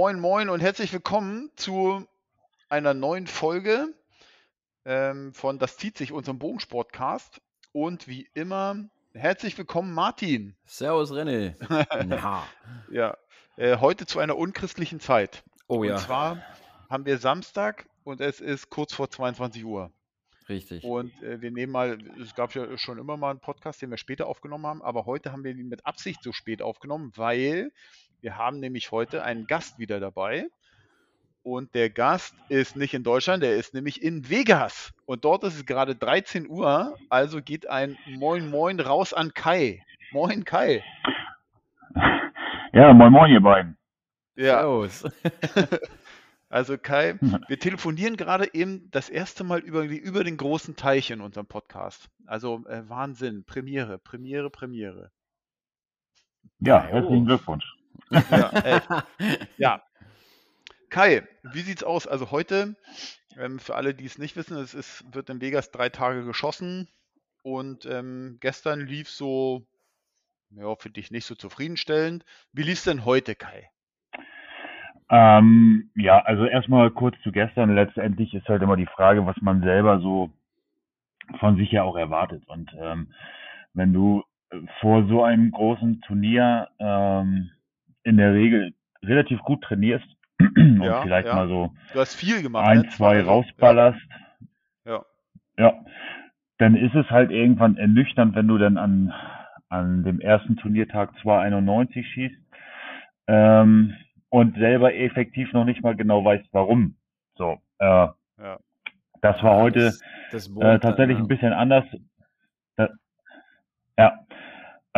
[0.00, 2.06] Moin, moin und herzlich willkommen zu
[2.68, 3.92] einer neuen Folge
[4.84, 7.40] ähm, von Das zieht sich, unserem Bogensportcast.
[7.72, 10.54] Und wie immer, herzlich willkommen, Martin.
[10.64, 11.56] Servus, René.
[12.14, 12.46] ja,
[12.92, 13.16] ja
[13.56, 15.42] äh, heute zu einer unchristlichen Zeit.
[15.66, 15.94] Oh ja.
[15.94, 16.44] Und zwar
[16.88, 19.90] haben wir Samstag und es ist kurz vor 22 Uhr.
[20.48, 20.84] Richtig.
[20.84, 23.98] Und äh, wir nehmen mal, es gab ja schon immer mal einen Podcast, den wir
[23.98, 27.72] später aufgenommen haben, aber heute haben wir ihn mit Absicht so spät aufgenommen, weil
[28.20, 30.48] wir haben nämlich heute einen Gast wieder dabei.
[31.42, 34.92] Und der Gast ist nicht in Deutschland, der ist nämlich in Vegas.
[35.06, 39.82] Und dort ist es gerade 13 Uhr, also geht ein Moin Moin raus an Kai.
[40.12, 40.84] Moin Kai.
[42.72, 43.78] Ja, moin moin ihr beiden.
[44.36, 44.60] Ja.
[46.48, 47.14] also Kai,
[47.48, 52.10] wir telefonieren gerade eben das erste Mal über, über den großen Teich in unserem Podcast.
[52.26, 55.10] Also äh, Wahnsinn, Premiere, Premiere, Premiere.
[56.60, 57.77] Ja, herzlichen Glückwunsch.
[58.10, 58.80] Ja, äh,
[59.56, 59.82] ja,
[60.90, 62.06] Kai, wie sieht's aus?
[62.06, 62.76] Also heute,
[63.36, 66.88] ähm, für alle, die es nicht wissen, es ist, wird in Vegas drei Tage geschossen
[67.42, 69.66] und ähm, gestern lief so,
[70.50, 72.24] ja, für dich nicht so zufriedenstellend.
[72.52, 73.68] Wie lief es denn heute, Kai?
[75.10, 77.74] Ähm, ja, also erstmal kurz zu gestern.
[77.74, 80.30] Letztendlich ist halt immer die Frage, was man selber so
[81.38, 82.46] von sich ja auch erwartet.
[82.46, 83.12] Und ähm,
[83.74, 84.24] wenn du
[84.80, 87.50] vor so einem großen Turnier ähm,
[88.04, 90.06] in der Regel relativ gut trainierst
[90.40, 91.34] und ja, vielleicht ja.
[91.34, 92.88] mal so du hast viel gemacht, ein, ne?
[92.90, 94.00] zwei also, rausballerst,
[94.84, 95.04] ja.
[95.56, 95.74] ja,
[96.58, 99.12] dann ist es halt irgendwann ernüchternd, wenn du dann an,
[99.68, 102.36] an dem ersten Turniertag 291 schießt
[103.28, 103.94] ähm,
[104.28, 106.96] und selber effektiv noch nicht mal genau weißt, warum.
[107.36, 108.58] So, äh, ja.
[109.20, 110.02] das war heute das,
[110.32, 111.84] das äh, tatsächlich ein bisschen anders.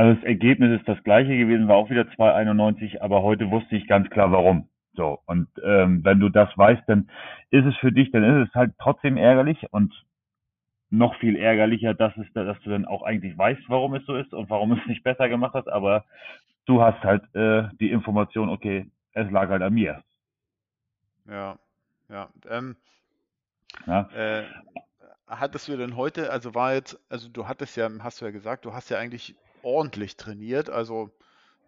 [0.01, 3.87] Also das Ergebnis ist das gleiche gewesen, war auch wieder 2,91, aber heute wusste ich
[3.87, 4.67] ganz klar warum.
[4.95, 7.11] So, und ähm, wenn du das weißt, dann
[7.51, 9.93] ist es für dich, dann ist es halt trotzdem ärgerlich und
[10.89, 14.33] noch viel ärgerlicher, dass, es, dass du dann auch eigentlich weißt, warum es so ist
[14.33, 16.07] und warum es nicht besser gemacht hast, aber
[16.65, 20.03] du hast halt äh, die Information, okay, es lag halt an mir.
[21.29, 21.59] Ja,
[22.09, 22.31] ja.
[22.49, 22.75] Ähm,
[23.87, 24.09] ja.
[24.15, 24.45] Äh,
[25.27, 28.65] hattest du denn heute, also war jetzt, also du hattest ja, hast du ja gesagt,
[28.65, 30.71] du hast ja eigentlich ordentlich trainiert.
[30.71, 31.11] Also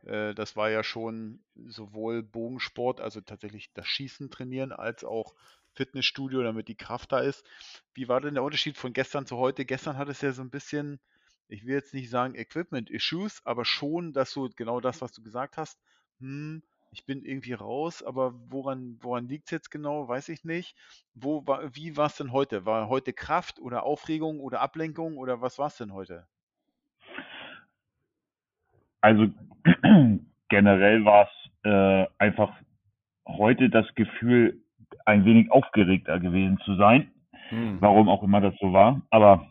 [0.04, 5.34] äh, das war ja schon sowohl Bogensport, also tatsächlich das Schießen trainieren, als auch
[5.74, 7.44] Fitnessstudio, damit die Kraft da ist.
[7.94, 9.64] Wie war denn der Unterschied von gestern zu heute?
[9.64, 11.00] Gestern hat es ja so ein bisschen,
[11.48, 15.56] ich will jetzt nicht sagen Equipment-Issues, aber schon, dass du genau das, was du gesagt
[15.56, 15.78] hast,
[16.20, 20.76] hm, ich bin irgendwie raus, aber woran, woran liegt es jetzt genau, weiß ich nicht.
[21.14, 21.42] Wo,
[21.72, 22.66] wie war es denn heute?
[22.66, 26.26] War heute Kraft oder Aufregung oder Ablenkung oder was war es denn heute?
[29.02, 29.28] Also
[30.48, 32.52] generell war es äh, einfach
[33.28, 34.60] heute das Gefühl,
[35.04, 37.10] ein wenig aufgeregter gewesen zu sein.
[37.48, 37.78] Hm.
[37.80, 39.02] Warum auch immer das so war.
[39.10, 39.48] Aber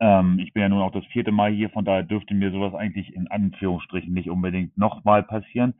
[0.00, 2.74] ähm, ich bin ja nun auch das vierte Mal hier, von daher dürfte mir sowas
[2.74, 5.74] eigentlich in Anführungsstrichen nicht unbedingt nochmal passieren.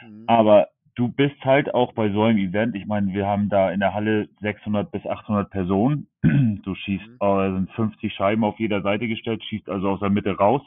[0.00, 0.24] Hm.
[0.26, 3.80] Aber du bist halt auch bei so einem Event, ich meine, wir haben da in
[3.80, 6.06] der Halle 600 bis 800 Personen.
[6.62, 7.26] Du schießt, mhm.
[7.26, 10.60] äh, sind 50 Scheiben auf jeder Seite gestellt, schießt also aus der Mitte raus.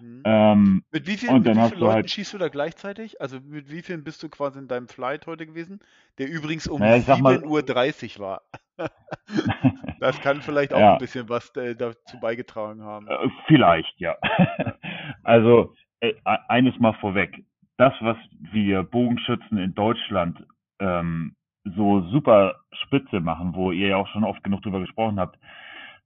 [0.00, 0.22] Mhm.
[0.24, 3.20] Ähm, mit wie vielen, mit wie vielen Leuten halt, schießt du da gleichzeitig?
[3.20, 5.80] Also mit wie vielen bist du quasi in deinem Flight heute gewesen?
[6.18, 8.42] Der übrigens um naja, 7.30 Uhr war.
[10.00, 10.92] das kann vielleicht auch ja.
[10.94, 13.08] ein bisschen was äh, dazu beigetragen haben.
[13.08, 14.16] Äh, vielleicht, ja.
[15.22, 17.44] also äh, eines mal vorweg.
[17.78, 18.16] Das, was
[18.52, 20.38] wir Bogenschützen in Deutschland
[20.78, 21.36] ähm,
[21.74, 25.38] so super spitze machen, wo ihr ja auch schon oft genug drüber gesprochen habt,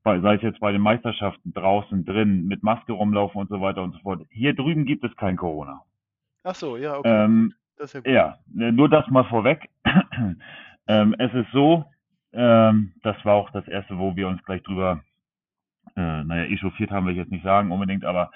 [0.02, 3.82] bei, sei es jetzt bei den Meisterschaften draußen, drin, mit Maske rumlaufen und so weiter
[3.82, 4.22] und so fort.
[4.30, 5.82] Hier drüben gibt es kein Corona.
[6.42, 7.24] Ach so, ja, okay.
[7.24, 8.36] Ähm, das ist ja, gut.
[8.56, 9.68] ja, nur das mal vorweg.
[10.86, 11.84] ähm, es ist so,
[12.32, 15.02] ähm, das war auch das erste, wo wir uns gleich drüber,
[15.96, 18.30] äh, naja, echauffiert haben will ich jetzt nicht sagen unbedingt, aber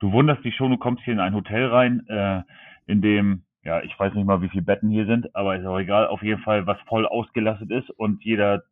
[0.00, 2.42] du wunderst dich schon, du kommst hier in ein Hotel rein, äh,
[2.86, 5.78] in dem, ja, ich weiß nicht mal, wie viele Betten hier sind, aber ist auch
[5.78, 8.62] egal, auf jeden Fall, was voll ausgelastet ist und jeder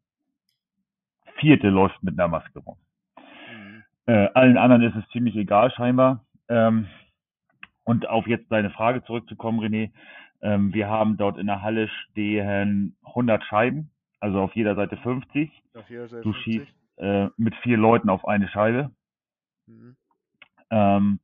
[1.39, 2.77] Vierte läuft mit einer Maske rum.
[3.17, 3.83] Mhm.
[4.07, 6.25] Äh, allen anderen ist es ziemlich egal scheinbar.
[6.49, 6.87] Ähm,
[7.85, 9.93] und auf jetzt deine Frage zurückzukommen, René.
[10.43, 13.91] Ähm, wir haben dort in der Halle stehen 100 Scheiben,
[14.21, 15.51] also auf jeder Seite 50.
[15.89, 16.43] Jeder Seite du 50.
[16.43, 18.91] schießt äh, mit vier Leuten auf eine Scheibe.
[19.67, 19.97] Mhm.
[20.71, 21.21] Ähm,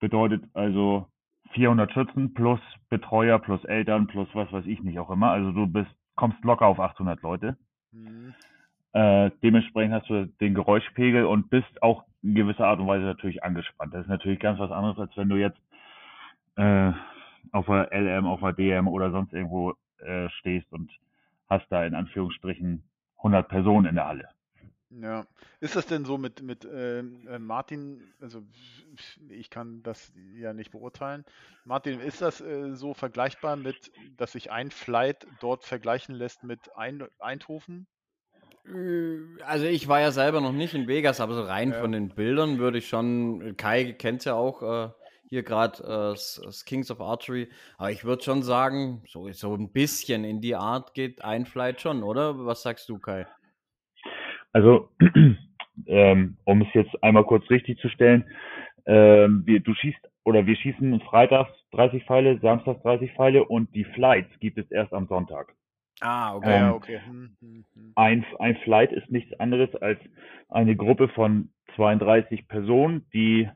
[0.00, 1.06] bedeutet also
[1.52, 5.30] 400 Schützen plus Betreuer plus Eltern plus was weiß ich nicht auch immer.
[5.30, 7.56] Also du bist kommst locker auf 800 Leute.
[7.92, 8.34] Mhm.
[8.92, 13.42] Äh, dementsprechend hast du den Geräuschpegel und bist auch in gewisser Art und Weise natürlich
[13.44, 13.94] angespannt.
[13.94, 15.60] Das ist natürlich ganz was anderes, als wenn du jetzt,
[16.56, 16.92] äh,
[17.52, 20.90] auf der LM, auf der DM oder sonst irgendwo äh, stehst und
[21.48, 22.82] hast da in Anführungsstrichen
[23.18, 24.28] 100 Personen in der Halle.
[24.90, 25.24] Ja.
[25.60, 28.42] Ist das denn so mit, mit ähm, äh, Martin, also
[29.28, 31.24] ich kann das ja nicht beurteilen.
[31.64, 36.74] Martin, ist das äh, so vergleichbar mit, dass sich ein Flight dort vergleichen lässt mit
[36.76, 37.86] ein Eindhoven?
[38.74, 41.80] Äh, also ich war ja selber noch nicht in Vegas, aber so rein ja.
[41.80, 44.90] von den Bildern würde ich schon, Kai kennt ja auch äh,
[45.28, 49.72] hier gerade äh, das Kings of Archery, aber ich würde schon sagen, so, so ein
[49.72, 52.44] bisschen in die Art geht ein Flight schon, oder?
[52.46, 53.26] Was sagst du, Kai?
[54.52, 54.88] Also,
[55.86, 58.24] ähm, um es jetzt einmal kurz richtig zu stellen,
[58.86, 63.84] ähm, wir, du schießt oder wir schießen freitags 30 Pfeile, samstags 30 Pfeile und die
[63.84, 65.54] Flights gibt es erst am Sonntag.
[66.00, 67.00] Ah, okay, ähm, okay.
[67.04, 67.92] Hm, hm, hm.
[67.94, 70.00] Ein, ein Flight ist nichts anderes als
[70.48, 73.48] eine Gruppe von 32 Personen, die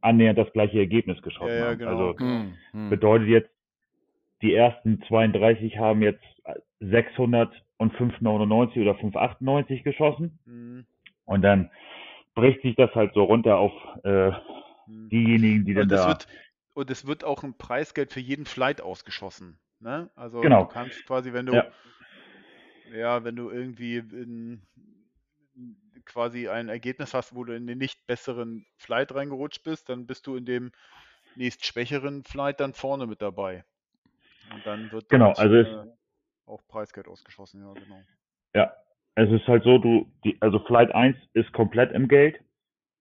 [0.00, 1.78] annähernd das gleiche Ergebnis geschossen ja, ja, haben.
[1.78, 2.90] Genau, also genau.
[2.90, 3.50] bedeutet jetzt,
[4.42, 6.24] die ersten 32 haben jetzt
[6.80, 10.38] 600 und 5,99 oder 5,98 geschossen.
[10.44, 10.86] Mhm.
[11.24, 11.70] Und dann
[12.34, 13.72] bricht sich das halt so runter auf
[14.04, 14.32] äh,
[14.86, 16.08] diejenigen, die dann da.
[16.08, 16.26] Wird,
[16.74, 19.58] und es wird auch ein Preisgeld für jeden Flight ausgeschossen.
[19.80, 20.10] Ne?
[20.14, 20.64] Also genau.
[20.64, 21.66] du kannst quasi, wenn du ja,
[22.92, 24.62] ja wenn du irgendwie in,
[26.04, 30.26] quasi ein Ergebnis hast, wo du in den nicht besseren Flight reingerutscht bist, dann bist
[30.26, 30.72] du in dem
[31.36, 33.64] nächst schwächeren Flight dann vorne mit dabei.
[34.52, 35.86] Und dann wird genau, also äh,
[36.46, 38.02] auch Preisgeld ausgeschossen, ja, genau.
[38.54, 38.76] Ja,
[39.14, 42.38] es ist halt so, du, die, also Flight 1 ist komplett im Geld.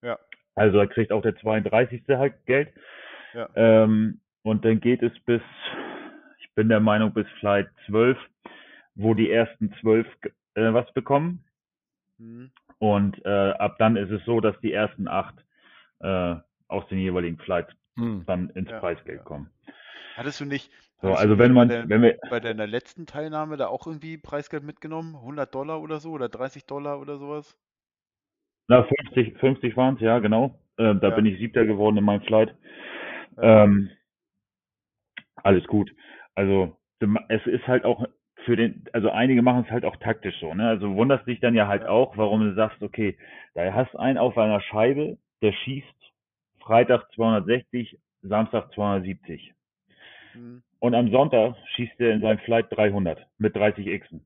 [0.02, 0.18] Ja.
[0.56, 2.04] Also da kriegt auch der 32.
[2.10, 2.74] halt Geld.
[3.34, 3.50] Ja.
[3.56, 5.42] Ähm, und dann geht es bis,
[6.56, 8.18] bin der Meinung, bis Flight 12,
[8.96, 10.08] wo die ersten 12
[10.56, 11.44] äh, was bekommen.
[12.18, 12.52] Mhm.
[12.80, 15.36] Und äh, ab dann ist es so, dass die ersten acht
[16.00, 16.36] äh,
[16.68, 18.24] aus den jeweiligen Flights mhm.
[18.26, 19.24] dann ins ja, Preisgeld ja.
[19.24, 19.50] kommen.
[20.16, 20.72] Hattest du nicht,
[21.04, 24.64] so, also wenn man, der, wenn wir, bei deiner letzten Teilnahme da auch irgendwie Preisgeld
[24.64, 25.16] mitgenommen?
[25.16, 27.58] 100 Dollar oder so oder 30 Dollar oder sowas?
[28.70, 30.58] Na, 50, 50 waren es, ja, genau.
[30.78, 31.16] Äh, da ja.
[31.16, 32.56] bin ich siebter geworden in meinem Flight.
[33.38, 33.90] Ähm,
[35.36, 35.94] alles gut.
[36.36, 36.76] Also
[37.28, 38.06] es ist halt auch
[38.46, 40.68] für den, also einige machen es halt auch taktisch so, ne?
[40.68, 43.18] Also wunderst dich dann ja halt auch, warum du sagst, okay,
[43.54, 46.14] da hast einen auf einer Scheibe, der schießt
[46.60, 49.54] Freitag 260, Samstag 270.
[50.34, 50.64] Mhm.
[50.80, 54.26] Und am Sonntag schießt er in seinem Flight 300 mit 30 Xen.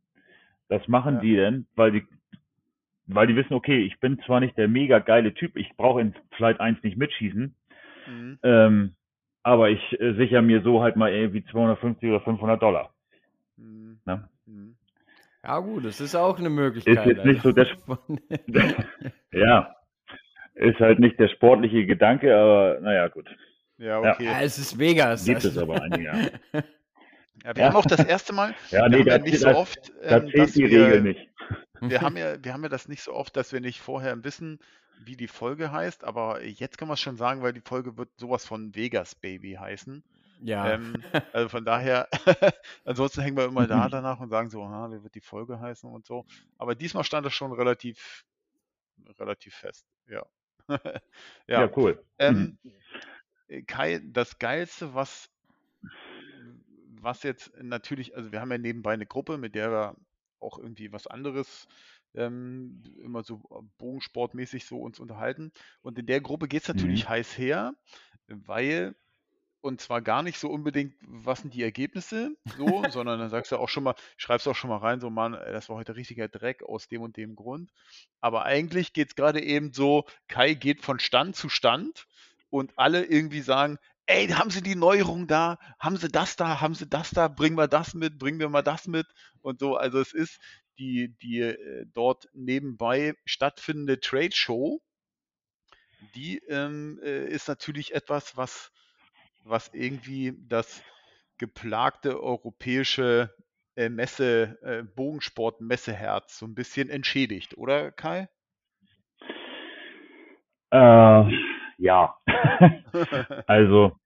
[0.69, 1.21] Das machen ja.
[1.21, 2.03] die denn, weil die,
[3.05, 6.13] weil die wissen, okay, ich bin zwar nicht der mega geile Typ, ich brauche in
[6.31, 7.55] Flight 1 nicht mitschießen,
[8.07, 8.39] mhm.
[8.43, 8.95] ähm,
[9.47, 12.93] aber ich äh, sichere mir so halt mal irgendwie 250 oder 500 Dollar.
[13.55, 13.97] Mhm.
[14.05, 14.27] Ne?
[14.45, 14.75] Mhm.
[15.41, 16.97] Ja gut, das ist auch eine Möglichkeit.
[16.97, 17.67] Ist jetzt nicht so der,
[19.31, 19.73] ja,
[20.55, 23.29] ist halt nicht der sportliche Gedanke, aber naja, gut.
[23.77, 24.25] Ja, okay.
[24.25, 25.23] Ja, es ist Vegas.
[25.23, 26.13] Gibt es aber einige, ja.
[27.45, 27.69] Ja, wir ja.
[27.69, 30.53] haben auch das erste Mal, ja, nee, wir haben ja nicht so oft, ähm, dass
[30.53, 31.29] die wir, Regel nicht.
[31.81, 34.57] Wir haben, ja, wir haben ja das nicht so oft, dass wir nicht vorher wissen,
[35.03, 38.09] wie die Folge heißt, aber jetzt kann man es schon sagen, weil die Folge wird
[38.17, 40.03] sowas von Vegas Baby heißen.
[40.41, 40.71] Ja.
[40.71, 40.95] Ähm,
[41.33, 42.07] also von daher,
[42.85, 45.89] ansonsten hängen wir immer da danach und sagen so, ah, wie wird die Folge heißen
[45.89, 46.25] und so.
[46.57, 48.25] Aber diesmal stand das schon relativ,
[49.19, 50.25] relativ fest, ja.
[50.69, 50.81] ja.
[51.47, 51.71] ja.
[51.75, 52.03] cool.
[52.19, 52.73] Ähm, mhm.
[53.47, 55.29] Äh, Kai, das Geilste, was,
[57.01, 59.95] was jetzt natürlich, also wir haben ja nebenbei eine Gruppe, mit der wir
[60.39, 61.67] auch irgendwie was anderes
[62.17, 63.41] ähm, immer so
[63.77, 65.51] bogensportmäßig so uns unterhalten.
[65.81, 67.09] Und in der Gruppe geht es natürlich mhm.
[67.09, 67.73] heiß her,
[68.27, 68.95] weil,
[69.61, 73.57] und zwar gar nicht so unbedingt, was sind die Ergebnisse, so, sondern dann sagst du
[73.57, 76.63] auch schon mal, schreibst auch schon mal rein, so, Mann, das war heute richtiger Dreck
[76.63, 77.71] aus dem und dem Grund.
[78.19, 82.07] Aber eigentlich geht es gerade eben so, Kai geht von Stand zu Stand
[82.49, 83.77] und alle irgendwie sagen,
[84.07, 85.57] ey, haben Sie die Neuerung da?
[85.79, 86.61] Haben Sie das da?
[86.61, 87.27] Haben Sie das da?
[87.27, 88.17] Bringen wir das mit?
[88.17, 89.05] Bringen wir mal das mit?
[89.41, 90.39] Und so, also es ist
[90.79, 94.81] die, die äh, dort nebenbei stattfindende Trade Show,
[96.15, 98.71] die ähm, äh, ist natürlich etwas, was,
[99.43, 100.81] was irgendwie das
[101.37, 103.33] geplagte europäische
[103.75, 108.29] äh, Messe, äh, Bogensport-Messeherz so ein bisschen entschädigt, oder Kai?
[110.71, 112.15] Äh, ja.
[113.47, 113.97] also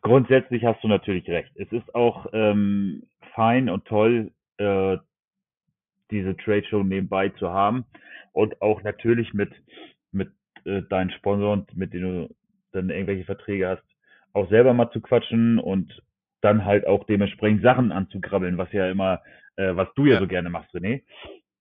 [0.00, 1.52] grundsätzlich hast du natürlich recht.
[1.56, 4.96] Es ist auch ähm, fein und toll, äh,
[6.10, 7.84] diese Trade Show nebenbei zu haben
[8.32, 9.52] und auch natürlich mit
[10.10, 10.30] mit
[10.64, 12.34] äh, deinen Sponsoren, mit denen du
[12.72, 13.84] dann irgendwelche Verträge hast,
[14.32, 16.02] auch selber mal zu quatschen und
[16.40, 19.22] dann halt auch dementsprechend Sachen anzukrabbeln, was ja immer,
[19.56, 21.02] äh, was du ja, ja so gerne machst, René.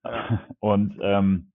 [0.60, 1.50] Und ähm,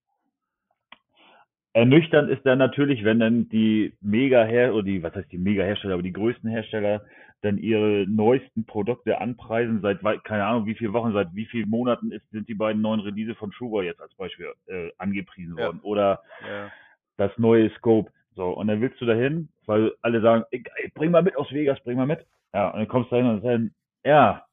[1.76, 6.02] ernüchternd ist dann natürlich, wenn dann die Mega-Her oder die, was heißt die Mega-Hersteller, aber
[6.02, 7.02] die größten Hersteller
[7.42, 12.12] dann ihre neuesten Produkte anpreisen, seit keine Ahnung wie viele Wochen, seit wie vielen Monaten
[12.12, 15.80] ist, sind die beiden neuen Release von Schuber jetzt als Beispiel äh, angepriesen worden.
[15.82, 15.84] Ja.
[15.84, 16.72] Oder ja.
[17.18, 18.10] das neue Scope.
[18.34, 20.64] So, und dann willst du dahin, weil alle sagen, ey,
[20.94, 22.24] bring mal mit aus Vegas, bring mal mit.
[22.54, 24.46] Ja, und dann kommst du dahin und sagst, ja,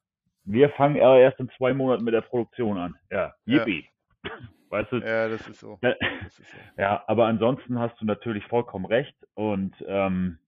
[0.44, 2.96] wir fangen erst in zwei Monaten mit der Produktion an.
[3.10, 3.86] Ja, yippie.
[4.26, 4.32] Ja.
[4.74, 4.98] Weißt du?
[4.98, 5.78] Ja, das ist so.
[5.82, 6.58] Das ist so.
[6.78, 10.40] Ja, aber ansonsten hast du natürlich vollkommen recht und ähm,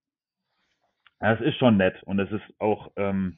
[1.20, 3.38] es ist schon nett und es ist auch, ähm,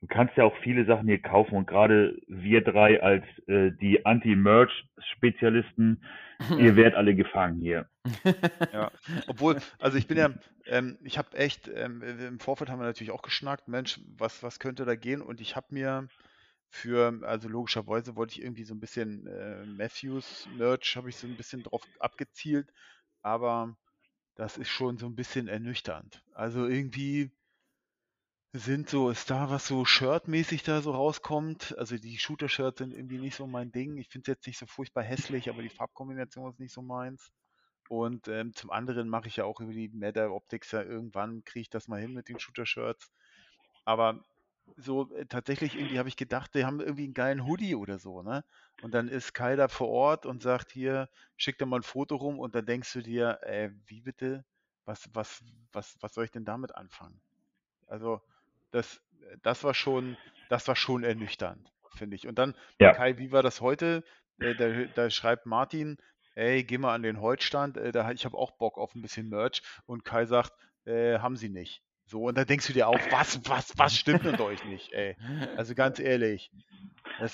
[0.00, 4.06] du kannst ja auch viele Sachen hier kaufen und gerade wir drei als äh, die
[4.06, 6.02] Anti-Merch-Spezialisten,
[6.58, 7.86] ihr werdet alle gefangen hier.
[8.72, 8.90] Ja,
[9.26, 10.30] obwohl, also ich bin ja,
[10.64, 14.58] ähm, ich habe echt, ähm, im Vorfeld haben wir natürlich auch geschnackt, Mensch, was, was
[14.58, 15.20] könnte da gehen?
[15.20, 16.08] Und ich habe mir
[16.70, 21.26] für, also logischerweise wollte ich irgendwie so ein bisschen äh, Matthews Merch, habe ich so
[21.26, 22.72] ein bisschen drauf abgezielt,
[23.22, 23.76] aber
[24.34, 26.22] das ist schon so ein bisschen ernüchternd.
[26.34, 27.30] Also irgendwie
[28.52, 31.76] sind so, ist da was so Shirt-mäßig da so rauskommt.
[31.76, 33.96] Also die Shooter-Shirts sind irgendwie nicht so mein Ding.
[33.96, 37.32] Ich finde es jetzt nicht so furchtbar hässlich, aber die Farbkombination ist nicht so meins.
[37.88, 41.62] Und ähm, zum anderen mache ich ja auch über die Meta Optics ja irgendwann kriege
[41.62, 43.10] ich das mal hin mit den Shooter-Shirts.
[43.84, 44.24] Aber
[44.76, 48.22] so äh, tatsächlich irgendwie habe ich gedacht, die haben irgendwie einen geilen Hoodie oder so,
[48.22, 48.44] ne?
[48.82, 52.16] Und dann ist Kai da vor Ort und sagt hier, schick dir mal ein Foto
[52.16, 54.44] rum und dann denkst du dir, äh, wie bitte?
[54.84, 55.42] Was, was,
[55.72, 57.20] was, was soll ich denn damit anfangen?
[57.86, 58.20] Also,
[58.70, 59.00] das,
[59.42, 60.16] das war schon,
[60.48, 62.26] das war schon ernüchternd, finde ich.
[62.26, 62.92] Und dann, ja.
[62.92, 64.04] Kai, wie war das heute?
[64.40, 65.96] Äh, da, da, schreibt Martin,
[66.34, 69.28] ey, geh mal an den Holzstand, äh, da, ich habe auch Bock auf ein bisschen
[69.28, 69.62] Merch.
[69.86, 70.52] Und Kai sagt,
[70.84, 71.83] äh, haben sie nicht.
[72.06, 75.16] So, und dann denkst du dir auch, was, was, was stimmt mit euch nicht, ey?
[75.56, 76.50] Also ganz ehrlich.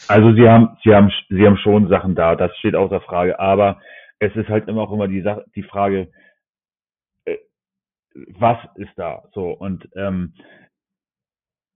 [0.08, 3.80] Also sie haben, sie haben, sie haben schon Sachen da, das steht außer Frage, aber
[4.20, 6.12] es ist halt immer auch immer die Sache, die Frage,
[7.24, 7.38] äh,
[8.38, 9.22] was ist da?
[9.32, 10.34] So, und ähm,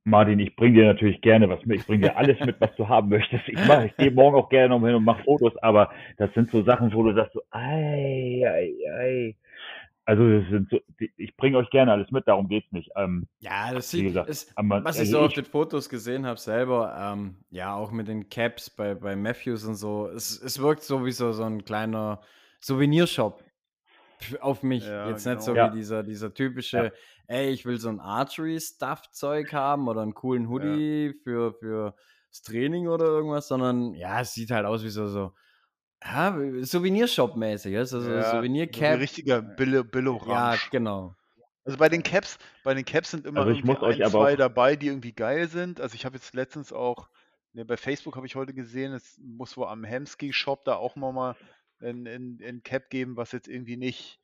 [0.07, 1.81] Martin, ich bringe dir natürlich gerne was mit.
[1.81, 3.49] Ich bringe dir alles mit, was du haben möchtest.
[3.49, 6.51] Ich mache, ich gehe morgen auch gerne noch hin und mache Fotos, aber das sind
[6.51, 9.37] so Sachen, wo du sagst so, ei, ei, ei.
[10.07, 10.79] Also so,
[11.17, 12.91] ich bringe euch gerne alles mit, darum geht's nicht.
[12.95, 16.27] Ähm, ja, das sieht, gesagt, ist, aber, was ich also so auf den Fotos gesehen
[16.27, 20.61] habe selber, ähm, ja auch mit den Caps bei, bei Matthews und so, es, es
[20.61, 22.21] wirkt sowieso so ein kleiner
[22.61, 23.43] Souvenirshop
[24.41, 24.87] auf mich.
[24.87, 25.37] Ja, Jetzt genau.
[25.37, 25.73] nicht so ja.
[25.73, 26.93] wie dieser, dieser typische, ja.
[27.27, 31.95] ey, ich will so ein Archery-Stuff-Zeug haben oder einen coolen Hoodie für, für
[32.29, 35.33] das Training oder irgendwas, sondern ja, es sieht halt aus wie so, so
[36.05, 36.31] ja,
[36.63, 38.95] Souvenirshop-mäßig, also so ja, Souvenir-Cap.
[38.95, 41.15] So richtiger Billo, Billo Ja, genau.
[41.65, 44.77] Also bei den Caps, bei den Caps sind immer also ich muss ein, zwei dabei,
[44.77, 45.81] die irgendwie geil sind.
[45.81, 47.09] Also ich habe jetzt letztens auch,
[47.55, 51.37] ne, bei Facebook habe ich heute gesehen, es muss wohl am Hemsky-Shop da auch mal
[51.81, 54.21] ein, ein, ein Cap geben, was jetzt irgendwie nicht,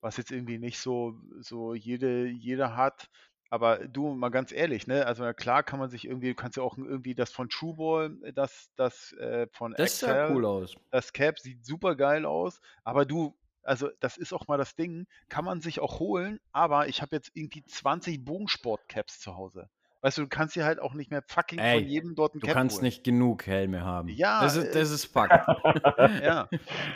[0.00, 3.08] was jetzt irgendwie nicht so, so jede, jeder hat.
[3.50, 5.06] Aber du, mal ganz ehrlich, ne?
[5.06, 8.32] Also klar kann man sich irgendwie, du kannst ja auch irgendwie das von Trueball, äh,
[8.32, 10.74] das, das äh, von Das sieht ja cool aus.
[10.90, 12.60] das Cap sieht super geil aus.
[12.84, 16.88] Aber du, also das ist auch mal das Ding, kann man sich auch holen, aber
[16.88, 19.70] ich habe jetzt irgendwie 20 Bogensport-Caps zu Hause.
[20.00, 22.40] Weißt du, du kannst dir halt auch nicht mehr fucking Ey, von jedem dort ein
[22.40, 22.84] Cap Du kannst holen.
[22.84, 24.08] nicht genug Helme haben.
[24.08, 24.42] Ja.
[24.42, 25.28] Das ist, äh, das ist Fuck.
[26.22, 26.48] ja.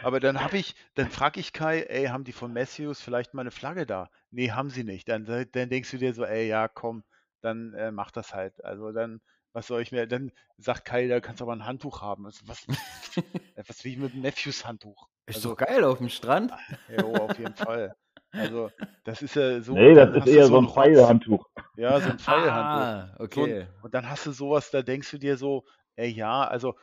[0.05, 3.43] Aber dann habe ich, dann frage ich Kai, ey, haben die von Matthews vielleicht mal
[3.43, 4.09] eine Flagge da?
[4.31, 5.09] Nee, haben sie nicht.
[5.09, 7.03] Dann, dann denkst du dir so, ey, ja, komm,
[7.41, 8.65] dann äh, mach das halt.
[8.65, 9.21] Also dann,
[9.53, 12.25] was soll ich mir, dann sagt Kai, da kannst du aber ein Handtuch haben.
[12.27, 12.67] Also, was,
[13.67, 15.09] was will ich mit einem Matthews Handtuch?
[15.27, 16.53] Ist also, doch geil auf dem Strand.
[16.89, 17.97] Jo, auf jeden Fall.
[18.33, 18.71] Also,
[19.05, 19.75] das ist ja so.
[19.75, 21.47] Nee, das ist eher so ein Pfeilhandtuch.
[21.77, 22.81] Ja, so ein Pfeilhandtuch.
[22.81, 23.67] Ah, okay.
[23.67, 25.65] So, und dann hast du sowas, da denkst du dir so,
[25.97, 26.75] ey, ja, also,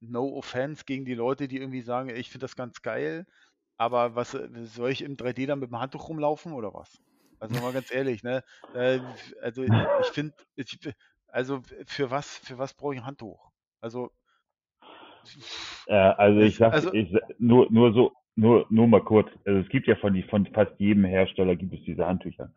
[0.00, 3.26] no offense gegen die Leute, die irgendwie sagen, ich finde das ganz geil,
[3.76, 6.98] aber was soll ich im 3D dann mit dem Handtuch rumlaufen oder was?
[7.40, 8.42] Also mal ganz ehrlich, ne?
[8.72, 9.00] Äh,
[9.42, 10.34] also ich finde,
[11.28, 13.50] also für was, für was brauche ich ein Handtuch?
[13.80, 14.10] Also
[15.86, 19.28] äh, also ich sag, also, ich, nur, nur so, nur, nur mal kurz.
[19.44, 22.50] Also es gibt ja von, die, von fast jedem Hersteller gibt es diese Handtücher.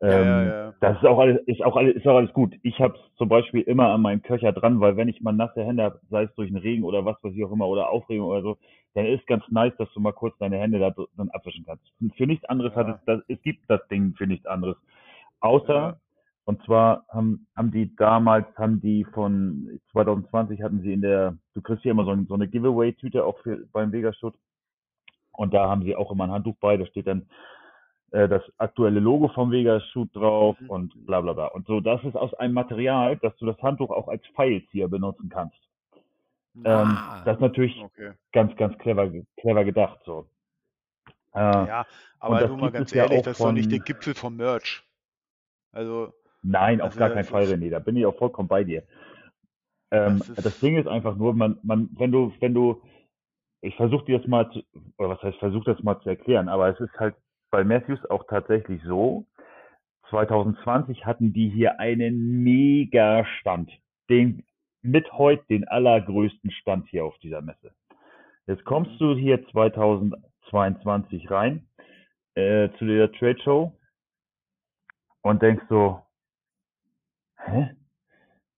[0.00, 0.74] Ähm, ja, ja.
[0.80, 2.54] Das ist auch alles, ist auch alles, ist auch alles gut.
[2.62, 5.64] Ich habe es zum Beispiel immer an meinem Köcher dran, weil wenn ich mal nasse
[5.64, 8.26] Hände habe, sei es durch den Regen oder was weiß ich auch immer oder Aufregung
[8.28, 8.58] oder so,
[8.94, 11.84] dann ist ganz nice, dass du mal kurz deine Hände da dann abwischen kannst.
[12.16, 12.78] Für nichts anderes ja.
[12.78, 14.76] hat es, das, es gibt das Ding für nichts anderes.
[15.40, 15.98] Außer,
[16.44, 21.62] und zwar haben, haben die damals, haben die von 2020 hatten sie in der, du
[21.62, 24.34] kriegst hier immer so, so eine Giveaway-Tüte auch für, beim Vegashoot
[25.36, 27.26] und da haben sie auch immer ein Handtuch bei, da steht dann
[28.10, 30.70] äh, das aktuelle Logo vom Vegas-Shoot drauf mhm.
[30.70, 31.46] und bla bla bla.
[31.46, 35.28] Und so, das ist aus einem Material, dass du das Handtuch auch als Pfeilzieher benutzen
[35.28, 35.58] kannst.
[36.56, 38.12] Ähm, ah, das ist natürlich okay.
[38.32, 40.00] ganz, ganz clever, clever gedacht.
[40.06, 40.26] So.
[41.34, 41.86] Äh, ja,
[42.18, 44.82] aber du mal ganz ehrlich, ja das ist doch nicht der Gipfel vom Merch.
[45.72, 46.14] Also.
[46.42, 47.70] Nein, auf also gar keinen Fall, René.
[47.70, 48.84] Da bin ich auch vollkommen bei dir.
[49.90, 52.82] Ähm, das, das, Ding ist einfach nur, man, man, wenn du, wenn du,
[53.66, 54.62] ich versuche dir das mal zu,
[54.96, 57.16] oder was heißt, versuche das mal zu erklären, aber es ist halt
[57.50, 59.26] bei Matthews auch tatsächlich so,
[60.10, 63.70] 2020 hatten die hier einen Mega-Stand.
[64.08, 64.44] Den,
[64.82, 67.72] mit heute den allergrößten Stand hier auf dieser Messe.
[68.46, 68.98] Jetzt kommst mhm.
[68.98, 71.66] du hier 2022 rein
[72.34, 73.72] äh, zu der Trade Show
[75.22, 76.00] und denkst so,
[77.38, 77.74] hä?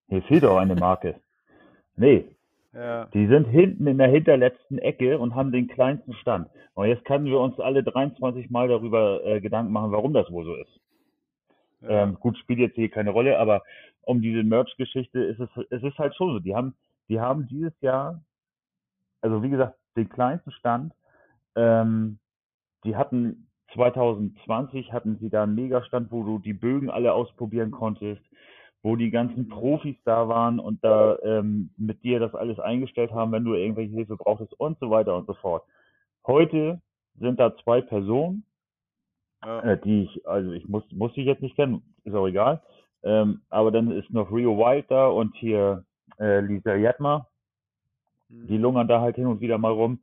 [0.08, 1.20] Hier fehlt doch eine Marke.
[1.96, 2.36] Nee.
[2.78, 3.06] Ja.
[3.06, 6.48] Die sind hinten in der hinterletzten Ecke und haben den kleinsten Stand.
[6.74, 10.44] Und jetzt können wir uns alle 23 Mal darüber äh, Gedanken machen, warum das wohl
[10.44, 10.80] so ist.
[11.80, 12.04] Ja.
[12.04, 13.62] Ähm, gut, spielt jetzt hier keine Rolle, aber
[14.02, 16.38] um diese Merch-Geschichte ist es, es ist halt schon so.
[16.38, 16.76] Die haben,
[17.08, 18.22] die haben dieses Jahr,
[19.22, 20.92] also wie gesagt, den kleinsten Stand.
[21.56, 22.20] Ähm,
[22.84, 28.22] die hatten 2020 hatten sie da einen Megastand, wo du die Bögen alle ausprobieren konntest,
[28.82, 33.32] wo die ganzen Profis da waren und da ähm, mit dir das alles eingestellt haben,
[33.32, 35.64] wenn du irgendwelche Hilfe brauchtest und so weiter und so fort.
[36.26, 36.80] Heute
[37.18, 38.44] sind da zwei Personen,
[39.44, 39.60] ja.
[39.60, 42.62] äh, die ich, also ich muss, muss ich jetzt nicht kennen, ist auch egal.
[43.02, 45.84] Ähm, aber dann ist noch Rio Wild da und hier
[46.18, 47.26] äh, Lisa Jatma.
[48.28, 48.62] Die mhm.
[48.62, 50.00] lungern da halt hin und wieder mal rum.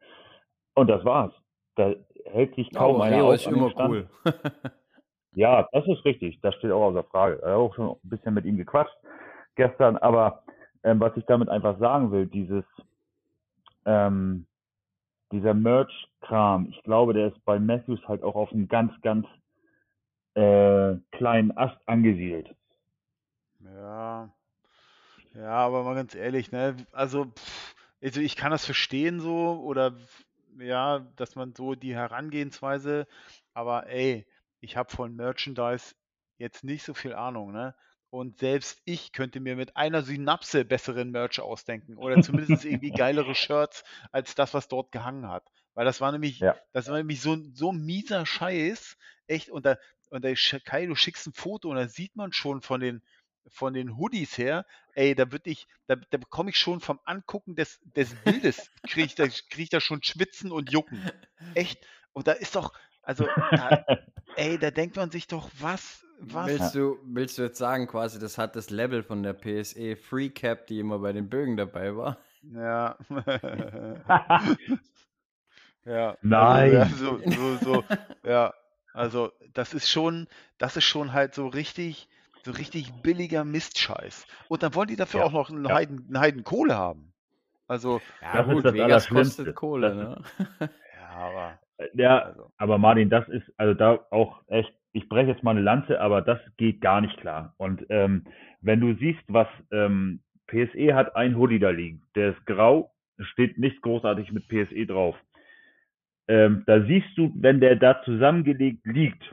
[0.73, 1.33] Und das war's.
[1.75, 1.93] Da
[2.25, 3.35] hält sich kaum oh, einer Rio auf.
[3.35, 4.09] ist immer cool.
[5.35, 6.39] ja, das ist richtig.
[6.41, 7.35] Das steht auch außer Frage.
[7.37, 8.95] Ich habe auch schon ein bisschen mit ihm gequatscht
[9.55, 9.97] gestern.
[9.97, 10.43] Aber
[10.83, 12.63] ähm, was ich damit einfach sagen will, dieses,
[13.85, 14.45] ähm,
[15.31, 19.27] dieser Merch-Kram, ich glaube, der ist bei Matthews halt auch auf einem ganz, ganz
[20.35, 22.55] äh, kleinen Ast angesiedelt.
[23.59, 24.29] Ja.
[25.33, 26.77] Ja, aber mal ganz ehrlich, ne?
[26.93, 29.93] Also, pff, also ich kann das verstehen so oder
[30.59, 33.07] ja, dass man so die Herangehensweise,
[33.53, 34.25] aber ey,
[34.65, 35.95] ich habe von Merchandise
[36.37, 37.75] jetzt nicht so viel Ahnung, ne?
[38.09, 43.35] Und selbst ich könnte mir mit einer Synapse besseren Merch ausdenken oder zumindest irgendwie geilere
[43.35, 45.43] Shirts als das, was dort gehangen hat.
[45.73, 46.55] Weil das war nämlich, ja.
[46.71, 48.97] das war nämlich so, so mieser Scheiß,
[49.27, 49.49] echt.
[49.49, 49.77] Und da,
[50.09, 53.01] und da, Kai, du schickst ein Foto und da sieht man schon von den,
[53.47, 57.55] von den Hoodies her, ey, da würde ich, da, da bekomme ich schon vom Angucken
[57.55, 61.11] des, des Bildes, kriege ich, da, krieg ich da schon Schwitzen und Jucken.
[61.53, 61.85] Echt.
[62.13, 62.71] Und da ist doch,
[63.05, 63.85] also, da,
[64.35, 66.47] ey, da denkt man sich doch, was, was?
[66.47, 70.29] Willst du, willst du jetzt sagen, quasi, das hat das Level von der PSE Free
[70.29, 72.17] Cap, die immer bei den Bögen dabei war?
[72.53, 72.97] Ja.
[75.85, 76.17] ja.
[76.21, 76.75] Nein.
[76.75, 77.83] Also, so, so, so,
[78.23, 78.53] ja.
[78.93, 82.07] Also, das ist schon, das ist schon halt so richtig,
[82.43, 84.25] so richtig billiger Mistscheiß.
[84.47, 85.75] Und dann wollen die dafür ja, auch noch einen, ja.
[85.75, 87.13] Heiden, einen Heiden Kohle haben.
[87.67, 90.23] Also, ja, das gut, ist das Vegas kostet Kohle, ne?
[90.59, 91.59] ja, aber.
[91.93, 92.51] Ja, also.
[92.57, 96.21] aber Martin, das ist, also da auch echt, ich breche jetzt mal eine Lanze, aber
[96.21, 97.53] das geht gar nicht klar.
[97.57, 98.25] Und ähm,
[98.61, 103.57] wenn du siehst, was ähm, PSE hat ein Hoodie da liegen, der ist grau, steht
[103.57, 105.15] nicht großartig mit PSE drauf.
[106.27, 109.23] Ähm, da siehst du, wenn der da zusammengelegt liegt,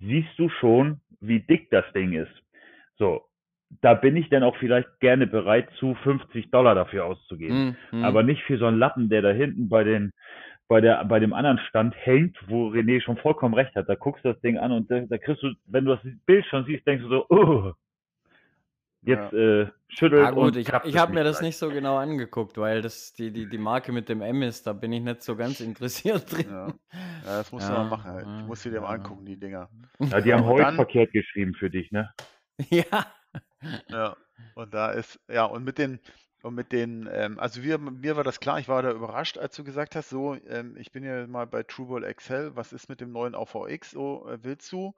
[0.00, 2.32] siehst du schon, wie dick das Ding ist.
[2.96, 3.24] So,
[3.80, 7.76] da bin ich dann auch vielleicht gerne bereit, zu 50 Dollar dafür auszugeben.
[7.90, 8.04] Mm, mm.
[8.04, 10.12] Aber nicht für so einen Lappen, der da hinten bei den,
[10.68, 13.88] bei der, bei dem anderen Stand hängt, wo René schon vollkommen recht hat.
[13.88, 16.44] Da guckst du das Ding an und da, da kriegst du, wenn du das Bild
[16.46, 17.72] schon siehst, denkst du so, oh,
[19.02, 19.62] jetzt ja.
[19.62, 22.82] äh, schüttelt ja, gut, und ich, ich habe mir das nicht so genau angeguckt, weil
[22.82, 25.60] das die, die, die Marke mit dem M ist, da bin ich nicht so ganz
[25.60, 26.46] interessiert drin.
[26.50, 26.72] Ja, ja
[27.24, 28.12] das musst ja, du mal machen.
[28.12, 28.26] Halt.
[28.26, 29.70] Du musst dir mal angucken, die Dinger.
[30.00, 32.12] Ja, die haben heute verkehrt geschrieben für dich, ne?
[32.70, 33.06] Ja.
[33.88, 34.16] Ja,
[34.54, 35.98] und da ist, ja, und mit den,
[36.42, 39.56] und mit den, ähm, also wir, mir war das klar, ich war da überrascht, als
[39.56, 43.00] du gesagt hast, so, ähm, ich bin ja mal bei Trueball Excel, was ist mit
[43.00, 44.94] dem neuen AVX, so äh, willst du?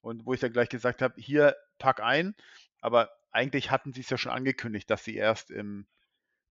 [0.00, 2.34] Und wo ich dann gleich gesagt habe, hier pack ein,
[2.80, 5.86] aber eigentlich hatten sie es ja schon angekündigt, dass sie erst im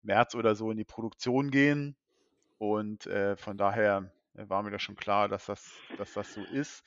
[0.04, 1.95] März oder so in die Produktion gehen.
[2.58, 6.41] Und äh, von daher äh, war mir das schon klar, dass das, dass das so
[6.43, 6.84] ist.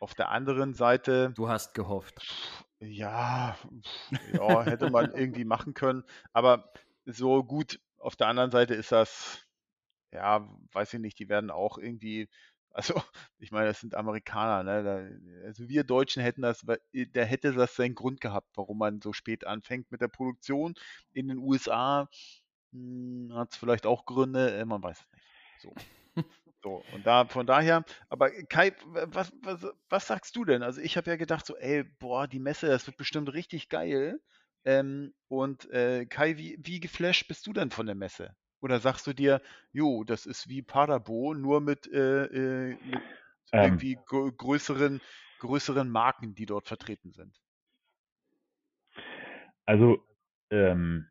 [0.00, 1.32] Auf der anderen Seite.
[1.36, 2.26] Du hast gehofft.
[2.80, 3.56] Ja,
[4.32, 6.02] ja, hätte man irgendwie machen können.
[6.32, 6.72] Aber
[7.06, 9.46] so gut, auf der anderen Seite ist das,
[10.12, 12.28] ja, weiß ich nicht, die werden auch irgendwie
[12.74, 13.02] also,
[13.38, 15.20] ich meine, das sind Amerikaner, ne?
[15.44, 19.46] Also wir Deutschen hätten das, da hätte das seinen Grund gehabt, warum man so spät
[19.46, 20.74] anfängt mit der Produktion.
[21.12, 22.08] In den USA
[22.72, 25.26] hm, hat es vielleicht auch Gründe, äh, man weiß es nicht.
[25.58, 25.74] So.
[26.62, 30.62] So, und da, von daher, aber Kai, was, was, was sagst du denn?
[30.62, 34.20] Also ich habe ja gedacht, so, ey, boah, die Messe, das wird bestimmt richtig geil.
[34.64, 38.36] Ähm, und äh, Kai, wie, wie geflasht bist du denn von der Messe?
[38.60, 43.02] Oder sagst du dir, jo, das ist wie Paderbo, nur mit, äh, äh, mit
[43.52, 45.00] ähm, irgendwie größeren,
[45.40, 47.40] größeren Marken, die dort vertreten sind?
[49.66, 50.04] Also,
[50.50, 51.08] ähm,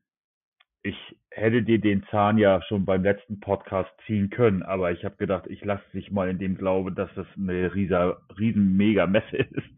[0.83, 0.97] ich
[1.29, 5.45] hätte dir den Zahn ja schon beim letzten Podcast ziehen können, aber ich habe gedacht,
[5.47, 9.69] ich lasse dich mal in dem Glaube, dass das eine riesen, riesen mega Messe ist.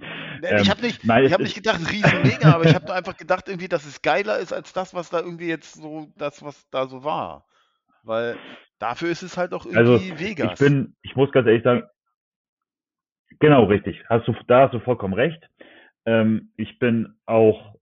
[0.42, 3.18] Nee, ähm, ich habe nicht, nein, hab nicht gedacht, riesen mega, aber ich habe einfach
[3.18, 6.70] gedacht, irgendwie, dass es geiler ist als das, was da irgendwie jetzt so, das, was
[6.70, 7.46] da so war.
[8.04, 8.38] Weil
[8.80, 10.52] dafür ist es halt auch also, irgendwie also, Vegas.
[10.54, 11.84] Ich bin, ich muss ganz ehrlich sagen,
[13.40, 14.02] genau richtig.
[14.10, 15.42] Hast du, da hast du vollkommen recht.
[16.06, 17.76] Ähm, ich bin auch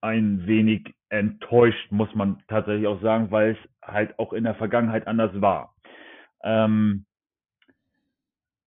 [0.00, 5.06] ein wenig enttäuscht, muss man tatsächlich auch sagen, weil es halt auch in der Vergangenheit
[5.06, 5.74] anders war.
[6.42, 7.04] Ähm,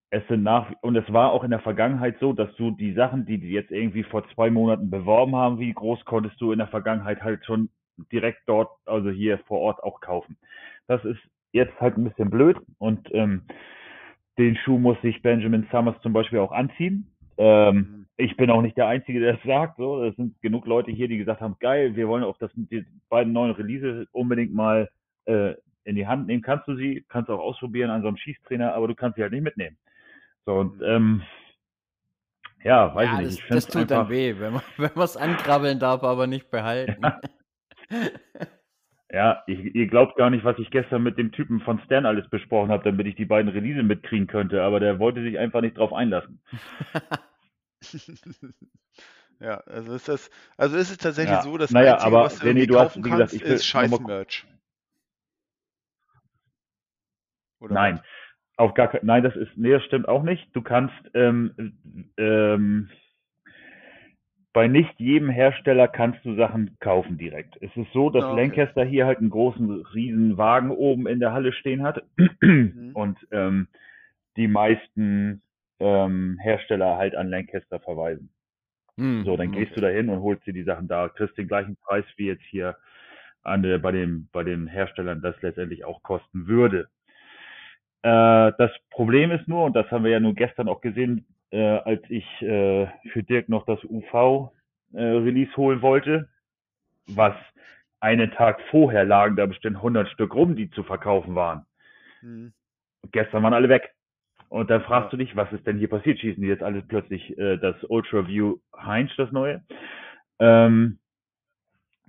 [0.09, 3.25] es sind nach und es war auch in der Vergangenheit so, dass du die Sachen,
[3.25, 6.67] die die jetzt irgendwie vor zwei Monaten beworben haben, wie groß konntest du in der
[6.67, 7.69] Vergangenheit halt schon
[8.11, 10.37] direkt dort, also hier vor Ort auch kaufen.
[10.87, 11.19] Das ist
[11.53, 13.43] jetzt halt ein bisschen blöd und ähm,
[14.37, 17.07] den Schuh muss sich Benjamin Summers zum Beispiel auch anziehen.
[17.37, 18.00] Ähm.
[18.21, 19.77] Ich bin auch nicht der Einzige, der das sagt.
[19.77, 22.85] So, es sind genug Leute hier, die gesagt haben, geil, wir wollen auch das, die
[23.09, 24.89] beiden neuen Releases unbedingt mal
[25.25, 25.53] äh,
[25.83, 26.41] in die Hand nehmen.
[26.43, 29.31] Kannst du sie, kannst auch ausprobieren an so einem Schießtrainer, aber du kannst sie halt
[29.31, 29.77] nicht mitnehmen.
[30.45, 30.85] So und mhm.
[30.85, 31.21] ähm,
[32.63, 33.39] ja, weiß ja, ich nicht.
[33.39, 36.27] Ich das, das tut einfach, dann weh, wenn man wenn man es ankrabbeln darf, aber
[36.27, 37.01] nicht behalten.
[39.13, 42.29] Ja, ich, ihr glaubt gar nicht, was ich gestern mit dem Typen von Stan alles
[42.29, 45.77] besprochen habe, damit ich die beiden Release mitkriegen könnte, aber der wollte sich einfach nicht
[45.77, 46.39] drauf einlassen.
[49.39, 51.43] ja, also ist das, also ist es tatsächlich ja.
[51.43, 54.45] so, dass naja, Einzige, aber was du René, du hast, wie gesagt, ist Scheiß-Merch.
[57.59, 58.03] Nein, was?
[58.57, 60.47] auf gar kein, nein, das ist, nee, das stimmt auch nicht.
[60.55, 61.73] Du kannst ähm,
[62.17, 62.89] ähm,
[64.53, 67.55] bei nicht jedem Hersteller kannst du Sachen kaufen direkt.
[67.61, 68.41] Es ist so, dass ah, okay.
[68.41, 72.03] Lancaster hier halt einen großen, riesen Wagen oben in der Halle stehen hat
[72.41, 72.91] mhm.
[72.93, 73.67] und ähm,
[74.35, 75.41] die meisten
[75.81, 78.29] ähm, Hersteller halt an Lancaster verweisen.
[78.97, 79.25] Mhm.
[79.25, 81.75] So, dann gehst du da hin und holst dir die Sachen da, kriegst den gleichen
[81.77, 82.77] Preis wie jetzt hier
[83.43, 86.87] an der, bei, dem, bei den Herstellern das letztendlich auch kosten würde.
[88.03, 91.59] Äh, das Problem ist nur, und das haben wir ja nur gestern auch gesehen, äh,
[91.59, 96.29] als ich äh, für Dirk noch das UV-Release äh, holen wollte,
[97.07, 97.35] was
[97.99, 101.65] einen Tag vorher lagen da bestimmt 100 Stück rum, die zu verkaufen waren.
[102.21, 102.53] Mhm.
[103.11, 103.93] Gestern waren alle weg.
[104.51, 106.19] Und dann fragst du dich, was ist denn hier passiert?
[106.19, 109.63] Schießen die jetzt alles plötzlich äh, das Ultra View Heinz, das neue?
[110.39, 110.99] Ähm,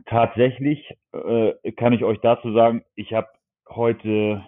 [0.07, 3.29] tatsächlich äh, kann ich euch dazu sagen, ich habe
[3.69, 4.43] heute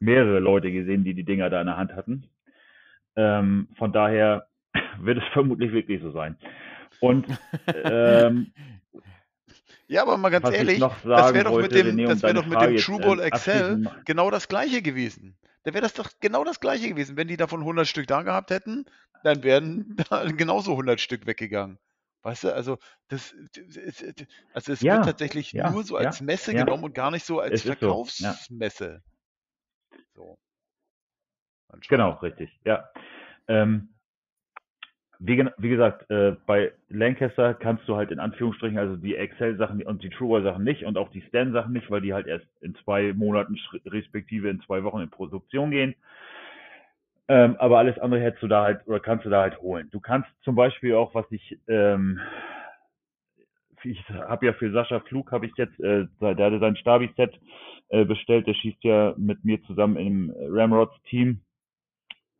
[0.00, 2.28] mehrere Leute gesehen, die die Dinger da in der Hand hatten.
[3.14, 4.48] Ähm, von daher
[4.98, 6.36] wird es vermutlich wirklich so sein.
[6.98, 7.28] Und
[7.84, 8.52] ähm,
[9.86, 12.76] ja, aber mal ganz ehrlich, das wäre doch mit dem, das wär doch mit dem
[12.76, 15.36] True Ball äh, Excel genau das gleiche gewesen.
[15.66, 17.16] Da wäre das doch genau das gleiche gewesen.
[17.16, 18.84] Wenn die davon 100 Stück da gehabt hätten,
[19.24, 21.80] dann wären da genauso 100 Stück weggegangen.
[22.22, 23.34] Weißt du, also das,
[24.52, 27.26] also es ja, wird tatsächlich ja, nur so als Messe ja, genommen und gar nicht
[27.26, 29.02] so als Verkaufsmesse.
[30.14, 30.38] So.
[31.88, 32.88] Genau, richtig, ja.
[33.48, 33.92] Ähm,
[35.18, 40.02] wie, wie, gesagt, äh, bei Lancaster kannst du halt in Anführungsstrichen, also die Excel-Sachen und
[40.02, 43.58] die Truebar-Sachen nicht und auch die Stan-Sachen nicht, weil die halt erst in zwei Monaten
[43.86, 45.94] respektive in zwei Wochen in Produktion gehen.
[47.28, 49.88] Ähm, aber alles andere hättest du da halt oder kannst du da halt holen.
[49.90, 52.20] Du kannst zum Beispiel auch, was ich, ähm,
[53.82, 57.38] ich habe ja für Sascha Flug habe ich jetzt, äh, der hatte sein Stabi-Set
[57.88, 61.40] äh, bestellt, der schießt ja mit mir zusammen im Ramrods-Team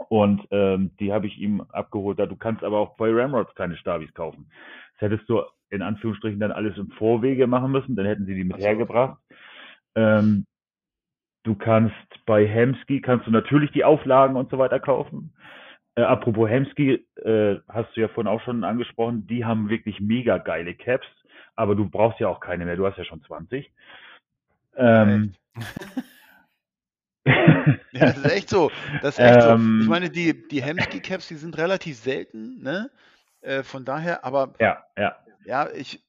[0.08, 2.18] und ähm, die habe ich ihm abgeholt.
[2.18, 4.50] Du kannst aber auch bei Ramrods keine Stabis kaufen.
[4.94, 8.44] Das hättest du in Anführungsstrichen dann alles im Vorwege machen müssen, dann hätten sie die
[8.44, 8.62] mit so.
[8.62, 9.18] hergebracht.
[9.94, 10.46] Ähm,
[11.42, 15.32] du kannst bei Hemsky kannst du natürlich die Auflagen und so weiter kaufen.
[15.96, 20.38] Äh, apropos Hemsky, äh, hast du ja vorhin auch schon angesprochen, die haben wirklich mega
[20.38, 21.06] geile Caps,
[21.56, 23.72] aber du brauchst ja auch keine mehr, du hast ja schon 20.
[24.76, 25.34] Ähm,
[27.26, 28.70] ja, das ist echt so.
[29.02, 29.84] Das ist echt ähm, so.
[29.84, 32.90] Ich meine, die, die Hemsky-Caps, die sind relativ selten, ne?
[33.40, 35.16] Äh, von daher, aber ja, ja.
[35.44, 36.02] Ja, ich,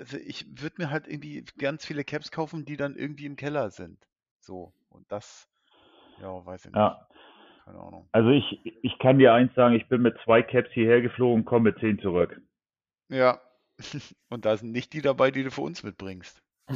[0.00, 3.70] also ich würde mir halt irgendwie ganz viele Caps kaufen, die dann irgendwie im Keller
[3.70, 3.98] sind.
[4.40, 4.72] So.
[4.88, 5.48] Und das,
[6.20, 6.76] ja, weiß ich nicht.
[6.76, 7.06] Ja.
[7.64, 8.08] Keine Ahnung.
[8.12, 11.44] Also ich, ich kann dir eins sagen, ich bin mit zwei Caps hierher geflogen und
[11.44, 12.40] komme mit zehn zurück.
[13.08, 13.40] Ja.
[14.28, 16.42] Und da sind nicht die dabei, die du für uns mitbringst.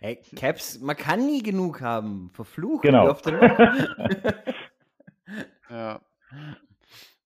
[0.00, 2.30] Ey, Caps, man kann nie genug haben.
[2.32, 2.82] Verflucht.
[2.82, 3.16] Genau.
[5.70, 6.00] Ja.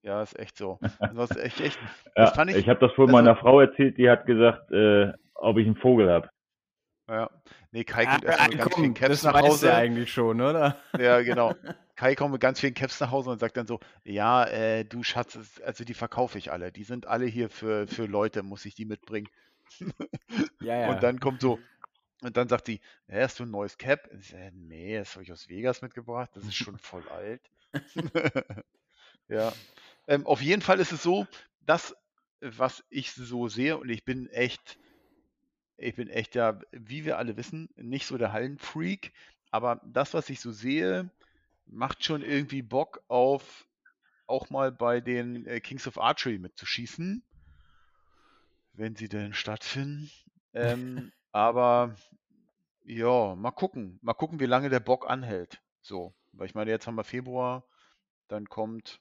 [0.02, 0.78] Ja, ist echt so.
[1.00, 1.78] Das ist echt, echt.
[2.14, 5.10] Das ja, ich, ich habe das vor also, meiner Frau erzählt, die hat gesagt, äh,
[5.34, 6.28] ob ich einen Vogel habe.
[7.08, 7.30] Ja.
[7.70, 9.66] Nee, Kai kommt ah, erstmal mit ganz vielen Caps nach Hause.
[9.66, 10.76] Das eigentlich schon, oder?
[10.98, 11.54] Ja, genau.
[11.96, 15.02] Kai kommt mit ganz vielen Caps nach Hause und sagt dann so, ja, äh, du
[15.02, 16.70] Schatz, also die verkaufe ich alle.
[16.70, 19.28] Die sind alle hier für, für Leute, muss ich die mitbringen.
[20.60, 20.90] ja, ja.
[20.90, 21.58] Und dann kommt so,
[22.22, 24.08] und dann sagt sie, ja, hast du ein neues Cap?
[24.10, 27.42] Und ich sage, nee, das habe ich aus Vegas mitgebracht, das ist schon voll alt.
[29.28, 29.52] ja.
[30.06, 31.26] Ähm, auf jeden Fall ist es so,
[31.60, 31.96] dass,
[32.40, 34.78] was ich so sehe, und ich bin echt,
[35.76, 39.12] ich bin echt ja, wie wir alle wissen, nicht so der Hallenfreak,
[39.50, 41.10] aber das, was ich so sehe,
[41.66, 43.66] macht schon irgendwie Bock auf
[44.26, 47.22] auch mal bei den äh, Kings of Archery mitzuschießen,
[48.72, 50.10] wenn sie denn stattfinden.
[50.54, 51.96] Ähm, aber
[52.84, 53.98] ja, mal gucken.
[54.02, 55.60] Mal gucken, wie lange der Bock anhält.
[55.80, 57.66] So, weil ich meine, jetzt haben wir Februar,
[58.28, 59.00] dann kommt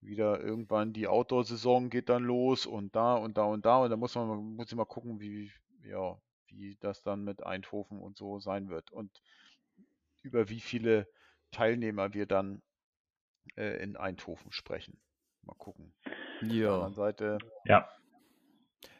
[0.00, 3.96] wieder irgendwann die Outdoor-Saison geht dann los und da und da und da und da
[3.96, 5.50] muss man muss ich mal gucken, wie
[5.82, 9.20] ja, wie das dann mit Eindhoven und so sein wird und
[10.22, 11.08] über wie viele
[11.50, 12.62] Teilnehmer wir dann
[13.56, 15.00] äh, in Eindhoven sprechen.
[15.42, 15.92] Mal gucken.
[16.42, 16.44] Ja.
[16.44, 17.38] Auf der anderen Seite.
[17.64, 17.88] Ja.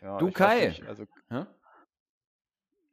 [0.02, 0.68] ja du Kai.
[0.68, 1.44] Nicht, also, Hä?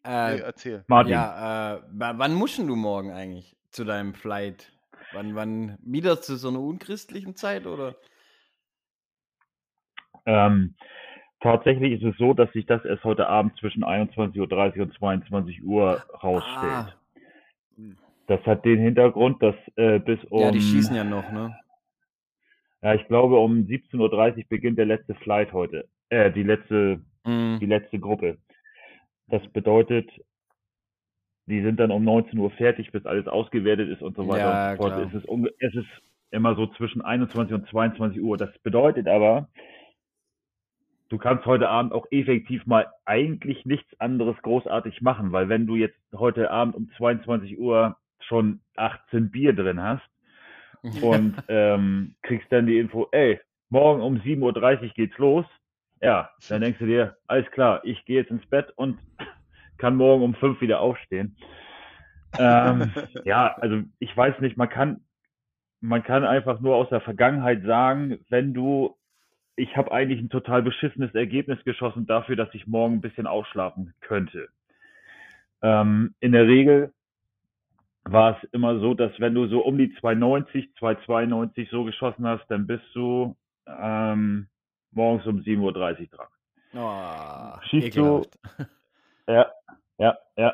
[0.06, 0.84] Äh, nee, erzähl.
[0.88, 1.14] Martin.
[1.14, 4.72] Ja, äh, wann muschen du morgen eigentlich zu deinem Flight?
[5.14, 7.96] Wann, wann wieder zu so einer unchristlichen Zeit oder?
[10.26, 10.76] Ähm,
[11.40, 15.64] tatsächlich ist es so, dass sich das erst heute Abend zwischen 21.30 Uhr und 22
[15.64, 16.74] Uhr rausstellt.
[16.74, 16.94] Ah.
[18.28, 20.42] Das hat den Hintergrund, dass äh, bis um.
[20.42, 21.56] Ja, die schießen ja noch, ne?
[22.82, 25.88] Ja, ich glaube, um 17.30 Uhr beginnt der letzte Flight heute.
[26.10, 27.58] Äh, die letzte, mm.
[27.60, 28.38] die letzte Gruppe.
[29.34, 30.12] Das bedeutet,
[31.48, 34.72] die sind dann um 19 Uhr fertig, bis alles ausgewertet ist und so weiter ja,
[34.74, 35.08] und so fort.
[35.08, 35.90] Es ist, es ist
[36.30, 38.38] immer so zwischen 21 und 22 Uhr.
[38.38, 39.50] Das bedeutet aber,
[41.10, 45.78] du kannst heute Abend auch effektiv mal eigentlich nichts anderes großartig machen, weil wenn du
[45.78, 50.08] jetzt heute Abend um 22 Uhr schon 18 Bier drin hast
[51.02, 55.48] und ähm, kriegst dann die Info, ey, morgen um 7.30 Uhr geht's los,
[56.04, 59.00] ja, dann denkst du dir, alles klar, ich gehe jetzt ins Bett und
[59.78, 61.38] kann morgen um 5 wieder aufstehen.
[62.38, 62.92] ähm,
[63.24, 65.02] ja, also ich weiß nicht, man kann,
[65.80, 68.98] man kann einfach nur aus der Vergangenheit sagen, wenn du,
[69.56, 73.94] ich habe eigentlich ein total beschissenes Ergebnis geschossen dafür, dass ich morgen ein bisschen ausschlafen
[74.02, 74.50] könnte.
[75.62, 76.92] Ähm, in der Regel
[78.04, 82.46] war es immer so, dass wenn du so um die 290, 292 so geschossen hast,
[82.48, 84.48] dann bist du ähm,
[84.96, 86.28] morgens um 7.30 Uhr dran.
[86.76, 88.40] Oh, schießt ekelhaft.
[88.58, 88.66] du,
[89.32, 89.52] ja,
[89.98, 90.54] ja, ja,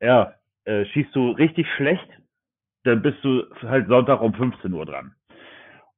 [0.00, 2.08] ja, äh, schießt du richtig schlecht,
[2.84, 5.14] dann bist du halt Sonntag um 15 Uhr dran.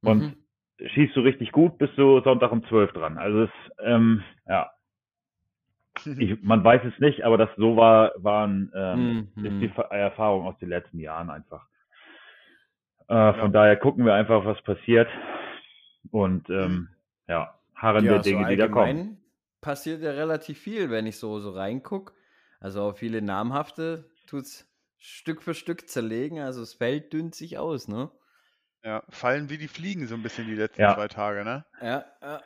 [0.03, 0.89] Und mhm.
[0.89, 3.19] schießt du richtig gut, bist du Sonntag um 12 dran.
[3.19, 4.71] Also es, ähm, ja,
[6.19, 9.45] ich, man weiß es nicht, aber das so war, waren ähm, mhm.
[9.45, 11.67] ist die Erfahrung aus den letzten Jahren einfach.
[13.09, 13.33] Äh, ja.
[13.35, 15.09] Von daher gucken wir einfach, was passiert.
[16.11, 16.89] Und ähm,
[17.29, 19.23] ja, harren ja, wir Dinge, so die da kommen.
[19.61, 22.15] Passiert ja relativ viel, wenn ich so, so reingucke.
[22.61, 26.41] Also auch viele namhafte tut es Stück für Stück zerlegen.
[26.41, 28.11] Also das Feld dünnt sich aus, ne?
[28.83, 30.95] Ja, fallen wie die Fliegen so ein bisschen die letzten ja.
[30.95, 31.65] zwei Tage, ne?
[31.83, 32.43] Ja, ja.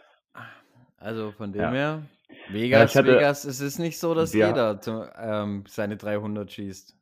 [0.97, 1.71] Also von dem ja.
[1.71, 2.03] her,
[2.51, 4.49] Vegas, ja, hatte, Vegas, es ist nicht so, dass ja.
[4.49, 4.81] jeder
[5.19, 6.97] ähm, seine 300 schießt.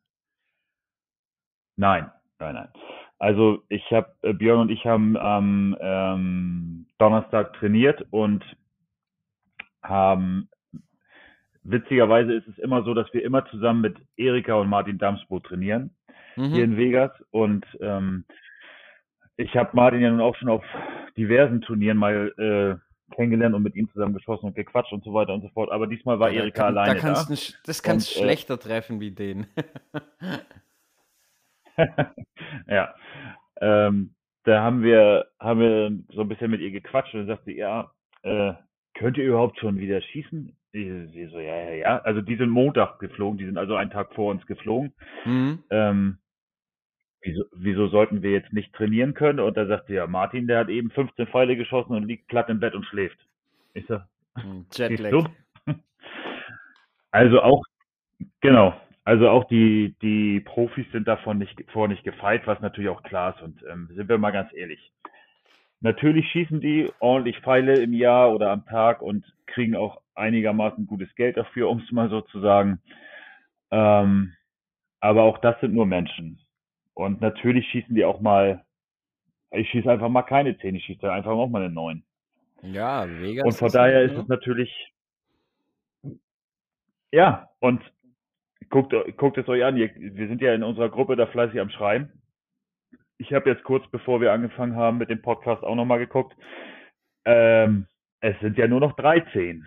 [1.77, 2.73] Nein, nein, nein.
[3.19, 8.45] Also ich habe, äh, Björn und ich haben am ähm, Donnerstag trainiert und
[9.83, 10.49] haben,
[11.65, 15.91] witzigerweise ist es immer so, dass wir immer zusammen mit Erika und Martin Damsbo trainieren,
[16.37, 16.53] mhm.
[16.53, 17.11] hier in Vegas.
[17.31, 18.25] Und ähm,
[19.37, 20.65] ich habe Martin ja nun auch schon auf
[21.17, 25.35] diversen Turnieren mal äh, kennengelernt und mit ihm zusammen geschossen und gequatscht und so weiter
[25.35, 25.73] und so fort.
[25.73, 27.01] Aber diesmal war ja, Erika kann, alleine da.
[27.01, 27.31] Kannst da.
[27.31, 29.47] Nicht, das kannst du äh, schlechter äh, treffen wie den.
[32.69, 32.95] ja.
[33.61, 34.15] Ähm,
[34.45, 37.91] da haben wir, haben wir so ein bisschen mit ihr gequatscht und sagte, ja,
[38.23, 38.55] äh,
[38.95, 40.57] könnt ihr überhaupt schon wieder schießen?
[40.73, 41.99] Sie, so, ja, ja, ja.
[42.01, 44.93] Also die sind Montag geflogen, die sind also einen Tag vor uns geflogen.
[45.25, 45.65] Mhm.
[45.71, 46.19] Ähm,
[47.23, 49.41] wieso, wieso sollten wir jetzt nicht trainieren können?
[49.41, 52.61] Und da sagte ja, Martin, der hat eben 15 Pfeile geschossen und liegt platt im
[52.61, 53.19] Bett und schläft.
[53.75, 55.31] Ich sag, hm, Jetlag.
[57.11, 57.65] Also auch,
[58.41, 63.03] genau, also auch die, die Profis sind davon nicht, vor nicht gefeit, was natürlich auch
[63.03, 63.43] klar ist.
[63.43, 64.93] Und ähm, sind wir mal ganz ehrlich.
[65.81, 71.09] Natürlich schießen die ordentlich Pfeile im Jahr oder am Tag und kriegen auch einigermaßen gutes
[71.15, 72.83] Geld dafür, um es mal so zu sagen.
[73.71, 74.35] Ähm,
[75.01, 76.39] aber auch das sind nur Menschen.
[76.93, 78.63] Und natürlich schießen die auch mal,
[79.53, 82.03] ich schieße einfach mal keine 10, ich schieße einfach auch mal eine 9.
[82.61, 83.47] Ja, Vegas.
[83.47, 84.21] Und von daher ist ne?
[84.21, 84.93] es natürlich,
[87.11, 87.81] ja, und
[88.71, 89.77] guckt, guckt es euch an.
[89.77, 92.11] Wir sind ja in unserer Gruppe da fleißig am Schreiben.
[93.19, 96.37] Ich habe jetzt kurz bevor wir angefangen haben mit dem Podcast auch nochmal geguckt.
[97.25, 97.87] Ähm,
[98.21, 99.67] es sind ja nur noch 13,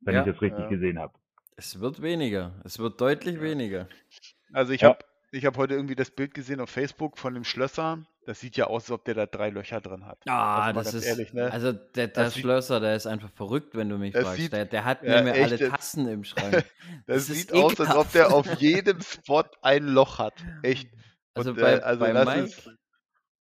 [0.00, 0.68] wenn ja, ich das richtig ja.
[0.68, 1.14] gesehen habe.
[1.56, 2.54] Es wird weniger.
[2.64, 3.88] Es wird deutlich weniger.
[4.52, 4.90] Also ich ja.
[4.90, 7.98] habe ich hab heute irgendwie das Bild gesehen auf Facebook von dem Schlösser.
[8.30, 10.20] Das sieht ja aus, als ob der da drei Löcher drin hat.
[10.28, 11.50] Ah, also das ist ehrlich, ne?
[11.50, 14.36] Also der, der Schlösser, der ist einfach verrückt, wenn du mich fragst.
[14.36, 16.52] Sieht, der, der, hat ja, alle Tassen im Schrank.
[16.52, 16.64] das,
[17.06, 20.34] das sieht aus, als ob der auf jedem Spot ein Loch hat.
[20.62, 20.92] Echt.
[21.34, 22.76] Also, Und, bei, äh, also bei, Mike,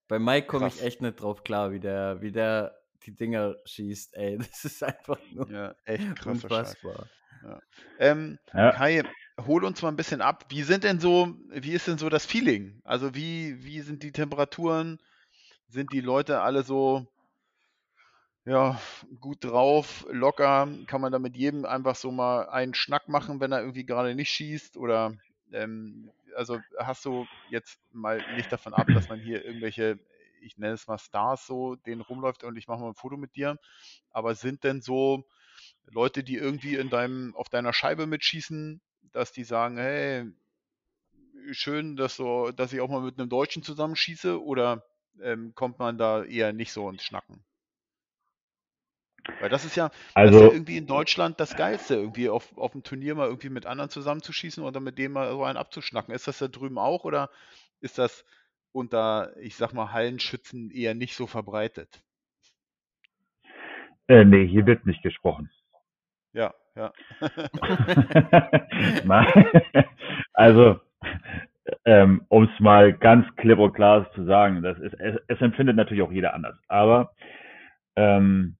[0.08, 4.16] bei Mike komme ich echt nicht drauf klar, wie der, wie der die Dinger schießt,
[4.16, 4.36] ey.
[4.50, 7.06] Das ist einfach nur ja, echt krass unfassbar.
[7.44, 7.60] Ja.
[8.00, 8.72] Ähm, ja.
[8.72, 9.04] Kai,
[9.38, 10.46] hol uns mal ein bisschen ab.
[10.48, 12.80] Wie sind denn so, wie ist denn so das Feeling?
[12.84, 14.98] Also wie, wie sind die Temperaturen?
[15.68, 17.06] Sind die Leute alle so
[18.44, 18.80] ja,
[19.20, 20.68] gut drauf, locker?
[20.86, 24.14] Kann man da mit jedem einfach so mal einen Schnack machen, wenn er irgendwie gerade
[24.14, 24.76] nicht schießt?
[24.76, 25.14] Oder
[25.52, 29.98] ähm, also hast du jetzt mal nicht davon ab, dass man hier irgendwelche
[30.42, 33.36] ich nenne es mal Stars so, denen rumläuft und ich mache mal ein Foto mit
[33.36, 33.58] dir.
[34.10, 35.24] Aber sind denn so
[35.86, 38.80] Leute, die irgendwie in deinem, auf deiner Scheibe mitschießen,
[39.12, 40.30] dass die sagen, hey,
[41.50, 44.84] schön, dass so, dass ich auch mal mit einem Deutschen zusammenschieße oder
[45.22, 47.44] ähm, kommt man da eher nicht so ins Schnacken?
[49.40, 52.56] Weil das ist ja, also, das ist ja irgendwie in Deutschland das Geilste, irgendwie auf,
[52.58, 56.14] auf dem Turnier mal irgendwie mit anderen zusammenzuschießen oder mit denen mal so einen abzuschnacken.
[56.14, 57.30] Ist das da drüben auch oder
[57.80, 58.24] ist das
[58.72, 62.02] unter, ich sag mal, Hallenschützen eher nicht so verbreitet.
[64.08, 65.50] Äh, nee, hier wird nicht gesprochen.
[66.32, 66.92] Ja, ja.
[70.32, 70.80] also,
[71.84, 75.76] ähm, um es mal ganz klipp und klar zu sagen, das ist, es, es empfindet
[75.76, 76.56] natürlich auch jeder anders.
[76.68, 77.12] Aber
[77.96, 78.56] ähm,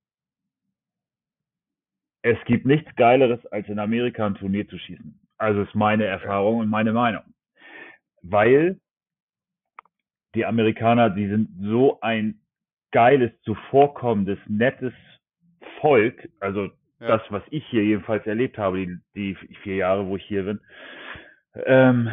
[2.22, 5.20] es gibt nichts Geileres, als in Amerika ein Turnier zu schießen.
[5.38, 7.22] Also ist meine Erfahrung und meine Meinung.
[8.22, 8.80] Weil
[10.34, 12.40] die Amerikaner, die sind so ein
[12.92, 14.92] geiles, zuvorkommendes, nettes
[15.80, 16.28] Volk.
[16.40, 16.70] Also
[17.08, 20.60] das, was ich hier jedenfalls erlebt habe, die, die vier Jahre, wo ich hier bin.
[21.66, 22.10] Ähm,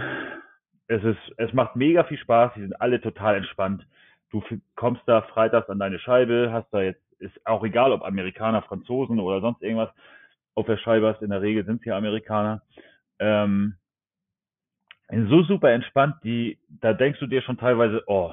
[0.87, 2.53] es ist, es macht mega viel Spaß.
[2.55, 3.85] Die sind alle total entspannt.
[4.31, 4.43] Du
[4.75, 9.19] kommst da freitags an deine Scheibe, hast da jetzt, ist auch egal, ob Amerikaner, Franzosen
[9.19, 9.89] oder sonst irgendwas
[10.55, 11.21] auf der Scheibe hast.
[11.21, 12.61] In der Regel sind es ja Amerikaner.
[13.19, 13.75] Ähm,
[15.09, 18.31] so super entspannt, die, da denkst du dir schon teilweise, oh,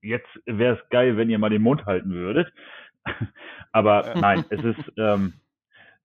[0.00, 2.52] jetzt wäre es geil, wenn ihr mal den Mund halten würdet.
[3.72, 5.34] Aber nein, es ist ähm,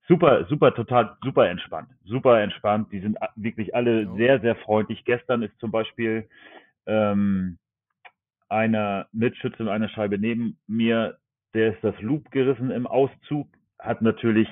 [0.07, 1.89] super, super, total, super entspannt.
[2.05, 2.91] Super entspannt.
[2.91, 4.15] Die sind wirklich alle ja.
[4.15, 5.03] sehr, sehr freundlich.
[5.05, 6.27] Gestern ist zum Beispiel
[6.85, 7.57] ähm,
[8.49, 11.17] einer Mitschütze in einer Scheibe neben mir,
[11.53, 13.47] der ist das Loop gerissen im Auszug,
[13.79, 14.47] hat natürlich,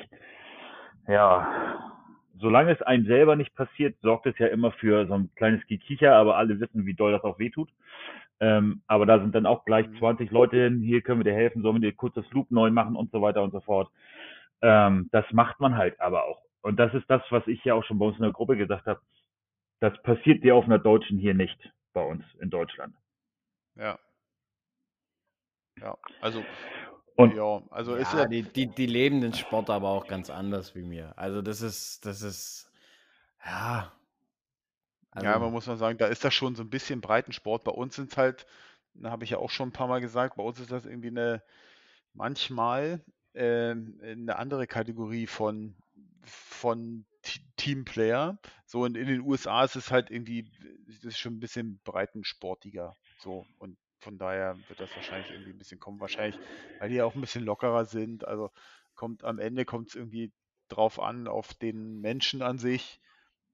[1.08, 1.82] ja,
[2.38, 6.16] solange es einem selber nicht passiert, sorgt es ja immer für so ein kleines Gekicher,
[6.16, 7.70] aber alle wissen, wie doll das auch wehtut.
[8.40, 10.34] Ähm, aber da sind dann auch gleich 20 mhm.
[10.34, 12.96] Leute hin, hier können wir dir helfen, sollen wir dir kurz das Loop neu machen
[12.96, 13.90] und so weiter und so fort.
[14.62, 16.42] Ähm, das macht man halt aber auch.
[16.62, 18.88] Und das ist das, was ich ja auch schon bei uns in der Gruppe gesagt
[18.88, 19.00] habe.
[19.80, 21.58] Das passiert dir auf einer Deutschen hier nicht
[21.94, 22.96] bei uns in Deutschland.
[23.76, 24.00] Ja.
[25.80, 26.44] Ja, also
[27.16, 30.30] und ja, also ja, ist ja die, die, die leben den Sport aber auch ganz
[30.30, 31.14] anders wie mir.
[31.18, 32.72] Also das ist, das ist,
[33.46, 33.92] ja.
[35.16, 37.64] Also, ja, man muss mal sagen, da ist das schon so ein bisschen Breitensport.
[37.64, 38.46] Bei uns sind es halt,
[38.94, 41.08] da habe ich ja auch schon ein paar Mal gesagt, bei uns ist das irgendwie
[41.08, 41.42] eine,
[42.14, 43.02] manchmal
[43.34, 45.76] äh, eine andere Kategorie von,
[46.24, 47.06] von
[47.56, 48.38] Teamplayer.
[48.66, 50.52] So in, in den USA ist es halt irgendwie,
[50.88, 52.96] das ist schon ein bisschen breitensportiger.
[53.18, 56.00] So und von daher wird das wahrscheinlich irgendwie ein bisschen kommen.
[56.00, 56.40] Wahrscheinlich,
[56.78, 58.28] weil die ja auch ein bisschen lockerer sind.
[58.28, 58.52] Also
[58.96, 60.32] kommt am Ende kommt es irgendwie
[60.68, 63.00] drauf an, auf den Menschen an sich,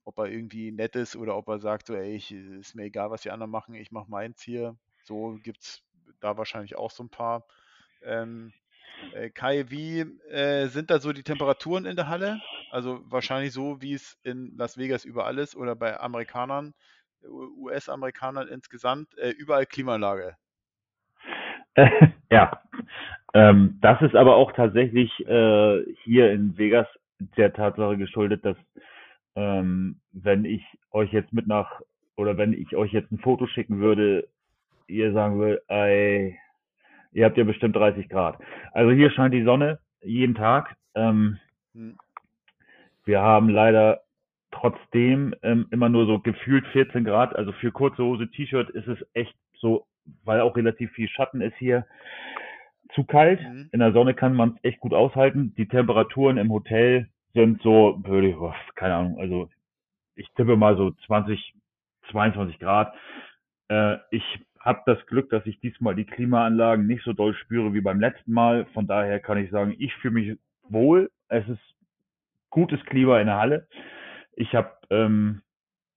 [0.03, 3.11] ob er irgendwie nett ist oder ob er sagt, so, ey, ich, ist mir egal,
[3.11, 4.75] was die anderen machen, ich mache meins hier.
[5.03, 5.83] So gibt es
[6.19, 7.45] da wahrscheinlich auch so ein paar.
[8.03, 8.53] Ähm,
[9.13, 12.41] äh, Kai, wie äh, sind da so die Temperaturen in der Halle?
[12.71, 16.73] Also wahrscheinlich so, wie es in Las Vegas überall ist oder bei Amerikanern,
[17.23, 20.35] US-Amerikanern insgesamt, äh, überall Klimaanlage.
[22.31, 22.61] ja,
[23.33, 26.87] ähm, das ist aber auch tatsächlich äh, hier in Vegas
[27.37, 28.57] der Tatsache geschuldet, dass
[29.35, 31.81] ähm, wenn ich euch jetzt mit nach
[32.15, 34.27] oder wenn ich euch jetzt ein Foto schicken würde,
[34.87, 36.37] ihr sagen würdet, ey,
[37.11, 38.37] ihr habt ja bestimmt 30 Grad.
[38.73, 40.75] Also hier scheint die Sonne jeden Tag.
[40.95, 41.37] Ähm,
[41.73, 41.97] hm.
[43.05, 44.01] Wir haben leider
[44.51, 47.35] trotzdem ähm, immer nur so gefühlt 14 Grad.
[47.35, 49.85] Also für kurze Hose, T-Shirt ist es echt so
[50.23, 51.85] weil auch relativ viel Schatten ist hier,
[52.93, 53.41] zu kalt.
[53.41, 53.69] Mhm.
[53.71, 55.53] In der Sonne kann man es echt gut aushalten.
[55.57, 58.35] Die Temperaturen im Hotel sind so, würde ich,
[58.75, 59.49] keine Ahnung, also
[60.15, 61.53] ich tippe mal so 20,
[62.11, 62.93] 22 Grad.
[63.69, 64.23] Äh, ich
[64.59, 68.33] habe das Glück, dass ich diesmal die Klimaanlagen nicht so doll spüre wie beim letzten
[68.33, 68.65] Mal.
[68.73, 70.37] Von daher kann ich sagen, ich fühle mich
[70.69, 71.09] wohl.
[71.29, 71.61] Es ist
[72.49, 73.67] gutes Klima in der Halle.
[74.35, 75.41] Ich habe ähm,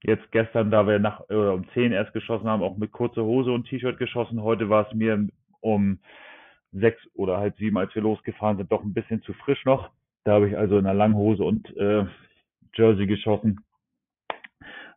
[0.03, 3.53] jetzt gestern, da wir nach äh, um 10 erst geschossen haben, auch mit kurzer Hose
[3.53, 4.43] und T-Shirt geschossen.
[4.43, 5.29] Heute war es mir
[5.61, 5.99] um
[6.73, 9.91] sechs oder halb sieben, als wir losgefahren sind, doch ein bisschen zu frisch noch.
[10.25, 12.07] Da habe ich also in einer Langhose und äh,
[12.75, 13.61] Jersey geschossen.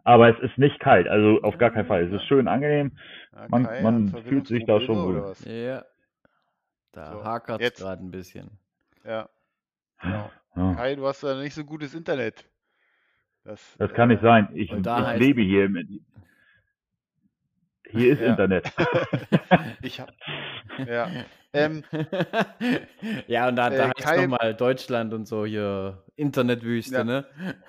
[0.04, 2.06] Aber es ist nicht kalt, also auf gar keinen Fall.
[2.06, 2.98] Es ist schön angenehm.
[3.34, 5.34] Okay, man man fühlt sich da schon wohl.
[5.46, 5.84] Ja.
[6.94, 8.50] Da so, hakert es gerade ein bisschen.
[9.04, 9.30] Ja.
[10.02, 10.32] Genau.
[10.56, 10.74] Ja.
[10.76, 12.50] Kai, du hast da nicht so gutes Internet.
[13.44, 14.50] Das, das kann nicht sein.
[14.54, 14.86] Ich, ich
[15.18, 15.70] lebe hier.
[15.70, 15.88] Mit,
[17.90, 18.28] hier ist ja.
[18.28, 18.72] Internet.
[19.82, 20.12] ich hab,
[20.86, 21.10] ja.
[21.54, 21.84] Ähm,
[23.28, 27.04] ja, und da, da äh, heißt nochmal Deutschland und so hier Internetwüste, ja.
[27.04, 27.26] ne?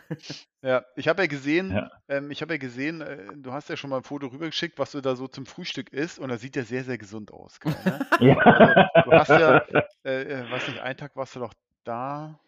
[0.61, 1.89] Ja, ich habe ja gesehen, ja.
[2.09, 4.91] Ähm, ich habe ja gesehen, äh, du hast ja schon mal ein Foto rübergeschickt, was
[4.91, 7.61] du da so zum Frühstück isst und da sieht ja sehr, sehr gesund aus.
[7.61, 8.07] Kai, ne?
[8.19, 8.37] ja.
[8.39, 9.59] Also, du hast ja,
[10.03, 11.55] äh, äh, weiß nicht, einen Tag warst du doch
[11.85, 12.41] da.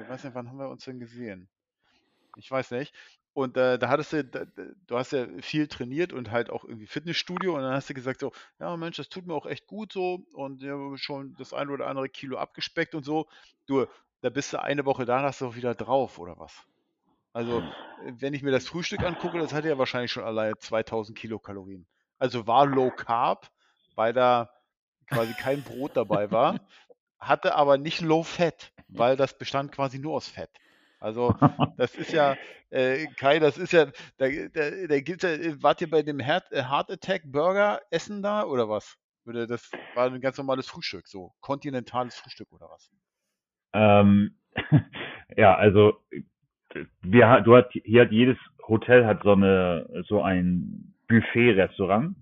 [0.00, 1.48] Ich weiß nicht, wann haben wir uns denn gesehen?
[2.36, 2.94] Ich weiß nicht.
[3.32, 4.44] Und äh, da hattest du, da,
[4.86, 8.20] du hast ja viel trainiert und halt auch irgendwie Fitnessstudio und dann hast du gesagt
[8.20, 11.70] so, ja Mensch, das tut mir auch echt gut so und ja, schon das eine
[11.70, 13.28] oder andere Kilo abgespeckt und so.
[13.66, 13.86] Du,
[14.20, 16.64] da bist du eine Woche da, hast du auch wieder drauf oder was?
[17.32, 17.62] Also,
[18.04, 21.86] wenn ich mir das Frühstück angucke, das hat ja wahrscheinlich schon alleine 2000 Kilokalorien.
[22.18, 23.48] Also war Low Carb,
[23.94, 24.50] weil da
[25.06, 26.58] quasi kein Brot dabei war,
[27.20, 30.50] hatte aber nicht Low Fat, weil das bestand quasi nur aus Fett.
[31.00, 31.34] Also
[31.76, 32.36] das ist ja,
[32.70, 33.86] äh, Kai, das ist ja,
[34.18, 35.30] da, da, da gibt's ja,
[35.62, 38.96] wart ihr bei dem Heart, äh, Heart Attack Burger essen da oder was?
[39.26, 42.90] Oder das war ein ganz normales Frühstück, so kontinentales Frühstück oder was?
[43.72, 44.36] Ähm,
[45.36, 46.00] ja, also
[47.02, 52.14] wir, du hat, hier hat jedes Hotel hat so eine so ein Buffet-Restaurant,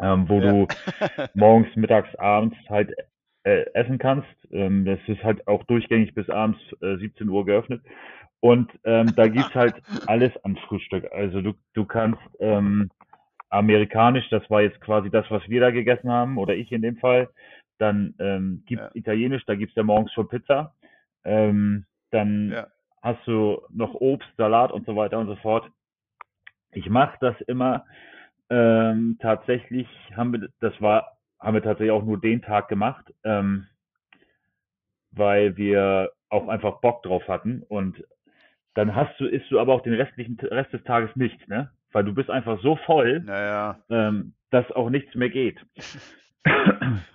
[0.00, 0.50] ähm, wo ja.
[0.50, 0.66] du
[1.34, 2.92] morgens, mittags, abends halt
[3.44, 4.28] äh, essen kannst.
[4.50, 7.82] Ähm, das ist halt auch durchgängig bis abends äh, 17 Uhr geöffnet.
[8.40, 9.74] Und ähm, da gibt's halt
[10.06, 11.10] alles an Frühstück.
[11.12, 12.90] Also du, du kannst ähm,
[13.48, 16.96] amerikanisch, das war jetzt quasi das, was wir da gegessen haben, oder ich in dem
[16.98, 17.30] Fall.
[17.78, 18.90] Dann ähm, gibt's ja.
[18.94, 20.74] italienisch, da gibt's ja morgens schon Pizza.
[21.24, 22.66] Ähm, dann ja.
[23.02, 25.70] hast du noch Obst, Salat und so weiter und so fort.
[26.72, 27.86] Ich mache das immer
[28.50, 33.66] ähm, tatsächlich, haben wir, das war haben wir tatsächlich auch nur den Tag gemacht, ähm,
[35.10, 37.62] weil wir auch einfach Bock drauf hatten.
[37.68, 38.02] Und
[38.72, 41.70] dann hast du, isst du aber auch den restlichen Rest des Tages nicht, ne?
[41.92, 43.78] Weil du bist einfach so voll, naja.
[43.90, 45.60] ähm, dass auch nichts mehr geht.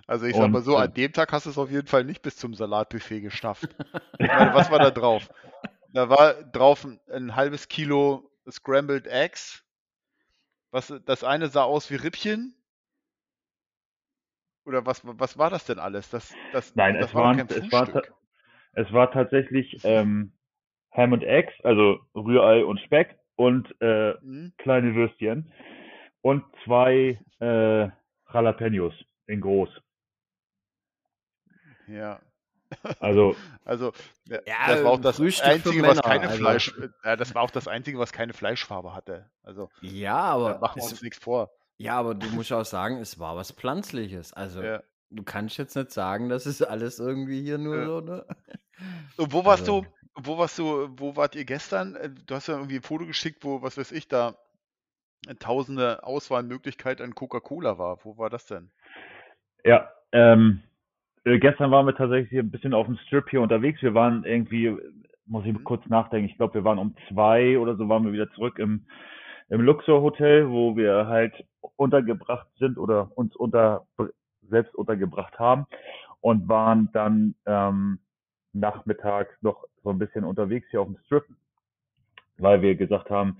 [0.08, 2.20] Also ich sag mal so, an dem Tag hast du es auf jeden Fall nicht
[2.20, 3.76] bis zum Salatbuffet geschafft.
[4.18, 5.30] Meine, was war da drauf?
[5.92, 9.64] Da war drauf ein, ein halbes Kilo Scrambled Eggs.
[10.72, 12.59] Was, das eine sah aus wie Rippchen
[14.70, 16.10] oder was, was war das denn alles?
[16.10, 18.02] Das, das, Nein, das es, war es, war
[18.72, 20.32] es war tatsächlich ähm,
[20.92, 24.52] Ham und Eggs, also Rührei und Speck und äh, mhm.
[24.58, 25.52] kleine Würstchen
[26.22, 27.88] und zwei äh,
[28.32, 28.94] Jalapenos
[29.26, 29.70] in groß.
[31.88, 32.20] Ja.
[33.00, 33.92] Also, also
[34.26, 36.38] ja, das war auch das Frühstück einzige, was keine also.
[36.38, 39.28] Fleisch, äh, das war auch das einzige, was keine Fleischfarbe hatte.
[39.42, 41.50] Also ja, aber machen wir uns nichts vor.
[41.80, 44.32] Ja, aber du musst auch sagen, es war was Pflanzliches.
[44.32, 44.82] Also, Ja.
[45.10, 47.84] du kannst jetzt nicht sagen, das ist alles irgendwie hier nur Ja.
[47.84, 48.24] so, ne?
[49.16, 51.94] Und wo warst Also, du, wo warst du, wo wart ihr gestern?
[51.96, 54.36] Äh, du hast ja irgendwie ein Foto geschickt, wo, was weiß ich, da
[55.40, 58.04] tausende Auswahlmöglichkeit an Coca-Cola war.
[58.04, 58.70] Wo war das denn?
[59.64, 60.60] Ja, ähm,
[61.24, 63.82] äh, gestern waren wir tatsächlich ein bisschen auf dem Strip hier unterwegs.
[63.82, 64.76] Wir waren irgendwie,
[65.26, 65.64] muss ich Mhm.
[65.64, 68.86] kurz nachdenken, ich glaube, wir waren um zwei oder so, waren wir wieder zurück im
[69.50, 71.44] im Luxor Hotel, wo wir halt
[71.76, 73.86] untergebracht sind oder uns unter
[74.48, 75.66] selbst untergebracht haben
[76.20, 77.98] und waren dann ähm,
[78.52, 81.24] nachmittags noch so ein bisschen unterwegs hier auf dem Strip,
[82.38, 83.38] weil wir gesagt haben,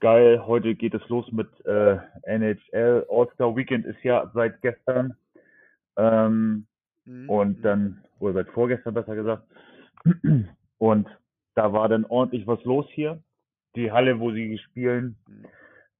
[0.00, 5.16] geil, heute geht es los mit äh, NHL All-Star Weekend ist ja seit gestern
[5.96, 6.66] ähm,
[7.04, 7.28] mhm.
[7.28, 9.44] und dann, oder seit vorgestern besser gesagt.
[10.78, 11.08] Und
[11.54, 13.22] da war dann ordentlich was los hier
[13.76, 15.46] die Halle, wo sie spielen, mhm.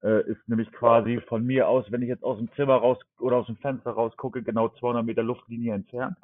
[0.02, 3.36] äh, ist nämlich quasi von mir aus, wenn ich jetzt aus dem Zimmer raus oder
[3.36, 6.16] aus dem Fenster raus gucke, genau 200 Meter Luftlinie entfernt.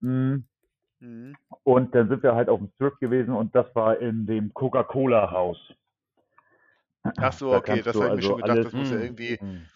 [0.00, 0.44] Mhm.
[1.00, 1.36] Mhm.
[1.62, 5.74] Und dann sind wir halt auf dem Strip gewesen und das war in dem Coca-Cola-Haus.
[7.18, 9.38] Ach so, da okay, das habe ich also mir schon gedacht, das muss ja irgendwie,
[9.40, 9.66] mhm.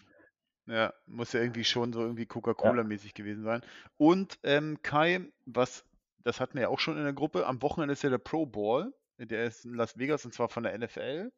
[0.67, 3.23] ja, muss ja irgendwie schon so irgendwie Coca-Cola-mäßig ja.
[3.23, 3.61] gewesen sein.
[3.97, 5.85] Und ähm, Kai, was,
[6.23, 8.45] das hatten wir ja auch schon in der Gruppe, am Wochenende ist ja der Pro
[8.45, 8.91] Ball
[9.25, 11.31] der ist in Las Vegas und zwar von der NFL,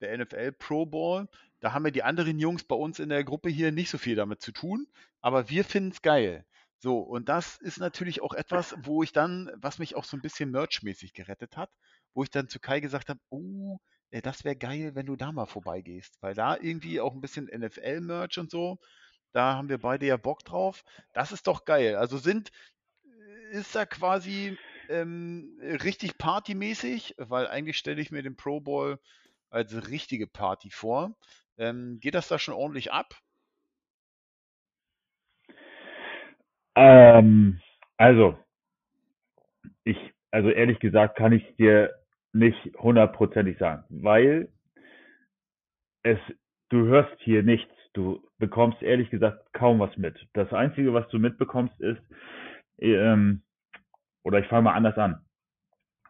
[0.00, 1.28] der NFL Pro Bowl.
[1.60, 4.16] Da haben wir die anderen Jungs bei uns in der Gruppe hier nicht so viel
[4.16, 4.86] damit zu tun,
[5.20, 6.44] aber wir finden es geil.
[6.78, 10.20] So, und das ist natürlich auch etwas, wo ich dann, was mich auch so ein
[10.20, 11.70] bisschen merchmäßig gerettet hat,
[12.12, 13.78] wo ich dann zu Kai gesagt habe, oh,
[14.10, 18.38] das wäre geil, wenn du da mal vorbeigehst, weil da irgendwie auch ein bisschen NFL-Merch
[18.38, 18.78] und so,
[19.32, 20.84] da haben wir beide ja Bock drauf.
[21.12, 21.96] Das ist doch geil.
[21.96, 22.52] Also sind,
[23.04, 24.56] äh, ist da quasi
[24.88, 28.98] ähm, richtig partymäßig, weil eigentlich stelle ich mir den Pro Bowl
[29.50, 31.16] als richtige Party vor.
[31.56, 33.14] Ähm, geht das da schon ordentlich ab?
[36.74, 37.60] Ähm,
[37.96, 38.36] also,
[39.84, 39.96] ich,
[40.30, 41.94] also ehrlich gesagt kann ich dir
[42.32, 44.48] nicht hundertprozentig sagen, weil
[46.02, 46.18] es,
[46.68, 47.72] du hörst hier nichts.
[47.92, 50.18] Du bekommst ehrlich gesagt kaum was mit.
[50.32, 52.02] Das Einzige, was du mitbekommst, ist,
[52.78, 53.43] ähm,
[54.24, 55.20] oder ich fange mal anders an.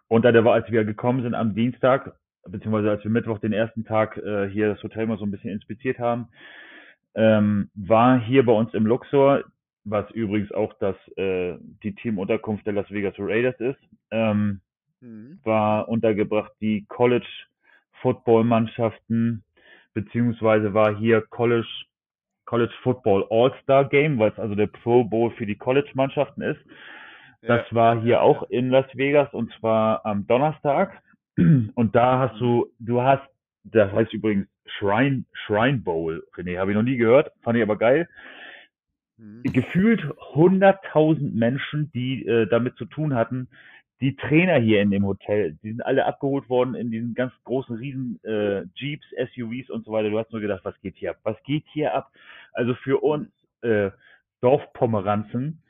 [0.09, 2.15] Unter der Woche, als wir gekommen sind am Dienstag,
[2.47, 5.51] beziehungsweise als wir Mittwoch den ersten Tag äh, hier das Hotel mal so ein bisschen
[5.51, 6.29] inspiziert haben,
[7.15, 9.45] ähm, war hier bei uns im Luxor,
[9.85, 14.61] was übrigens auch das äh, die Teamunterkunft der Las Vegas Raiders ist, ähm,
[15.01, 15.39] mhm.
[15.45, 17.27] war untergebracht die College
[18.01, 19.45] Football Mannschaften,
[19.93, 21.69] beziehungsweise war hier College
[22.47, 26.61] College Football All-Star Game, was also der Pro Bowl für die College Mannschaften ist.
[27.47, 31.03] Das war hier auch in Las Vegas und zwar am Donnerstag.
[31.37, 33.29] Und da hast du, du hast,
[33.65, 37.77] das heißt übrigens Shrine, Shrine Bowl, René, habe ich noch nie gehört, fand ich aber
[37.77, 38.09] geil.
[39.17, 39.43] Mhm.
[39.43, 40.01] Gefühlt
[40.35, 43.49] 100.000 Menschen, die äh, damit zu tun hatten,
[44.01, 47.77] die Trainer hier in dem Hotel, die sind alle abgeholt worden in diesen ganz großen
[47.77, 50.11] riesen äh, Jeeps, SUVs und so weiter.
[50.11, 51.19] Du hast nur gedacht, was geht hier ab?
[51.23, 52.13] Was geht hier ab?
[52.53, 53.29] Also für uns
[53.63, 53.91] äh,
[54.41, 55.63] Dorfpomeranzen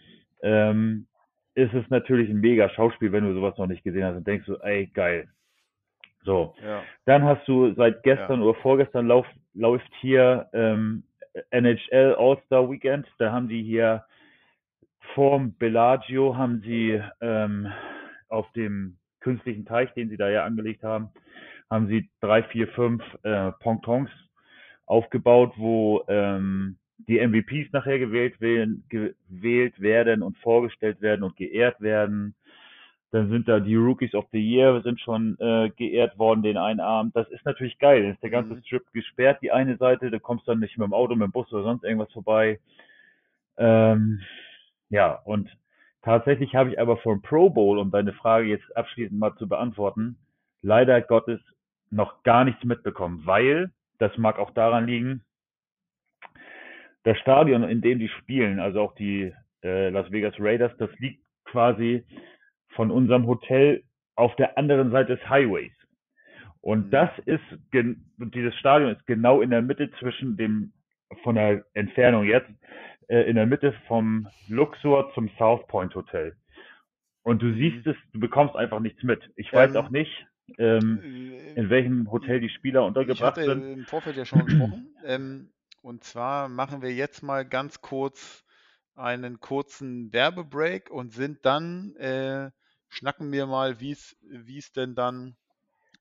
[0.43, 1.07] ähm,
[1.55, 4.47] ist es natürlich ein mega Schauspiel, wenn du sowas noch nicht gesehen hast und denkst
[4.47, 5.29] so, ey, geil.
[6.25, 6.55] So.
[6.65, 6.83] Ja.
[7.05, 8.47] Dann hast du seit gestern ja.
[8.47, 11.05] oder vorgestern lauf, läuft hier ähm,
[11.51, 13.07] NHL All-Star Weekend.
[13.19, 14.05] Da haben die hier
[15.15, 17.69] vorm Bellagio haben sie ähm,
[18.29, 21.11] auf dem künstlichen Teich, den sie da ja angelegt haben,
[21.71, 24.11] haben sie drei, vier, fünf äh, Pontons
[24.87, 26.77] aufgebaut, wo ähm,
[27.09, 32.35] die MVPs nachher gewählt werden, gewählt werden und vorgestellt werden und geehrt werden.
[33.11, 36.81] Dann sind da die Rookies of the Year, sind schon äh, geehrt worden den einen
[36.81, 37.15] Abend.
[37.15, 38.03] Das ist natürlich geil.
[38.03, 38.63] Dann ist der ganze mhm.
[38.65, 41.33] Strip gesperrt, die eine Seite, da kommst du dann nicht mit dem Auto, mit dem
[41.33, 42.59] Bus oder sonst irgendwas vorbei.
[43.57, 44.21] Ähm,
[44.89, 45.49] ja, und
[46.03, 50.17] tatsächlich habe ich aber vom Pro Bowl, um deine Frage jetzt abschließend mal zu beantworten,
[50.63, 51.41] leider Gottes
[51.91, 55.25] noch gar nichts mitbekommen, weil, das mag auch daran liegen,
[57.05, 59.33] das Stadion, in dem die spielen, also auch die
[59.63, 62.05] äh, Las Vegas Raiders, das liegt quasi
[62.71, 63.85] von unserem Hotel
[64.17, 65.73] auf der anderen Seite des Highways.
[66.61, 66.91] Und mhm.
[66.91, 70.73] das ist, dieses Stadion ist genau in der Mitte zwischen dem,
[71.23, 72.51] von der Entfernung jetzt,
[73.09, 76.35] äh, in der Mitte vom Luxor zum South Point Hotel.
[77.23, 77.93] Und du siehst mhm.
[77.93, 79.31] es, du bekommst einfach nichts mit.
[79.37, 80.27] Ich weiß ähm, auch nicht,
[80.59, 83.79] ähm, äh, in welchem Hotel die Spieler untergebracht ich hatte sind.
[83.81, 84.89] im Vorfeld ja schon gesprochen.
[85.07, 85.51] Ähm,
[85.85, 88.43] und zwar machen wir jetzt mal ganz kurz
[88.95, 92.51] einen kurzen Werbebreak und sind dann äh,
[92.89, 95.37] schnacken wir mal, wie es denn dann,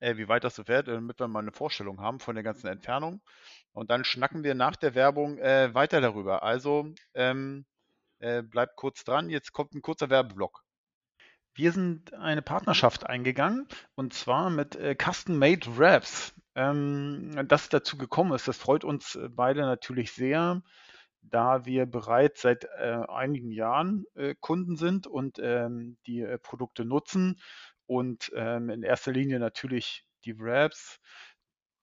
[0.00, 2.68] äh, wie weit das so fährt, damit wir mal eine Vorstellung haben von der ganzen
[2.68, 3.20] Entfernung.
[3.72, 6.42] Und dann schnacken wir nach der Werbung äh, weiter darüber.
[6.42, 7.66] Also ähm,
[8.20, 9.28] äh, bleibt kurz dran.
[9.28, 10.64] Jetzt kommt ein kurzer Werbeblock.
[11.52, 16.34] Wir sind eine Partnerschaft eingegangen und zwar mit äh, Custom Made Wraps.
[16.56, 20.62] Ähm, dass es dazu gekommen ist, das freut uns äh, beide natürlich sehr
[21.30, 26.84] da wir bereits seit äh, einigen Jahren äh, Kunden sind und ähm, die äh, Produkte
[26.84, 27.40] nutzen
[27.86, 31.00] und ähm, in erster Linie natürlich die Wraps.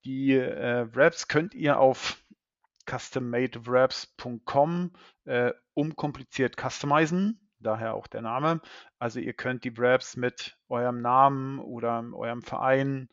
[0.06, 2.24] Die äh, Wraps könnt ihr auf
[2.90, 4.94] custommadewraps.com
[5.26, 8.62] äh, unkompliziert customizen, daher auch der Name.
[9.00, 13.10] Also ihr könnt die Wraps mit eurem Namen oder eurem Verein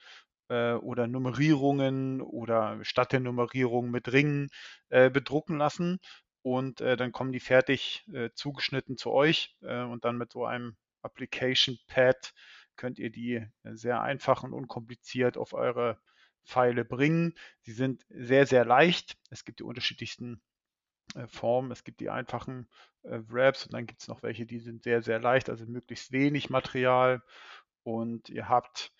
[0.48, 4.48] äh, oder Nummerierungen oder statt der Nummerierung mit Ringen
[4.88, 5.98] äh, bedrucken lassen.
[6.42, 10.46] Und äh, dann kommen die fertig äh, zugeschnitten zu euch äh, und dann mit so
[10.46, 12.32] einem Application Pad
[12.76, 15.98] könnt ihr die sehr einfach und unkompliziert auf eure
[16.48, 17.34] Pfeile bringen.
[17.60, 19.18] Sie sind sehr, sehr leicht.
[19.30, 20.40] Es gibt die unterschiedlichsten
[21.14, 21.70] äh, Formen.
[21.70, 22.68] Es gibt die einfachen
[23.02, 26.12] äh, Wraps und dann gibt es noch welche, die sind sehr, sehr leicht, also möglichst
[26.12, 27.22] wenig Material.
[27.82, 28.92] Und ihr habt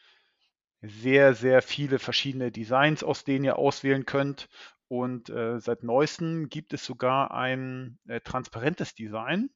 [0.82, 4.48] sehr, sehr viele verschiedene Designs, aus denen ihr auswählen könnt.
[4.88, 9.50] Und äh, seit neuestem gibt es sogar ein äh, transparentes Design.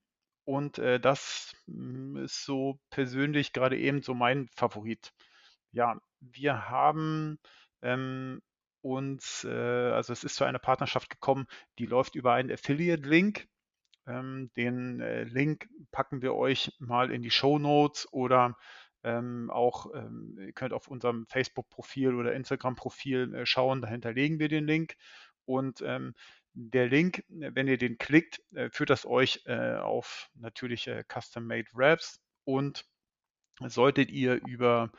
[0.45, 5.12] Und äh, das mh, hm, ist so persönlich gerade eben so mein Favorit.
[5.73, 7.39] ja, wir haben
[7.83, 8.43] ähm,
[8.83, 9.51] uns, äh,
[9.93, 11.47] also es ist zu einer Partnerschaft gekommen,
[11.79, 13.47] die läuft über einen Affiliate-Link.
[14.07, 18.57] Ähm, den äh, Link packen wir euch mal in die Show Notes oder
[19.05, 24.48] ähm, auch, ähm, ihr könnt auf unserem Facebook-Profil oder Instagram-Profil äh, schauen, dahinter legen wir
[24.48, 24.96] den Link.
[25.44, 26.14] Und ähm,
[26.55, 31.68] der Link, wenn ihr den klickt, äh, führt das euch äh, auf natürlich äh, Custom-Made
[31.72, 32.84] Wraps und
[33.61, 34.92] solltet ihr über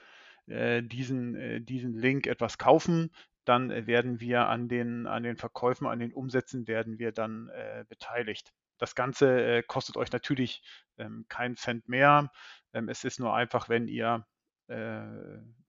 [0.47, 3.11] äh, diesen, äh, diesen Link etwas kaufen,
[3.45, 7.51] dann werden wir an den, an den Verkäufen, an den Umsätzen werden wir dann
[7.89, 8.53] beteiligt.
[8.77, 10.63] Das Ganze kostet euch natürlich
[10.97, 12.31] ähm, keinen Cent mehr.
[12.73, 14.25] Ähm, es ist nur einfach, wenn ihr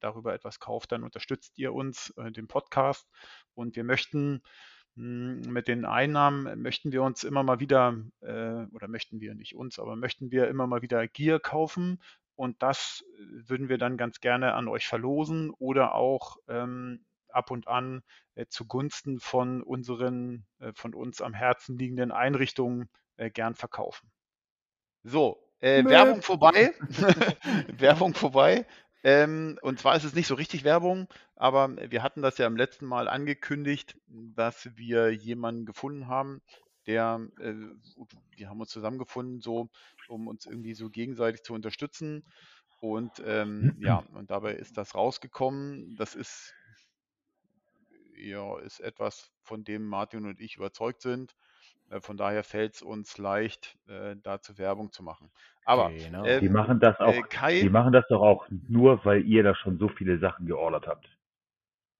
[0.00, 3.10] darüber etwas kauft, dann unterstützt ihr uns, den Podcast.
[3.52, 4.40] Und wir möchten
[4.96, 9.56] hm, mit den Einnahmen möchten wir uns immer mal wieder, äh, oder möchten wir nicht
[9.56, 12.00] uns, aber möchten wir immer mal wieder Gier kaufen
[12.36, 17.50] und das äh, würden wir dann ganz gerne an euch verlosen oder auch ähm, ab
[17.50, 18.02] und an
[18.34, 24.10] äh, zugunsten von unseren, äh, von uns am Herzen liegenden Einrichtungen äh, gern verkaufen.
[25.02, 26.74] So, äh, Werbung vorbei.
[27.78, 28.66] Werbung vorbei.
[29.02, 32.56] Ähm, und zwar ist es nicht so richtig Werbung, aber wir hatten das ja im
[32.56, 36.40] letzten Mal angekündigt, dass wir jemanden gefunden haben,
[36.86, 37.54] der, äh,
[38.36, 39.68] wir haben uns zusammengefunden, so,
[40.08, 42.24] um uns irgendwie so gegenseitig zu unterstützen.
[42.80, 45.96] Und ähm, ja, und dabei ist das rausgekommen.
[45.96, 46.54] Das ist,
[48.16, 51.34] ja, ist etwas, von dem Martin und ich überzeugt sind.
[51.90, 55.30] Äh, von daher fällt es uns leicht, äh, dazu Werbung zu machen.
[55.64, 56.24] Aber genau.
[56.24, 59.42] ähm, die machen das auch, äh, Kai, die machen das doch auch nur, weil ihr
[59.42, 61.08] da schon so viele Sachen geordert habt.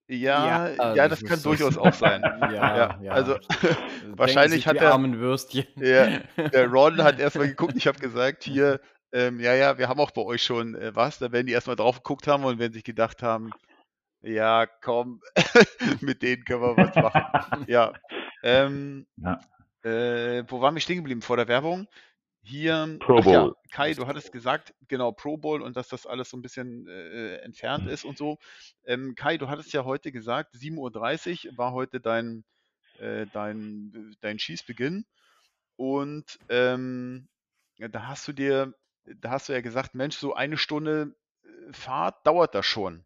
[0.06, 2.20] Ja, ja, also ja das kann durchaus auch sein.
[2.40, 3.38] ja, ja, ja, also
[4.08, 5.66] wahrscheinlich hat der armen Würstchen.
[5.76, 7.74] Ja, der Ron hat erstmal geguckt.
[7.76, 8.80] Ich habe gesagt, hier,
[9.12, 11.18] ähm, ja, ja, wir haben auch bei euch schon äh, was.
[11.18, 13.50] Da werden die erstmal drauf geguckt haben und werden sich gedacht haben,
[14.24, 15.20] ja, komm,
[16.00, 17.64] mit denen können wir was machen.
[17.68, 17.92] ja.
[18.42, 19.40] Ähm, ja.
[19.82, 21.86] Äh, wo waren wir stehen geblieben vor der Werbung?
[22.42, 23.32] Hier, Pro Bowl.
[23.32, 26.86] Ja, Kai, du hattest gesagt, genau, Pro Bowl und dass das alles so ein bisschen
[26.86, 28.38] äh, entfernt ist und so.
[28.84, 32.44] Ähm, Kai, du hattest ja heute gesagt, 7.30 Uhr war heute dein,
[32.98, 35.06] äh, dein, dein Schießbeginn.
[35.76, 37.28] Und ähm,
[37.78, 38.74] da hast du dir,
[39.06, 41.14] da hast du ja gesagt, Mensch, so eine Stunde
[41.44, 43.04] äh, Fahrt dauert das schon.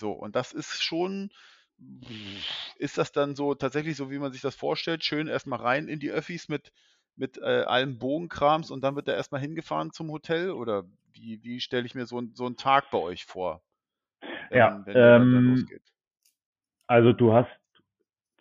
[0.00, 1.30] So, und das ist schon,
[2.78, 5.04] ist das dann so tatsächlich so, wie man sich das vorstellt?
[5.04, 6.72] Schön erstmal rein in die Öffis mit,
[7.16, 10.50] mit äh, allem Bogenkrams und dann wird er erstmal hingefahren zum Hotel?
[10.50, 13.62] Oder wie, wie stelle ich mir so, so einen Tag bei euch vor?
[14.48, 15.82] Wenn, ja, wenn ähm, losgeht?
[16.86, 17.50] also du hast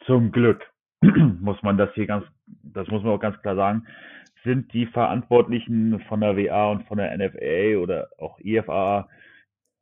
[0.05, 0.65] zum Glück,
[1.01, 3.85] muss man das hier ganz, das muss man auch ganz klar sagen,
[4.43, 9.09] sind die Verantwortlichen von der WA und von der NFA oder auch IFA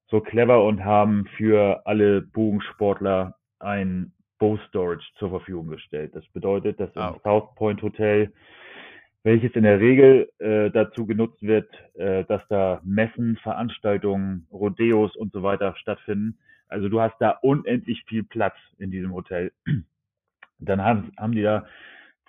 [0.09, 6.15] so clever und haben für alle Bogensportler ein Bow Storage zur Verfügung gestellt.
[6.15, 8.31] Das bedeutet, dass ah, im South Point Hotel,
[9.23, 15.33] welches in der Regel äh, dazu genutzt wird, äh, dass da Messen, Veranstaltungen, Rodeos und
[15.33, 16.37] so weiter stattfinden.
[16.69, 19.51] Also du hast da unendlich viel Platz in diesem Hotel.
[20.59, 21.67] Dann haben, haben die da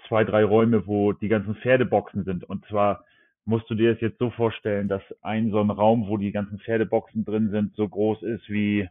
[0.07, 2.45] zwei, drei Räume, wo die ganzen Pferdeboxen sind.
[2.45, 3.05] Und zwar
[3.49, 6.59] musst du dir das jetzt so vorstellen, dass ein so ein Raum, wo die ganzen
[6.59, 8.86] Pferdeboxen drin sind, so groß ist wie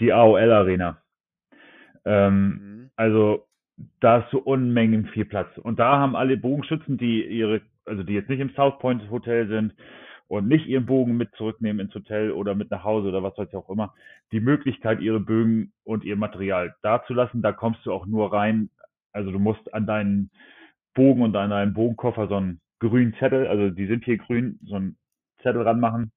[0.00, 1.02] die AOL Arena.
[2.06, 2.90] Ähm, mhm.
[2.96, 3.46] Also
[4.00, 5.58] da hast du Unmengen viel Platz.
[5.58, 9.46] Und da haben alle Bogenschützen, die ihre, also die jetzt nicht im South Point Hotel
[9.48, 9.74] sind
[10.26, 13.48] und nicht ihren Bogen mit zurücknehmen ins Hotel oder mit nach Hause oder was weiß
[13.48, 13.92] ich auch immer,
[14.32, 17.42] die Möglichkeit, ihre Bögen und ihr Material dazulassen.
[17.42, 18.70] Da kommst du auch nur rein.
[19.12, 20.30] Also du musst an deinen
[20.94, 24.76] Bogen und an deinen Bogenkoffer so einen grünen Zettel, also die sind hier grün, so
[24.76, 24.96] einen
[25.42, 26.12] Zettel ranmachen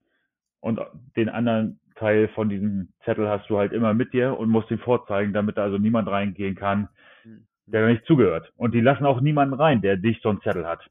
[0.59, 0.79] und
[1.15, 4.79] den anderen Teil von diesem Zettel hast du halt immer mit dir und musst ihn
[4.79, 6.89] vorzeigen, damit da also niemand reingehen kann,
[7.23, 7.47] mhm.
[7.65, 8.51] der da nicht zugehört.
[8.55, 10.87] Und die lassen auch niemanden rein, der nicht so einen Zettel hat.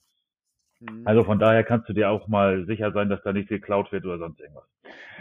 [0.81, 1.07] Mhm.
[1.07, 4.05] Also von daher kannst du dir auch mal sicher sein, dass da nicht geklaut wird
[4.05, 4.65] oder sonst irgendwas.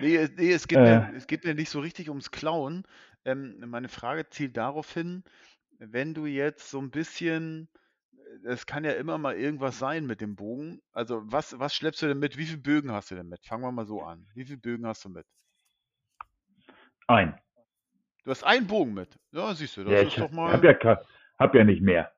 [0.01, 2.84] Nee, nee es, geht äh, mir, es geht mir nicht so richtig ums Klauen.
[3.24, 5.24] Ähm, meine Frage zielt darauf hin,
[5.80, 7.68] wenn du jetzt so ein bisschen
[8.44, 10.82] es kann ja immer mal irgendwas sein mit dem Bogen.
[10.92, 12.38] Also was, was schleppst du denn mit?
[12.38, 13.46] Wie viele Bögen hast du denn mit?
[13.46, 14.28] Fangen wir mal so an.
[14.34, 15.26] Wie viele Bögen hast du mit?
[17.08, 17.38] Ein.
[18.24, 19.20] Du hast einen Bogen mit.
[19.32, 20.54] Ja, siehst du, das ja, ist doch mal.
[20.54, 21.00] Hab ja,
[21.38, 22.12] hab ja nicht mehr.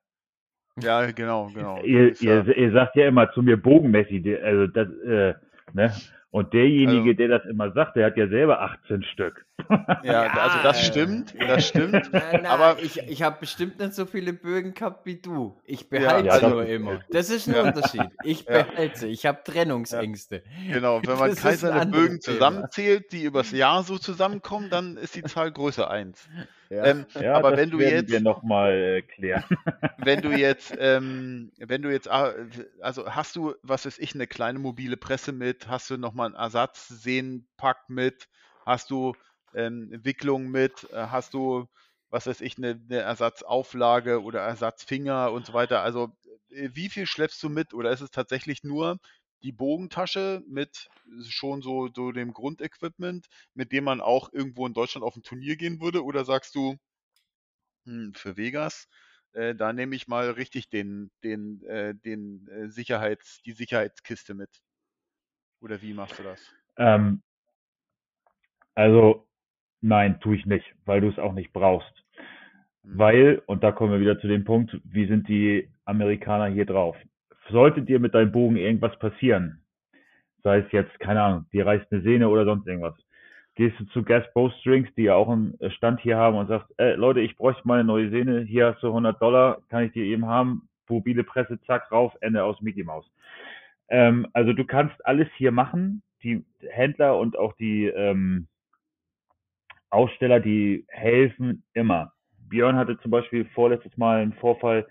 [0.80, 1.82] Ja, genau, genau.
[1.82, 5.34] Ihr, ihr, ihr, sagt ja immer zu mir bogenmäßig, also das, äh,
[5.72, 5.92] ne?
[6.30, 9.44] Und derjenige, also, der das immer sagt, der hat ja selber 18 Stück.
[10.02, 12.08] Ja, ja also das stimmt, das stimmt.
[12.12, 15.60] Na, na, aber ich, ich habe bestimmt nicht so viele Bögen gehabt wie du.
[15.64, 17.00] Ich behalte ja, sie nur immer.
[17.10, 17.62] Das ist ein ja.
[17.64, 18.08] Unterschied.
[18.24, 19.08] Ich behalte.
[19.08, 20.42] Ich habe Trennungsängste.
[20.72, 25.50] Genau, wenn man keine Bögen zusammenzählt, die übers Jahr so zusammenkommen, dann ist die Zahl
[25.52, 26.28] größer 1.
[26.70, 29.44] Ja, ähm, ja aber wenn du jetzt wir noch mal äh, klären.
[29.98, 32.34] wenn du jetzt, ähm, wenn du jetzt, ah,
[32.80, 36.26] also hast du, was weiß ich, eine kleine mobile Presse mit, hast du noch mal
[36.26, 38.28] einen Ersatzsehnenpack mit,
[38.66, 39.14] hast du
[39.54, 41.66] ähm, Wicklung mit, äh, hast du,
[42.10, 45.82] was weiß ich, eine, eine Ersatzauflage oder Ersatzfinger und so weiter.
[45.82, 46.12] Also
[46.50, 47.72] äh, wie viel schleppst du mit?
[47.72, 48.98] Oder ist es tatsächlich nur
[49.42, 50.88] die Bogentasche mit
[51.28, 55.56] schon so, so dem Grundequipment, mit dem man auch irgendwo in Deutschland auf ein Turnier
[55.56, 56.04] gehen würde?
[56.04, 56.76] Oder sagst du,
[57.86, 58.88] hm, für Vegas,
[59.32, 64.50] äh, da nehme ich mal richtig den, den, äh, den äh, Sicherheits, die Sicherheitskiste mit?
[65.60, 66.40] Oder wie machst du das?
[66.76, 67.22] Ähm,
[68.74, 69.26] also
[69.80, 71.92] nein, tue ich nicht, weil du es auch nicht brauchst.
[72.82, 72.98] Hm.
[72.98, 76.96] Weil, und da kommen wir wieder zu dem Punkt, wie sind die Amerikaner hier drauf?
[77.50, 79.62] Sollte dir mit deinem Bogen irgendwas passieren,
[80.42, 82.94] sei es jetzt, keine Ahnung, dir reißt eine Sehne oder sonst irgendwas,
[83.54, 86.94] gehst du zu Gas Bowstrings, die ja auch einen Stand hier haben und sagst, äh,
[86.94, 90.04] Leute, ich bräuchte mal eine neue Sehne, hier hast du 100 Dollar, kann ich dir
[90.04, 93.10] eben haben, mobile Presse, zack, rauf, Ende aus Mickey Mouse.
[93.88, 98.46] Ähm, also du kannst alles hier machen, die Händler und auch die ähm,
[99.90, 102.12] Aussteller, die helfen immer.
[102.48, 104.86] Björn hatte zum Beispiel vorletztes Mal einen Vorfall,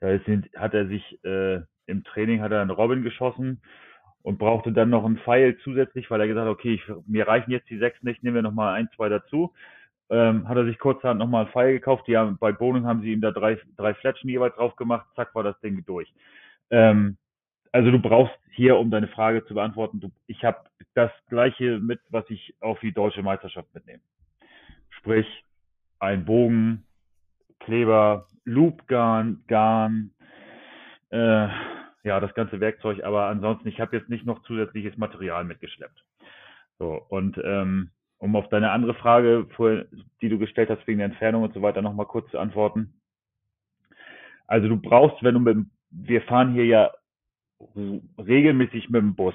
[0.00, 1.60] da sind, hat er sich äh,
[1.90, 3.60] im Training hat er einen Robin geschossen
[4.22, 7.50] und brauchte dann noch einen Pfeil zusätzlich, weil er gesagt hat, okay, ich, mir reichen
[7.50, 9.52] jetzt die sechs nicht, nehmen wir nochmal ein, zwei dazu.
[10.10, 12.06] Ähm, hat er sich kurzerhand nochmal einen Pfeil gekauft.
[12.08, 15.06] Die haben, bei Boning haben sie ihm da drei, drei Fletschen jeweils drauf gemacht.
[15.14, 16.12] Zack, war das Ding durch.
[16.70, 17.16] Ähm,
[17.72, 20.58] also du brauchst hier, um deine Frage zu beantworten, du, ich habe
[20.94, 24.02] das gleiche mit, was ich auf die deutsche Meisterschaft mitnehme.
[24.90, 25.26] Sprich,
[26.00, 26.84] ein Bogen,
[27.60, 30.10] Kleber, Loopgarn, Garn,
[31.10, 31.48] äh,
[32.02, 36.04] ja, das ganze Werkzeug, aber ansonsten, ich habe jetzt nicht noch zusätzliches Material mitgeschleppt.
[36.78, 39.46] So, und ähm, um auf deine andere Frage,
[40.20, 42.94] die du gestellt hast wegen der Entfernung und so weiter, nochmal kurz zu antworten.
[44.46, 46.90] Also du brauchst, wenn du mit wir fahren hier ja
[48.18, 49.34] regelmäßig mit dem Bus.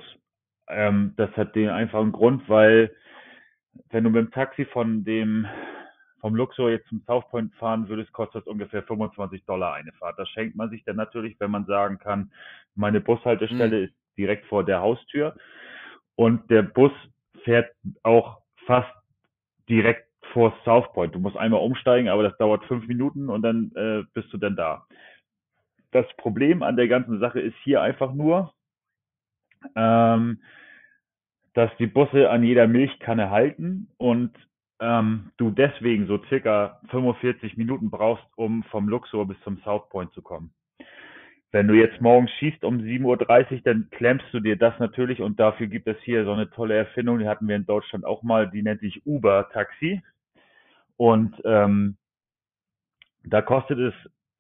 [0.68, 2.96] Ähm, das hat den einfachen Grund, weil
[3.90, 5.46] wenn du mit dem Taxi von dem
[6.26, 10.18] vom Luxor jetzt zum South Point fahren würdest, kostet das ungefähr 25 Dollar eine Fahrt.
[10.18, 12.32] Das schenkt man sich dann natürlich, wenn man sagen kann,
[12.74, 13.84] meine Bushaltestelle mhm.
[13.84, 15.36] ist direkt vor der Haustür
[16.16, 16.92] und der Bus
[17.44, 17.72] fährt
[18.02, 18.92] auch fast
[19.70, 21.14] direkt vor South Point.
[21.14, 24.56] Du musst einmal umsteigen, aber das dauert fünf Minuten und dann äh, bist du dann
[24.56, 24.88] da.
[25.92, 28.52] Das Problem an der ganzen Sache ist hier einfach nur,
[29.76, 30.42] ähm,
[31.54, 34.32] dass die Busse an jeder Milchkanne halten und
[34.80, 40.12] ähm, du deswegen so circa 45 Minuten brauchst, um vom Luxor bis zum South Point
[40.14, 40.52] zu kommen.
[41.52, 43.04] Wenn du jetzt morgens schießt um 7.30
[43.54, 46.76] Uhr, dann klemmst du dir das natürlich und dafür gibt es hier so eine tolle
[46.76, 50.02] Erfindung, die hatten wir in Deutschland auch mal, die nennt sich Uber Taxi.
[50.98, 51.96] Und ähm,
[53.24, 53.94] da kostet es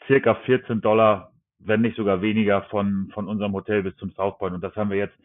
[0.07, 4.55] circa 14 Dollar, wenn nicht sogar weniger, von, von unserem Hotel bis zum South Point.
[4.55, 5.15] Und das haben wir jetzt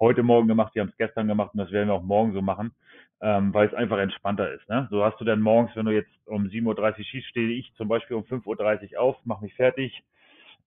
[0.00, 2.42] heute Morgen gemacht, wir haben es gestern gemacht und das werden wir auch morgen so
[2.42, 2.72] machen
[3.20, 4.68] ähm, weil es einfach entspannter ist.
[4.68, 4.86] Ne?
[4.90, 7.88] So hast du dann morgens, wenn du jetzt um 7.30 Uhr schießt, stehe ich zum
[7.88, 10.02] Beispiel um 5.30 Uhr auf, mache mich fertig,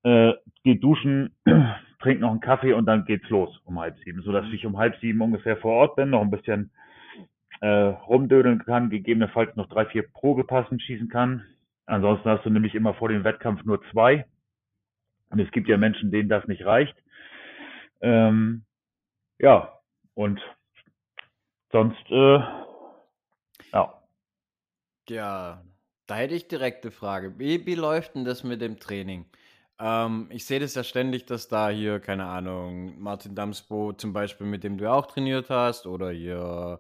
[0.04, 0.34] äh,
[0.64, 1.36] geh duschen,
[2.00, 4.54] trink noch einen Kaffee und dann geht's los um halb sieben, sodass mhm.
[4.54, 6.72] ich um halb sieben ungefähr vor Ort bin, noch ein bisschen
[7.62, 11.46] äh, rumdödeln kann, gegebenenfalls noch drei, vier Probepassen schießen kann.
[11.86, 14.26] Ansonsten hast du nämlich immer vor dem Wettkampf nur zwei.
[15.30, 16.96] Und es gibt ja Menschen, denen das nicht reicht.
[18.02, 18.64] Ähm,
[19.40, 19.74] ja,
[20.14, 20.42] und
[21.72, 22.40] Sonst, äh,
[23.74, 23.94] ja.
[25.10, 25.64] Ja,
[26.08, 27.40] da hätte ich direkt eine Frage.
[27.40, 29.26] Wie, wie läuft denn das mit dem Training?
[29.80, 34.48] Ähm, ich sehe das ja ständig, dass da hier, keine Ahnung, Martin Damsbo zum Beispiel,
[34.48, 36.80] mit dem du auch trainiert hast, oder hier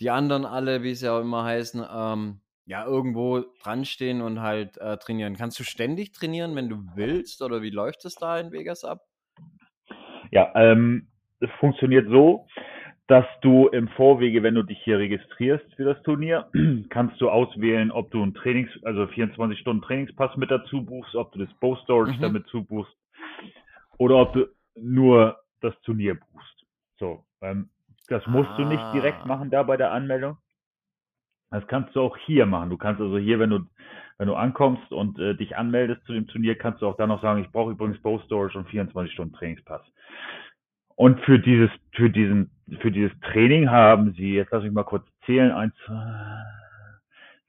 [0.00, 4.78] die anderen alle, wie sie auch immer heißen, ähm, ja, irgendwo dran stehen und halt
[4.78, 5.36] äh, trainieren.
[5.36, 9.02] Kannst du ständig trainieren, wenn du willst, oder wie läuft es da in Vegas ab?
[10.30, 11.08] Ja, ähm,
[11.40, 12.46] es funktioniert so,
[13.06, 16.48] dass du im Vorwege, wenn du dich hier registrierst für das Turnier,
[16.88, 21.32] kannst du auswählen, ob du einen Trainings, also 24 Stunden Trainingspass mit dazu buchst, ob
[21.32, 22.22] du das Bow Storage mhm.
[22.22, 22.94] damit zubuchst
[23.98, 24.46] oder ob du
[24.76, 26.66] nur das Turnier buchst.
[26.98, 27.68] So, ähm,
[28.08, 28.56] das musst ah.
[28.56, 29.26] du nicht direkt ah.
[29.26, 30.38] machen da bei der Anmeldung.
[31.50, 32.70] Das kannst du auch hier machen.
[32.70, 33.60] Du kannst also hier, wenn du
[34.18, 37.20] wenn du ankommst und äh, dich anmeldest zu dem Turnier, kannst du auch dann noch
[37.20, 39.82] sagen, ich brauche übrigens Bow Storage und 24 Stunden Trainingspass.
[40.94, 42.50] Und für dieses, für diesen
[42.80, 45.74] für dieses Training haben sie, jetzt lass mich mal kurz zählen, eins,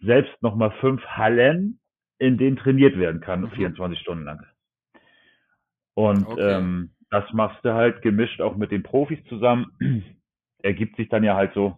[0.01, 1.79] selbst nochmal fünf Hallen,
[2.17, 3.51] in denen trainiert werden kann, mhm.
[3.51, 4.45] 24 Stunden lang.
[5.93, 6.57] Und okay.
[6.57, 9.71] ähm, das machst du halt gemischt auch mit den Profis zusammen.
[10.61, 11.77] Ergibt sich dann ja halt so.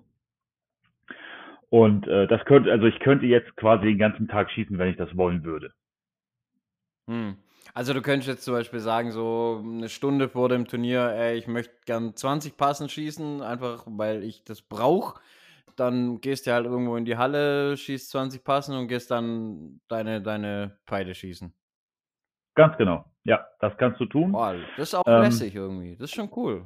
[1.69, 4.97] Und äh, das könnte, also ich könnte jetzt quasi den ganzen Tag schießen, wenn ich
[4.97, 5.73] das wollen würde.
[7.07, 7.37] Hm.
[7.73, 11.47] Also du könntest jetzt zum Beispiel sagen, so eine Stunde vor dem Turnier, ey, ich
[11.47, 15.19] möchte gern 20 Passen schießen, einfach weil ich das brauche.
[15.75, 20.21] Dann gehst du halt irgendwo in die Halle, schießt 20 Passen und gehst dann deine,
[20.21, 21.53] deine Pfeile schießen.
[22.55, 23.05] Ganz genau.
[23.23, 24.31] Ja, das kannst du tun.
[24.31, 25.95] Boah, das ist auch ähm, lässig irgendwie.
[25.95, 26.65] Das ist schon cool.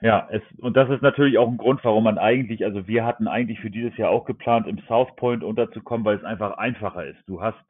[0.00, 3.28] Ja, es, und das ist natürlich auch ein Grund, warum man eigentlich, also wir hatten
[3.28, 7.20] eigentlich für dieses Jahr auch geplant, im South Point unterzukommen, weil es einfach einfacher ist.
[7.28, 7.62] Du hast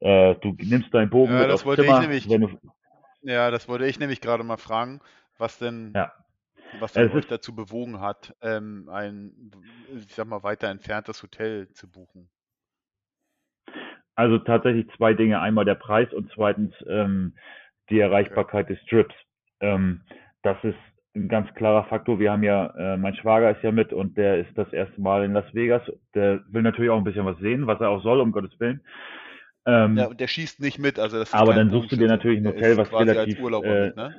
[0.00, 2.58] äh, du nimmst deinen Bogen ja, mit das wollte Zimmer, ich nämlich, du,
[3.22, 5.00] Ja, das wollte ich nämlich gerade mal fragen,
[5.38, 6.12] was denn, ja.
[6.78, 9.32] was denn euch dazu bewogen hat, ähm, ein,
[9.94, 12.28] ich sag mal, weiter entferntes Hotel zu buchen.
[14.14, 15.40] Also tatsächlich zwei Dinge.
[15.40, 17.36] Einmal der Preis und zweitens ähm,
[17.88, 18.74] die Erreichbarkeit okay.
[18.74, 19.14] des Trips.
[19.60, 20.02] Ähm,
[20.42, 20.76] das ist
[21.14, 22.18] ein ganz klarer Faktor.
[22.18, 25.24] Wir haben ja, äh, mein Schwager ist ja mit und der ist das erste Mal
[25.24, 25.82] in Las Vegas.
[26.14, 28.80] Der will natürlich auch ein bisschen was sehen, was er auch soll, um Gottes Willen.
[29.68, 32.40] Ähm, ja, und der schießt nicht mit, also das Aber dann suchst du dir natürlich
[32.40, 33.38] ein Hotel, was relativ.
[33.38, 34.14] Äh, mit, ne?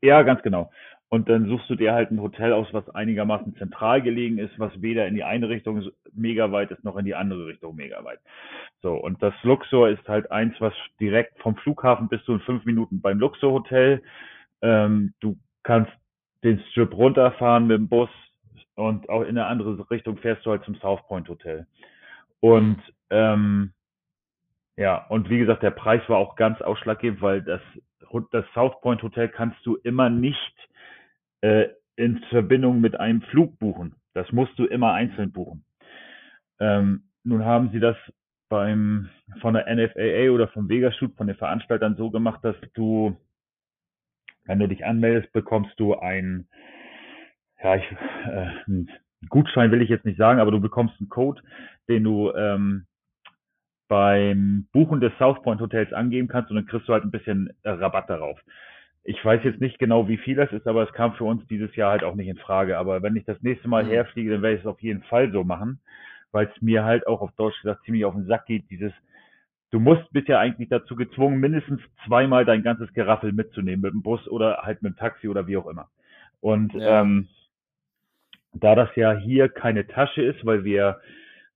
[0.00, 0.70] Ja, ganz genau.
[1.08, 4.70] Und dann suchst du dir halt ein Hotel aus, was einigermaßen zentral gelegen ist, was
[4.80, 5.82] weder in die eine Richtung
[6.12, 8.20] mega weit ist, noch in die andere Richtung mega weit.
[8.82, 12.64] So, und das Luxor ist halt eins, was direkt vom Flughafen bist du in fünf
[12.64, 14.00] Minuten beim Luxor Hotel.
[14.62, 15.90] Ähm, du kannst
[16.44, 18.10] den Strip runterfahren mit dem Bus,
[18.74, 21.66] und auch in eine andere Richtung fährst du halt zum South Point Hotel.
[22.40, 23.72] Und ähm,
[24.76, 27.60] ja, und wie gesagt, der Preis war auch ganz ausschlaggebend, weil das,
[28.30, 30.68] das South Point Hotel kannst du immer nicht
[31.42, 33.94] äh, in Verbindung mit einem Flug buchen.
[34.14, 35.64] Das musst du immer einzeln buchen.
[36.58, 37.96] Ähm, nun haben sie das
[38.48, 39.08] beim
[39.40, 43.16] von der NFAA oder vom Vegashoot von den Veranstaltern so gemacht, dass du,
[44.44, 46.46] wenn du dich anmeldest, bekommst du ein
[47.62, 47.84] ja, ich,
[48.26, 48.88] äh, einen
[49.28, 51.42] Gutschein will ich jetzt nicht sagen, aber du bekommst einen Code,
[51.88, 52.86] den du ähm,
[53.88, 57.50] beim Buchen des South Point Hotels angeben kannst und dann kriegst du halt ein bisschen
[57.62, 58.40] äh, Rabatt darauf.
[59.04, 61.74] Ich weiß jetzt nicht genau, wie viel das ist, aber es kam für uns dieses
[61.74, 62.78] Jahr halt auch nicht in Frage.
[62.78, 63.90] Aber wenn ich das nächste Mal mhm.
[63.90, 65.80] herfliege, dann werde ich es auf jeden Fall so machen,
[66.30, 68.92] weil es mir halt auch auf Deutsch gesagt ziemlich auf den Sack geht, dieses
[69.72, 74.02] du musst bist ja eigentlich dazu gezwungen, mindestens zweimal dein ganzes Geraffel mitzunehmen mit dem
[74.02, 75.88] Bus oder halt mit dem Taxi oder wie auch immer.
[76.40, 77.00] Und ja.
[77.00, 77.28] ähm,
[78.52, 81.00] da das ja hier keine Tasche ist, weil wir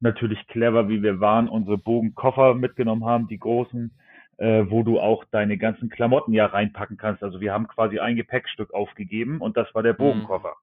[0.00, 3.92] natürlich clever, wie wir waren, unsere Bogenkoffer mitgenommen haben, die großen,
[4.38, 7.22] äh, wo du auch deine ganzen Klamotten ja reinpacken kannst.
[7.22, 9.98] Also wir haben quasi ein Gepäckstück aufgegeben und das war der mhm.
[9.98, 10.54] Bogenkoffer.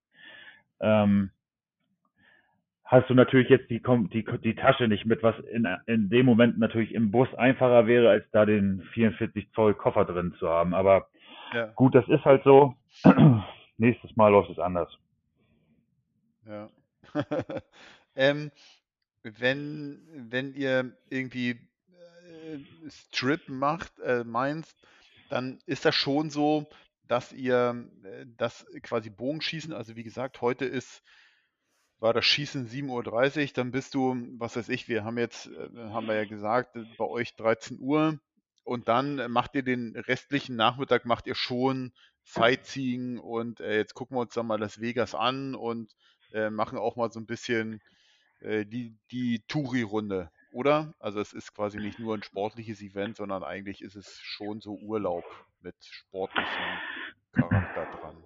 [0.79, 0.85] Mhm.
[0.85, 1.29] Ähm,
[2.85, 3.81] hast du natürlich jetzt die,
[4.13, 8.09] die, die Tasche nicht mit, was in, in dem Moment natürlich im Bus einfacher wäre,
[8.09, 10.73] als da den 44 Zoll Koffer drin zu haben.
[10.73, 11.07] Aber
[11.53, 11.67] ja.
[11.75, 12.75] gut, das ist halt so.
[13.77, 14.95] Nächstes Mal läuft es anders.
[16.45, 16.69] Ja.
[18.15, 18.51] ähm,
[19.23, 24.75] wenn, wenn ihr irgendwie äh, Strip macht, äh, meinst,
[25.29, 26.67] dann ist das schon so,
[27.07, 31.03] dass ihr äh, das quasi Bogenschießen, also wie gesagt, heute ist,
[31.99, 35.69] war das Schießen 7.30 Uhr, dann bist du, was weiß ich, wir haben jetzt, äh,
[35.89, 38.19] haben wir ja gesagt, bei euch 13 Uhr
[38.63, 44.17] und dann macht ihr den restlichen Nachmittag, macht ihr schon Sightseeing und äh, jetzt gucken
[44.17, 45.93] wir uns dann mal Las Vegas an und
[46.33, 47.81] äh, machen auch mal so ein bisschen
[48.41, 50.93] äh, die, die Touri-Runde, oder?
[50.99, 54.75] Also es ist quasi nicht nur ein sportliches Event, sondern eigentlich ist es schon so
[54.75, 55.23] Urlaub
[55.61, 56.79] mit sportlichem
[57.31, 58.23] Charakter dran.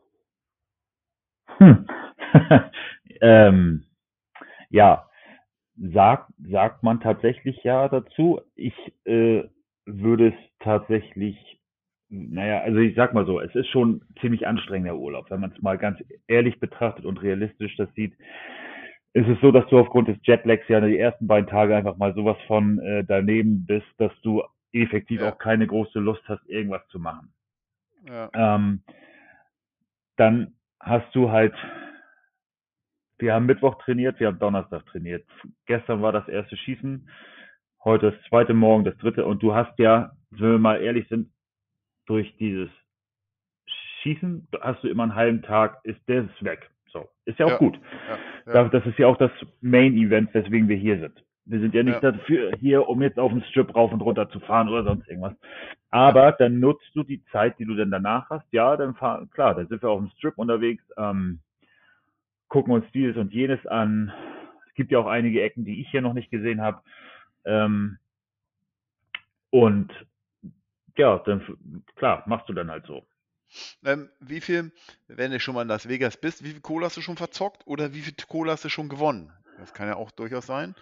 [1.58, 1.88] Hm.
[3.22, 3.86] ähm,
[4.70, 5.10] ja,
[5.78, 8.41] sagt, sagt man tatsächlich ja dazu.
[8.55, 9.43] Ich äh,
[9.86, 11.57] würde es tatsächlich
[12.10, 15.62] naja, also ich sag mal so, es ist schon ziemlich anstrengender Urlaub, wenn man es
[15.62, 18.14] mal ganz ehrlich betrachtet und realistisch das sieht.
[19.14, 22.14] Ist es so, dass du aufgrund des Jetlags ja die ersten beiden Tage einfach mal
[22.14, 25.32] sowas von äh, daneben bist, dass du effektiv ja.
[25.32, 27.34] auch keine große Lust hast, irgendwas zu machen.
[28.05, 28.30] Ja.
[28.34, 28.84] Ähm,
[30.18, 31.55] dann hast du halt,
[33.18, 35.26] wir haben Mittwoch trainiert, wir haben Donnerstag trainiert.
[35.66, 37.10] Gestern war das erste Schießen,
[37.84, 41.30] heute das zweite, morgen das dritte und du hast ja, wenn wir mal ehrlich sind,
[42.08, 42.70] durch dieses
[44.01, 46.70] Schießen hast du immer einen halben Tag, ist der ist weg.
[46.91, 47.80] So, ist ja auch ja, gut.
[48.47, 48.70] Ja, ja.
[48.70, 49.32] Das ist ja auch das
[49.62, 51.24] Main Event, weswegen wir hier sind.
[51.45, 54.39] Wir sind ja nicht dafür hier, um jetzt auf den Strip rauf und runter zu
[54.41, 55.34] fahren oder sonst irgendwas.
[55.91, 58.45] Aber dann nutzt du die Zeit, die du dann danach hast.
[58.51, 61.39] Ja, dann fahren, klar, dann sind wir auf dem Strip unterwegs, ähm,
[62.49, 64.12] gucken uns dieses und jenes an.
[64.68, 66.82] Es gibt ja auch einige Ecken, die ich hier noch nicht gesehen habe.
[67.45, 67.97] Ähm,
[69.49, 69.89] und
[70.98, 73.06] ja, dann klar, machst du dann halt so.
[73.86, 74.74] Ähm, wie viel,
[75.08, 77.66] wenn du schon mal in Las Vegas bist, wie viel Kohle hast du schon verzockt
[77.66, 79.32] oder wie viel Kohle hast du schon gewonnen?
[79.58, 80.76] Das kann ja auch durchaus sein.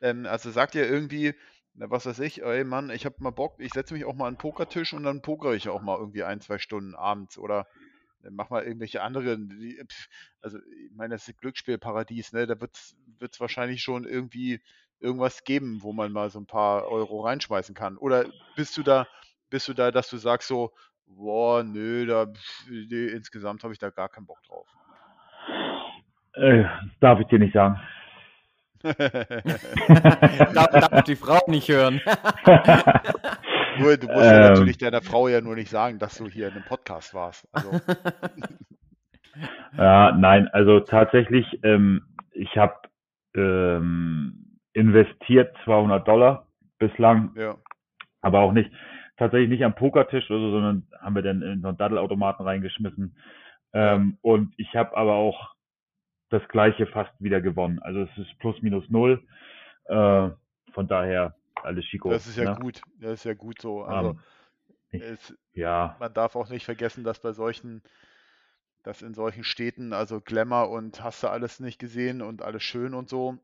[0.00, 1.34] Ähm, also sagt ja irgendwie,
[1.74, 4.34] was weiß ich, ey Mann, ich habe mal Bock, ich setze mich auch mal an
[4.34, 7.66] den Pokertisch und dann pokere ich auch mal irgendwie ein, zwei Stunden abends oder
[8.22, 9.76] äh, mach mal irgendwelche anderen,
[10.40, 12.46] also ich meine, das ist Glücksspielparadies, ne?
[12.46, 14.60] Da wird es wahrscheinlich schon irgendwie
[15.00, 17.96] irgendwas geben, wo man mal so ein paar Euro reinschmeißen kann.
[17.96, 19.08] Oder bist du da,
[19.52, 20.72] bist du da, dass du sagst so,
[21.06, 22.26] boah, nö, da
[22.68, 24.66] nee, insgesamt habe ich da gar keinen Bock drauf.
[26.34, 27.78] Äh, das darf ich dir nicht sagen.
[28.82, 32.00] darf, darf die Frau nicht hören.
[33.78, 36.48] nur, du musst ähm, ja natürlich deiner Frau ja nur nicht sagen, dass du hier
[36.48, 37.46] in einem Podcast warst.
[37.52, 37.72] Also.
[39.76, 42.74] ja, nein, also tatsächlich, ähm, ich habe
[43.36, 46.46] ähm, investiert 200 Dollar
[46.78, 47.54] bislang, ja.
[48.22, 48.70] aber auch nicht
[49.22, 53.16] tatsächlich nicht am Pokertisch oder so, sondern haben wir dann in so einen Daddelautomaten reingeschmissen.
[53.72, 55.54] Ähm, und ich habe aber auch
[56.30, 57.78] das gleiche fast wieder gewonnen.
[57.80, 59.22] Also es ist plus minus null.
[59.84, 60.30] Äh,
[60.72, 62.10] von daher alles Chico.
[62.10, 62.58] Das ist ja ne?
[62.60, 62.80] gut.
[62.98, 63.82] Das ist ja gut so.
[63.84, 64.20] Also um,
[64.90, 65.96] ähm, es, ja.
[66.00, 67.82] man darf auch nicht vergessen, dass bei solchen,
[68.82, 72.92] dass in solchen Städten, also Glamour und hast du alles nicht gesehen und alles schön
[72.94, 73.38] und so.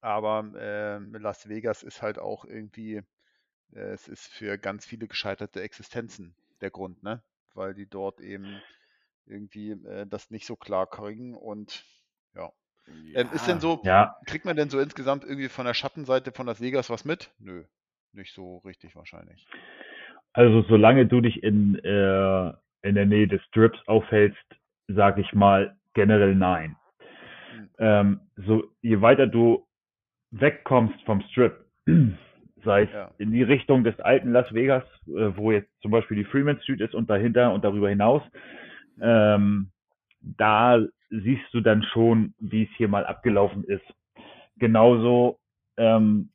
[0.00, 3.02] Aber äh, Las Vegas ist halt auch irgendwie,
[3.72, 7.22] es ist für ganz viele gescheiterte Existenzen der Grund, ne?
[7.54, 8.60] Weil die dort eben
[9.26, 11.84] irgendwie äh, das nicht so klar kriegen und
[12.34, 12.50] ja.
[13.12, 13.20] ja.
[13.20, 14.16] Ähm, ist denn so, ja.
[14.26, 17.32] kriegt man denn so insgesamt irgendwie von der Schattenseite von Las Vegas was mit?
[17.38, 17.64] Nö,
[18.12, 19.46] nicht so richtig wahrscheinlich.
[20.32, 22.52] Also solange du dich in, äh,
[22.82, 24.44] in der Nähe des Strips aufhältst,
[24.88, 26.76] sage ich mal generell nein.
[27.52, 27.70] Hm.
[27.78, 29.66] Ähm, so je weiter du
[30.32, 31.64] wegkommst vom Strip,
[32.64, 33.10] sei es ja.
[33.18, 36.80] in die Richtung des alten Las Vegas, äh, wo jetzt zum Beispiel die Freeman Street
[36.80, 38.22] ist und dahinter und darüber hinaus,
[39.00, 39.70] ähm,
[40.20, 43.84] da siehst du dann schon, wie es hier mal abgelaufen ist.
[44.56, 45.38] Genauso,
[45.76, 46.30] ähm,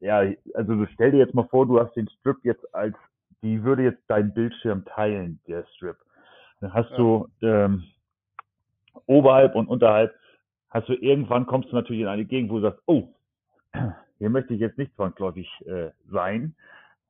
[0.00, 0.22] ja,
[0.54, 2.96] also stell dir jetzt mal vor, du hast den Strip jetzt als,
[3.42, 5.96] die würde jetzt deinen Bildschirm teilen, der Strip.
[6.60, 6.96] Dann hast ja.
[6.96, 7.84] du ähm,
[9.06, 10.14] oberhalb und unterhalb,
[10.70, 13.08] hast du irgendwann kommst du natürlich in eine Gegend, wo du sagst, oh,
[14.22, 16.54] hier möchte ich jetzt nicht zwangsläufig äh, sein.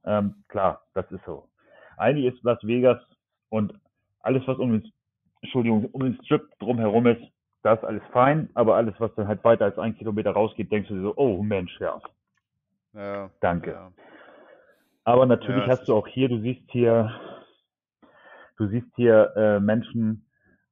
[0.03, 1.47] Ähm, klar, das ist so.
[1.99, 2.99] Eigentlich ist Las Vegas
[3.51, 3.75] und
[4.21, 4.93] alles, was um den,
[5.43, 7.21] Entschuldigung, um den Strip drumherum ist,
[7.63, 10.89] da ist alles fein, aber alles, was dann halt weiter als ein Kilometer rausgeht, denkst
[10.89, 12.01] du dir so, oh Mensch, ja.
[12.95, 13.73] ja Danke.
[13.73, 13.93] Ja.
[15.05, 17.13] Aber natürlich ja, hast du auch hier, du siehst hier,
[18.57, 20.25] du siehst hier äh, Menschen,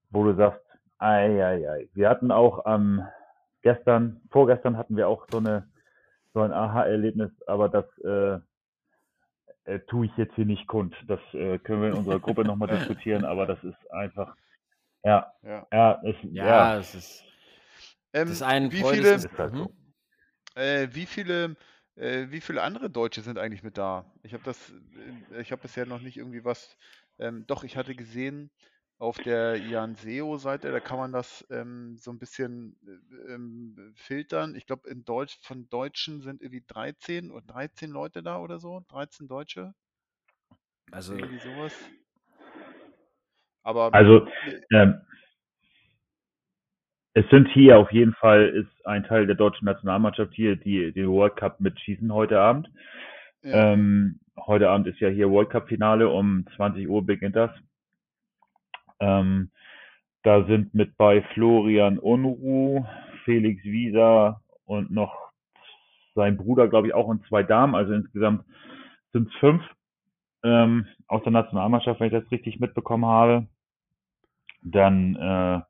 [0.09, 0.65] wo du sagst,
[0.97, 1.89] ei, ei, ei.
[1.93, 3.07] Wir hatten auch am ähm,
[3.61, 5.69] gestern, vorgestern hatten wir auch so eine
[6.35, 8.39] so ein Aha-Erlebnis, aber das äh,
[9.65, 10.95] äh, tue ich jetzt hier nicht kund.
[11.07, 14.35] Das äh, können wir in unserer Gruppe nochmal diskutieren, aber das ist einfach,
[15.05, 16.79] ja, ja, ja, es, ja, ja.
[16.79, 17.25] es ist,
[18.13, 19.73] ähm, das ist ein wie viele, ist halt so.
[20.55, 21.57] äh, wie viele,
[21.97, 24.05] äh, wie viele andere Deutsche sind eigentlich mit da?
[24.23, 24.73] Ich habe das,
[25.33, 26.77] äh, ich habe bisher noch nicht irgendwie was,
[27.19, 28.51] ähm, doch, ich hatte gesehen,
[29.01, 34.55] auf der Jan SEO-Seite, da kann man das ähm, so ein bisschen äh, ähm, filtern.
[34.55, 38.85] Ich glaube, in Deutsch, von Deutschen sind irgendwie 13 oder 13 Leute da oder so,
[38.91, 39.73] 13 Deutsche.
[40.93, 41.73] Also irgendwie sowas.
[43.63, 44.27] Aber also
[44.71, 45.01] ähm,
[47.15, 51.09] es sind hier auf jeden Fall ist ein Teil der deutschen Nationalmannschaft hier, die den
[51.09, 52.69] World Cup mitschießen heute Abend.
[53.43, 53.73] Ja.
[53.73, 57.51] Ähm, heute Abend ist ja hier World Cup Finale um 20 Uhr beginnt das.
[59.01, 59.51] Ähm,
[60.23, 62.85] da sind mit bei Florian Unruh,
[63.25, 65.31] Felix Wieser und noch
[66.15, 67.75] sein Bruder, glaube ich, auch und zwei Damen.
[67.75, 68.45] Also insgesamt
[69.13, 69.63] sind es fünf
[70.43, 73.47] ähm, aus der Nationalmannschaft, wenn ich das richtig mitbekommen habe.
[74.63, 75.61] Dann äh,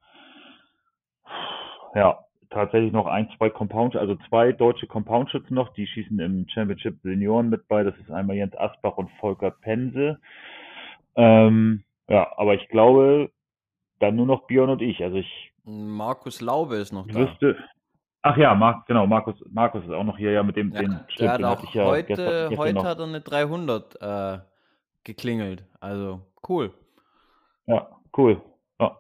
[1.95, 2.19] ja,
[2.51, 7.49] tatsächlich noch ein, zwei Compound, also zwei deutsche Compound-Schützen noch, die schießen im Championship Senioren
[7.49, 7.85] mit bei.
[7.85, 10.21] Das ist einmal Jens Asbach und Volker Pense.
[11.17, 13.31] Ähm, ja, aber ich glaube,
[14.01, 15.03] dann nur noch Björn und ich.
[15.03, 15.53] Also ich.
[15.65, 17.15] Markus Laube ist noch da.
[17.15, 17.57] Wüsste,
[18.23, 21.01] ach ja, Mark, genau, Markus, Markus ist auch noch hier, ja, mit dem, ja, den
[21.09, 24.39] Stimmt, hat auch ja heute, gestern, gestern heute hat er eine 300 äh,
[25.05, 25.65] geklingelt.
[25.81, 26.73] Also cool.
[27.67, 28.43] Ja, cool.
[28.81, 28.99] Ja.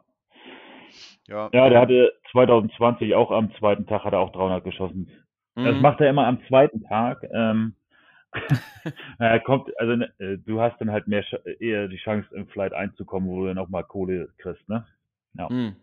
[1.26, 1.50] ja.
[1.52, 5.10] Ja, der hatte 2020 auch am zweiten Tag hat er auch 300 geschossen.
[5.56, 5.64] Mhm.
[5.64, 7.24] Das macht er immer am zweiten Tag.
[7.34, 7.74] Ähm,
[9.18, 11.24] er kommt, also ne, äh, du hast dann halt mehr
[11.60, 14.86] eher die Chance, im Flight einzukommen, wo du dann auch mal Kohle kriegst, ne?
[15.34, 15.48] Ja.
[15.50, 15.76] Mhm.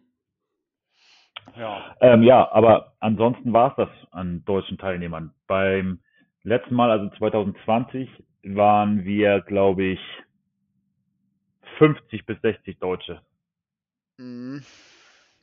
[1.55, 1.95] Ja.
[2.01, 5.33] Ähm, ja, aber ansonsten war es das an deutschen Teilnehmern.
[5.47, 5.99] Beim
[6.43, 8.09] letzten Mal, also 2020,
[8.43, 9.99] waren wir, glaube ich,
[11.77, 13.21] 50 bis 60 Deutsche.
[14.17, 14.63] Mhm.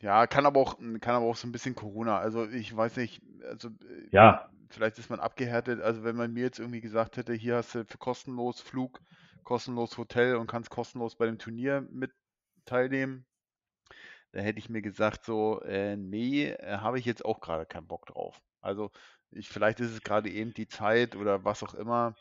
[0.01, 2.19] Ja, kann aber auch, kann aber auch so ein bisschen Corona.
[2.19, 4.49] Also ich weiß nicht, also äh, ja.
[4.75, 5.81] Vielleicht ist man abgehärtet.
[5.81, 9.01] Also wenn man mir jetzt irgendwie gesagt hätte, hier hast du für kostenlos Flug,
[9.45, 12.13] kostenlos Hotel und kannst kostenlos bei dem Turnier mit
[12.67, 13.27] teilnehmen,
[14.33, 17.87] da hätte ich mir gesagt, so, äh, nee, äh, habe ich jetzt auch gerade keinen
[17.87, 18.41] Bock drauf.
[18.61, 18.91] Also
[19.31, 22.17] ich, vielleicht ist es gerade eben die Zeit oder was auch immer.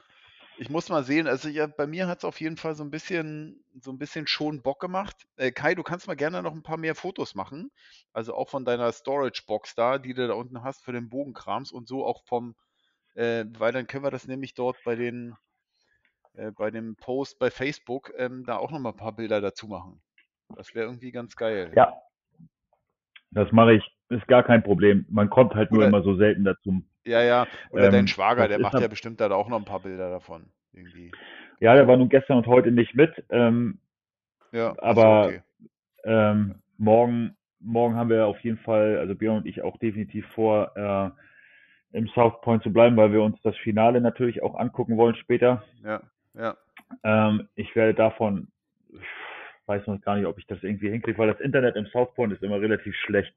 [0.57, 2.91] Ich muss mal sehen, also ja, bei mir hat es auf jeden Fall so ein
[2.91, 5.27] bisschen, so ein bisschen schon Bock gemacht.
[5.35, 7.71] Äh, Kai, du kannst mal gerne noch ein paar mehr Fotos machen.
[8.13, 11.87] Also auch von deiner Storage-Box da, die du da unten hast für den Bogenkrams und
[11.87, 12.55] so auch vom,
[13.15, 15.35] äh, weil dann können wir das nämlich dort bei den,
[16.33, 19.67] äh, bei dem Post bei Facebook ähm, da auch noch mal ein paar Bilder dazu
[19.67, 20.01] machen.
[20.55, 21.71] Das wäre irgendwie ganz geil.
[21.75, 21.93] Ja,
[23.31, 23.83] das mache ich.
[24.09, 25.05] Ist gar kein Problem.
[25.09, 26.83] Man kommt halt nur Oder, immer so selten dazu.
[27.05, 27.47] Ja, ja.
[27.71, 30.45] Oder ähm, dein Schwager, der macht ja bestimmt da auch noch ein paar Bilder davon.
[30.73, 31.11] Irgendwie.
[31.59, 33.23] Ja, der war nun gestern und heute nicht mit.
[33.29, 33.79] Ähm,
[34.51, 35.41] ja, aber okay.
[36.03, 40.75] ähm, morgen, morgen haben wir auf jeden Fall, also Björn und ich auch definitiv vor,
[40.75, 45.15] äh, im South Point zu bleiben, weil wir uns das Finale natürlich auch angucken wollen
[45.15, 45.63] später.
[45.83, 46.01] Ja,
[46.33, 46.57] ja.
[47.03, 48.47] Ähm, ich werde davon
[49.65, 52.33] weiß noch gar nicht, ob ich das irgendwie hinkriege, weil das Internet im South Point
[52.33, 53.33] ist immer relativ schlecht.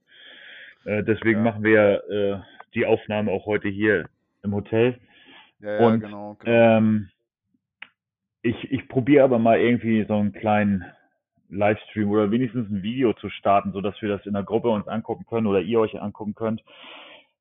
[0.87, 1.51] Äh, deswegen ja.
[1.51, 2.39] machen wir äh,
[2.75, 4.09] die Aufnahme auch heute hier
[4.43, 4.99] im Hotel.
[5.61, 6.37] Ja, ja Und, genau.
[6.39, 6.53] genau.
[6.53, 7.11] Ähm,
[8.43, 10.85] ich, ich probiere aber mal irgendwie so einen kleinen
[11.49, 15.27] Livestream oder wenigstens ein Video zu starten, sodass wir das in der Gruppe uns angucken
[15.27, 16.63] können oder ihr euch angucken könnt.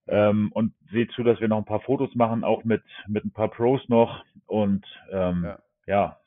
[0.08, 3.32] Ähm, und seht zu, dass wir noch ein paar Fotos machen, auch mit, mit ein
[3.32, 4.24] paar Pros noch.
[4.48, 5.60] Und ähm, ja.
[5.88, 6.18] ja,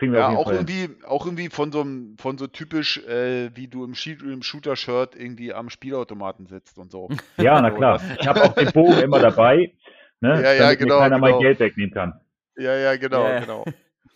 [0.00, 1.04] Kriegen wir ja, auch irgendwie, hin.
[1.04, 1.84] auch irgendwie von so
[2.16, 3.92] von so typisch, äh, wie du im,
[4.24, 7.10] im Shooter-Shirt irgendwie am Spielautomaten sitzt und so.
[7.36, 8.00] Ja, na klar.
[8.18, 9.74] ich habe auch den Bogen immer dabei,
[10.20, 11.30] ne, ja, ja, damit genau, mir keiner genau.
[11.32, 12.18] mein Geld wegnehmen kann.
[12.56, 13.40] Ja, ja, genau, yeah.
[13.40, 13.64] genau.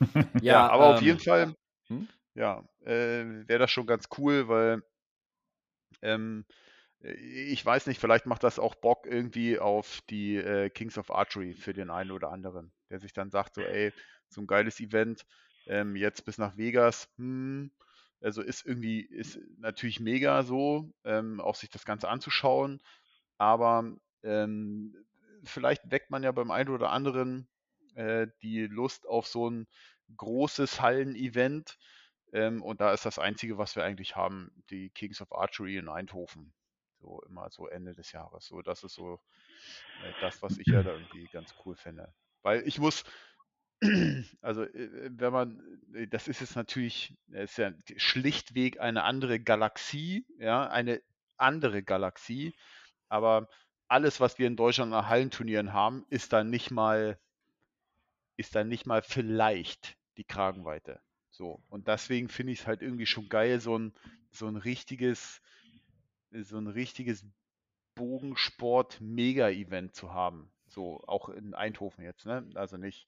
[0.14, 1.55] ja, ja, aber ähm, auf jeden Fall,
[1.89, 2.09] hm?
[2.35, 4.82] ja, äh, wäre das schon ganz cool, weil
[6.01, 6.47] ähm,
[7.03, 11.53] ich weiß nicht, vielleicht macht das auch Bock irgendwie auf die äh, Kings of Archery
[11.53, 13.93] für den einen oder anderen, der sich dann sagt, so, ey,
[14.30, 15.26] so ein geiles Event,
[15.66, 17.70] ähm, jetzt bis nach Vegas, hm,
[18.20, 22.80] also ist irgendwie, ist natürlich mega so, ähm, auch sich das Ganze anzuschauen,
[23.38, 23.92] aber
[24.22, 24.94] ähm,
[25.44, 27.48] vielleicht weckt man ja beim einen oder anderen
[27.94, 29.66] äh, die Lust auf so ein
[30.16, 31.78] großes Hallen-Event.
[32.32, 35.88] Ähm, und da ist das Einzige, was wir eigentlich haben, die Kings of Archery in
[35.88, 36.52] Eindhoven.
[37.00, 38.46] So immer so Ende des Jahres.
[38.46, 39.20] So, das ist so
[40.02, 42.12] äh, das, was ich ja da irgendwie ganz cool finde.
[42.42, 43.04] Weil ich muss,
[44.41, 50.27] also äh, wenn man, äh, das ist jetzt natürlich, ist ja schlichtweg eine andere Galaxie,
[50.39, 51.03] ja, eine
[51.37, 52.55] andere Galaxie,
[53.09, 53.49] aber
[53.89, 57.18] alles, was wir in Deutschland an Hallenturnieren haben, ist dann nicht mal,
[58.37, 61.01] ist dann nicht mal vielleicht die Kragenweite.
[61.31, 61.62] So.
[61.68, 63.93] Und deswegen finde ich es halt irgendwie schon geil, so ein,
[64.31, 65.41] so ein richtiges,
[66.31, 67.25] so ein richtiges
[67.95, 70.51] Bogensport-Mega-Event zu haben.
[70.66, 72.49] So, auch in Eindhoven jetzt, ne?
[72.55, 73.07] Also nicht,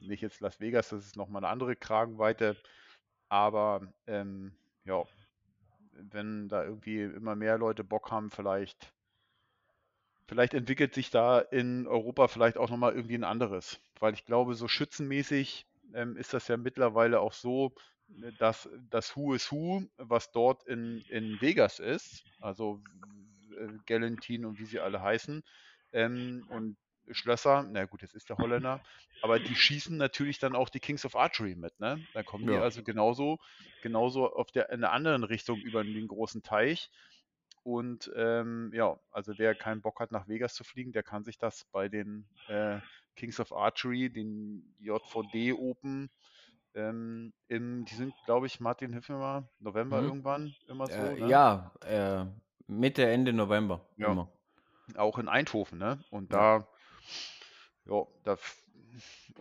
[0.00, 2.56] nicht jetzt Las Vegas, das ist nochmal eine andere Kragenweite.
[3.28, 4.52] Aber ähm,
[4.84, 5.04] ja,
[5.92, 8.92] wenn da irgendwie immer mehr Leute Bock haben, vielleicht,
[10.26, 13.80] vielleicht entwickelt sich da in Europa vielleicht auch nochmal irgendwie ein anderes.
[14.00, 17.74] Weil ich glaube, so schützenmäßig ähm, ist das ja mittlerweile auch so,
[18.38, 22.80] dass das Who is Who, was dort in, in Vegas ist, also
[23.58, 25.42] äh, Galantin und wie sie alle heißen,
[25.92, 26.76] ähm, und
[27.10, 28.80] Schlösser, na gut, jetzt ist der Holländer,
[29.22, 32.04] aber die schießen natürlich dann auch die Kings of Archery mit, ne?
[32.14, 32.52] Da kommen ja.
[32.52, 33.38] die also genauso,
[33.82, 36.90] genauso auf der, in der anderen Richtung über den großen Teich.
[37.62, 41.38] Und ähm, ja, also wer keinen Bock hat, nach Vegas zu fliegen, der kann sich
[41.38, 42.78] das bei den äh,
[43.16, 46.10] Kings of Archery, den JVD Open,
[46.74, 50.08] ähm, im, die sind, glaube ich, Martin, hilf mir mal, November mhm.
[50.08, 50.92] irgendwann, immer so.
[50.92, 51.28] Äh, ne?
[51.28, 52.26] Ja, äh,
[52.66, 53.86] Mitte, Ende November.
[53.96, 54.12] Ja.
[54.12, 54.28] Immer.
[54.96, 56.04] Auch in Eindhoven, ne?
[56.10, 56.66] Und da
[57.86, 58.36] ja, da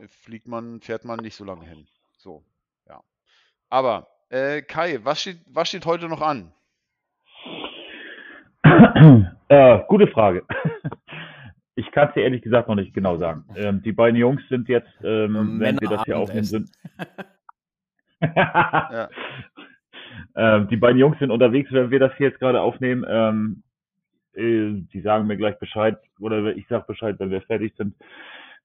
[0.08, 1.88] fliegt man, fährt man nicht so lange hin.
[2.18, 2.44] So,
[2.88, 3.02] ja.
[3.70, 6.52] Aber, äh, Kai, was steht, was steht heute noch an?
[9.50, 10.46] äh, gute Frage.
[11.76, 13.46] Ich kann es dir ehrlich gesagt noch nicht genau sagen.
[13.56, 16.70] Ähm, die beiden Jungs sind jetzt, ähm, wenn wir das hier aufnehmen, sind.
[18.22, 19.10] ja.
[20.36, 23.04] ähm, die beiden Jungs sind unterwegs, wenn wir das hier jetzt gerade aufnehmen.
[24.36, 27.96] Äh, die sagen mir gleich Bescheid oder ich sag Bescheid, wenn wir fertig sind.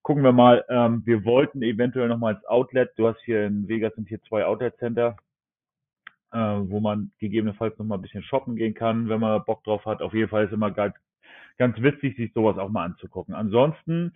[0.02, 0.64] Gucken wir mal.
[0.68, 2.90] Ähm, wir wollten eventuell noch mal ins Outlet.
[2.96, 5.16] Du hast hier in Vegas sind hier zwei Outlet Center,
[6.32, 9.84] äh, wo man gegebenenfalls noch mal ein bisschen shoppen gehen kann, wenn man Bock drauf
[9.84, 10.02] hat.
[10.02, 10.94] Auf jeden Fall ist immer ganz,
[11.58, 13.34] ganz witzig, sich sowas auch mal anzugucken.
[13.34, 14.14] Ansonsten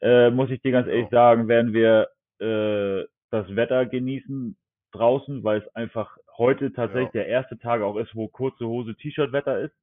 [0.00, 2.08] äh, muss ich dir ganz ehrlich sagen, werden wir
[2.40, 4.56] äh, das Wetter genießen
[4.92, 7.22] draußen, weil es einfach heute tatsächlich ja.
[7.22, 9.74] der erste Tag auch ist, wo kurze Hose T-Shirt-Wetter ist.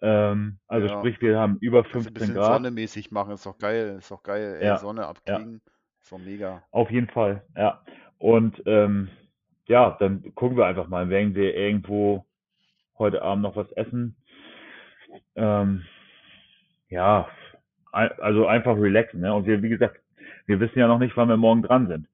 [0.00, 0.98] Ähm, also ja.
[0.98, 2.54] sprich, wir haben über 15 ein bisschen Grad.
[2.54, 4.76] Sonnemäßig machen, ist doch geil, ist doch geil, ey, ja.
[4.78, 5.60] Sonne abkriegen,
[6.02, 6.62] ist doch mega.
[6.70, 7.82] Auf jeden Fall, ja.
[8.18, 9.08] Und ähm,
[9.66, 12.26] ja, dann gucken wir einfach mal, wenn wir irgendwo
[12.98, 14.16] heute Abend noch was essen.
[15.36, 15.84] Ähm,
[16.88, 17.28] ja,
[17.92, 19.20] also einfach relaxen.
[19.20, 19.32] Ne?
[19.34, 20.00] Und wir, wie gesagt,
[20.46, 22.08] wir wissen ja noch nicht, wann wir morgen dran sind.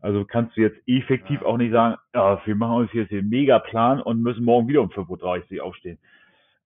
[0.00, 1.46] Also kannst du jetzt effektiv ja.
[1.46, 4.90] auch nicht sagen, ja, wir machen uns jetzt den Mega-Plan und müssen morgen wieder um
[4.90, 5.98] 5.30 Uhr aufstehen.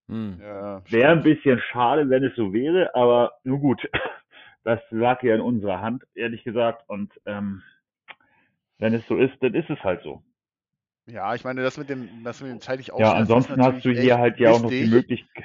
[0.09, 0.39] Hm.
[0.41, 3.89] Ja, wäre ein bisschen schade, wenn es so wäre, aber nun gut,
[4.65, 6.89] das lag ja in unserer Hand, ehrlich gesagt.
[6.89, 7.63] Und ähm,
[8.79, 10.23] wenn es so ist, dann ist es halt so.
[11.07, 14.19] Ja, ich meine, das mit dem, das mit dem zeitlich Ja, ansonsten hast du hier
[14.19, 15.45] halt ja auch noch die Möglichkeit.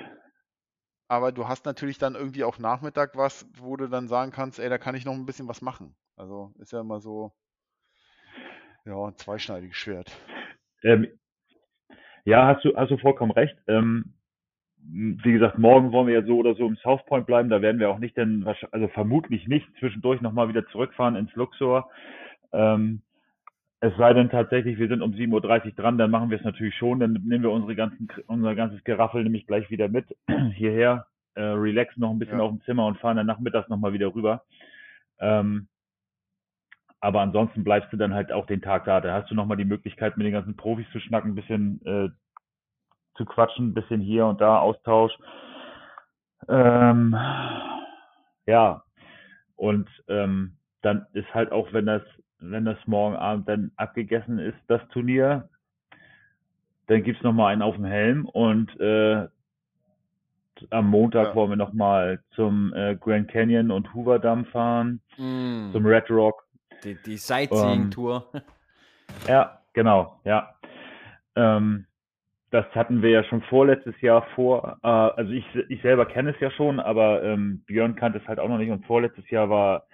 [1.09, 4.69] Aber du hast natürlich dann irgendwie auch Nachmittag was, wo du dann sagen kannst, ey,
[4.69, 5.95] da kann ich noch ein bisschen was machen.
[6.15, 7.33] Also ist ja immer so,
[8.85, 10.11] ja, ein zweischneidiges Schwert.
[10.83, 11.07] Ähm,
[12.25, 13.57] ja, hast du, hast du vollkommen recht.
[13.67, 14.13] Ähm,
[14.81, 17.49] wie gesagt, morgen wollen wir ja so oder so im South Point bleiben.
[17.49, 21.89] Da werden wir auch nicht denn, also vermutlich nicht zwischendurch nochmal wieder zurückfahren ins Luxor.
[22.51, 23.01] Ähm,
[23.81, 26.75] es sei denn tatsächlich, wir sind um 7.30 Uhr dran, dann machen wir es natürlich
[26.75, 26.99] schon.
[26.99, 30.05] Dann nehmen wir unsere ganzen, unser ganzes Geraffel nämlich gleich wieder mit
[30.55, 32.43] hierher, äh, relaxen noch ein bisschen ja.
[32.43, 34.43] auf dem Zimmer und fahren dann nachmittags nochmal wieder rüber.
[35.19, 35.67] Ähm,
[36.99, 38.99] aber ansonsten bleibst du dann halt auch den Tag da.
[38.99, 42.09] Da hast du nochmal die Möglichkeit, mit den ganzen Profis zu schnacken, ein bisschen äh,
[43.19, 45.11] zu quatschen, ein bisschen hier und da Austausch.
[46.47, 47.15] Ähm,
[48.47, 48.81] ja,
[49.57, 52.01] und ähm, dann ist halt auch, wenn das,
[52.39, 55.49] wenn das morgen Abend dann abgegessen ist, das Turnier,
[56.87, 59.27] dann gibt's noch mal einen auf dem Helm und äh,
[60.69, 61.35] am Montag ja.
[61.35, 65.71] wollen wir noch mal zum äh, Grand Canyon und Hoover Dam fahren, mm.
[65.71, 66.45] zum Red Rock.
[66.83, 68.25] Die, die Sightseeing-Tour.
[68.33, 68.41] Ähm,
[69.27, 70.55] ja, genau, ja.
[71.35, 71.85] Ähm,
[72.51, 74.79] das hatten wir ja schon vorletztes Jahr vor.
[74.83, 78.39] Äh, also ich, ich selber kenne es ja schon, aber ähm, Björn kannte es halt
[78.39, 78.71] auch noch nicht.
[78.71, 79.85] Und vorletztes Jahr war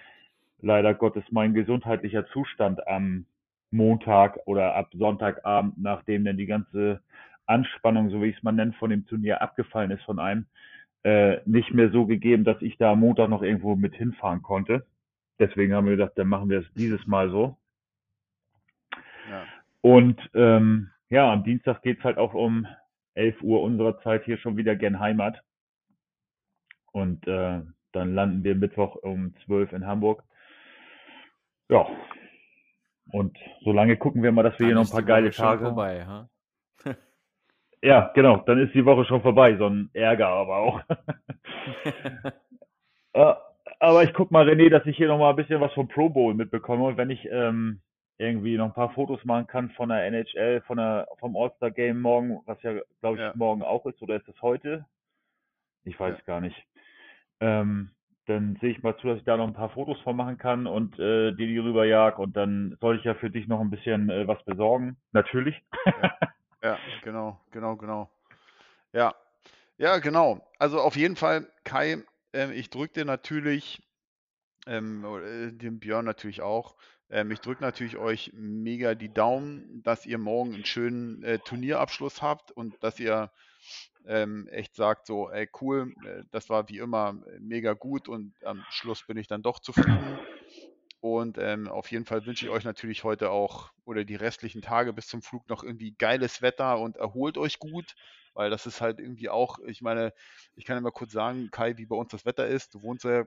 [0.61, 3.26] leider Gottes mein gesundheitlicher Zustand am
[3.72, 7.02] Montag oder ab Sonntagabend, nachdem dann die ganze
[7.45, 10.45] Anspannung, so wie ich es mal nenne, von dem Turnier abgefallen ist von einem,
[11.03, 14.86] äh, nicht mehr so gegeben, dass ich da am Montag noch irgendwo mit hinfahren konnte.
[15.40, 17.57] Deswegen haben wir gedacht, dann machen wir es dieses Mal so.
[19.30, 19.44] Ja.
[19.82, 22.68] Und ähm, ja, am Dienstag geht's halt auch um
[23.15, 25.41] 11 Uhr unserer Zeit hier schon wieder gen Heimat.
[26.91, 27.61] Und äh,
[27.91, 30.23] dann landen wir Mittwoch um 12 in Hamburg.
[31.69, 31.88] Ja.
[33.11, 36.06] Und solange gucken wir mal, dass wir dann hier noch ein paar geile Tage vorbei,
[36.06, 36.30] ha?
[37.82, 38.38] ja, genau.
[38.38, 39.56] Dann ist die Woche schon vorbei.
[39.57, 40.82] So ein Ärger aber auch.
[43.14, 43.34] äh,
[43.80, 46.10] aber ich guck mal, René, dass ich hier noch mal ein bisschen was vom Pro
[46.10, 46.84] Bowl mitbekomme.
[46.84, 47.82] Und wenn ich ähm,
[48.18, 52.02] irgendwie noch ein paar Fotos machen kann von der NHL, von der, vom All-Star Game
[52.02, 53.34] morgen, was ja, glaube ich, ja.
[53.36, 54.86] morgen auch ist, oder ist das heute?
[55.84, 56.24] Ich weiß ja.
[56.26, 56.56] gar nicht.
[57.40, 57.92] Ähm,
[58.28, 60.66] dann sehe ich mal zu, dass ich da noch ein paar Fotos von machen kann
[60.66, 64.10] und äh, dir die rüberjag und dann soll ich ja für dich noch ein bisschen
[64.10, 64.98] äh, was besorgen.
[65.12, 65.56] Natürlich.
[65.86, 66.18] Ja.
[66.64, 68.10] ja, genau, genau, genau.
[68.94, 69.14] Ja,
[69.78, 70.48] ja, genau.
[70.58, 71.98] Also auf jeden Fall, Kai,
[72.34, 73.84] äh, ich drücke dir natürlich,
[74.66, 76.76] ähm, äh, dem Björn natürlich auch,
[77.10, 82.22] ähm, ich drücke natürlich euch mega die Daumen, dass ihr morgen einen schönen äh, Turnierabschluss
[82.22, 83.32] habt und dass ihr
[84.07, 88.34] ähm, echt sagt, so, ey, cool, äh, das war wie immer äh, mega gut und
[88.44, 90.19] am Schluss bin ich dann doch zufrieden.
[90.99, 94.91] Und ähm, auf jeden Fall wünsche ich euch natürlich heute auch oder die restlichen Tage
[94.91, 97.95] bis zum Flug noch irgendwie geiles Wetter und erholt euch gut,
[98.34, 100.14] weil das ist halt irgendwie auch, ich meine,
[100.56, 102.73] ich kann mal kurz sagen, Kai, wie bei uns das Wetter ist.
[102.73, 103.26] Du wohnst ja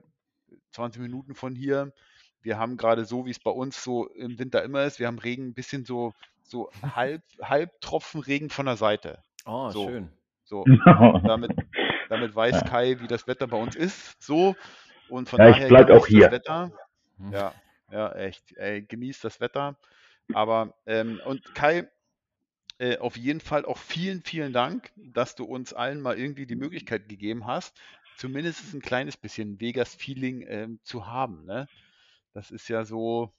[0.71, 1.93] 20 Minuten von hier
[2.41, 5.19] wir haben gerade so, wie es bei uns so im Winter immer ist, wir haben
[5.19, 6.13] Regen ein bisschen so,
[6.43, 9.21] so halb, Halbtropfen Regen von der Seite.
[9.45, 10.09] Oh, so, schön.
[10.43, 10.65] So,
[11.25, 11.51] damit,
[12.09, 12.61] damit weiß ja.
[12.61, 14.21] Kai, wie das Wetter bei uns ist.
[14.21, 14.55] So.
[15.09, 16.31] Und von ja, daher ich bleib auch hier.
[16.31, 16.71] Wetter.
[17.17, 17.31] Hm.
[17.31, 17.53] Ja,
[17.91, 18.55] ja, echt.
[18.57, 19.77] Ey, genießt das Wetter.
[20.33, 21.87] Aber, ähm, und Kai,
[22.77, 26.55] äh, auf jeden Fall auch vielen, vielen Dank, dass du uns allen mal irgendwie die
[26.55, 27.79] Möglichkeit gegeben hast,
[28.17, 31.45] zumindest ein kleines bisschen Vegas-Feeling ähm, zu haben.
[31.45, 31.67] Ne?
[32.33, 33.31] Das ist ja so,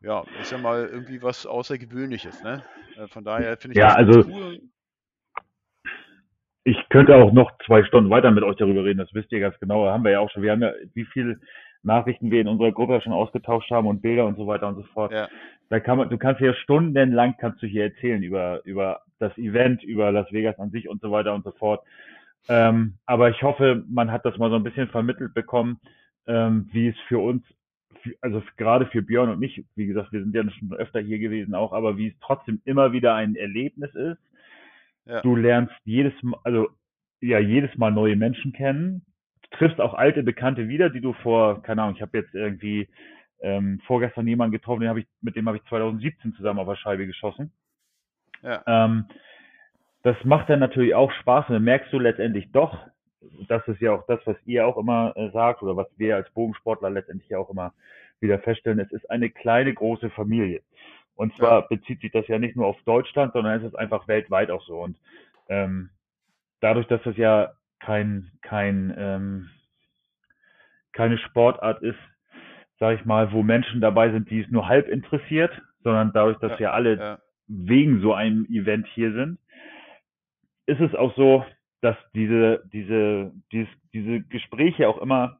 [0.00, 2.62] ja, ist ja mal irgendwie was Außergewöhnliches, ne?
[2.96, 4.60] Äh, von daher finde ich ja, das also, cool.
[6.64, 9.58] Ich könnte auch noch zwei Stunden weiter mit euch darüber reden, das wisst ihr ganz
[9.58, 9.86] genau.
[9.86, 10.42] Haben wir ja auch schon.
[10.42, 11.40] Wir haben ja, wie viele
[11.82, 14.82] Nachrichten wir in unserer Gruppe schon ausgetauscht haben und Bilder und so weiter und so
[14.82, 15.12] fort.
[15.12, 15.28] Ja.
[15.70, 19.82] Da kann man, du kannst hier stundenlang kannst du hier erzählen über, über das Event,
[19.82, 21.84] über Las Vegas an sich und so weiter und so fort.
[22.48, 25.80] Ähm, aber ich hoffe, man hat das mal so ein bisschen vermittelt bekommen,
[26.26, 27.42] ähm, wie es für uns,
[28.20, 31.54] also gerade für Björn und mich, wie gesagt, wir sind ja schon öfter hier gewesen
[31.54, 34.20] auch, aber wie es trotzdem immer wieder ein Erlebnis ist.
[35.06, 35.22] Ja.
[35.22, 36.68] Du lernst jedes Mal, also
[37.20, 39.04] ja, jedes Mal neue Menschen kennen.
[39.42, 42.88] Du triffst auch alte Bekannte wieder, die du vor, keine Ahnung, ich habe jetzt irgendwie
[43.40, 46.76] ähm, vorgestern jemanden getroffen, den hab ich, mit dem habe ich 2017 zusammen auf der
[46.76, 47.52] Scheibe geschossen.
[48.42, 48.62] Ja.
[48.66, 49.06] Ähm,
[50.02, 52.86] das macht dann natürlich auch Spaß und dann merkst du letztendlich doch,
[53.48, 56.30] das ist ja auch das, was ihr auch immer äh, sagt oder was wir als
[56.30, 57.72] Bogensportler letztendlich auch immer
[58.20, 60.62] wieder feststellen, es ist eine kleine, große Familie.
[61.14, 61.66] Und zwar ja.
[61.68, 64.80] bezieht sich das ja nicht nur auf Deutschland, sondern es ist einfach weltweit auch so.
[64.80, 64.96] Und
[65.48, 65.90] ähm,
[66.60, 69.50] dadurch, dass das ja kein, kein, ähm,
[70.92, 71.98] keine Sportart ist,
[72.78, 75.50] sage ich mal, wo Menschen dabei sind, die es nur halb interessiert,
[75.82, 77.18] sondern dadurch, dass ja, ja alle ja.
[77.48, 79.38] wegen so einem Event hier sind,
[80.66, 81.44] ist es auch so,
[81.80, 85.38] dass diese, diese, dieses, diese Gespräche auch immer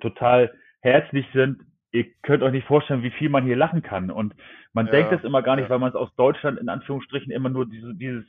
[0.00, 1.62] total herzlich sind.
[1.90, 4.10] Ihr könnt euch nicht vorstellen, wie viel man hier lachen kann.
[4.10, 4.34] Und
[4.72, 5.70] man ja, denkt es immer gar nicht, ja.
[5.70, 8.24] weil man es aus Deutschland in Anführungsstrichen immer nur diese, dieses,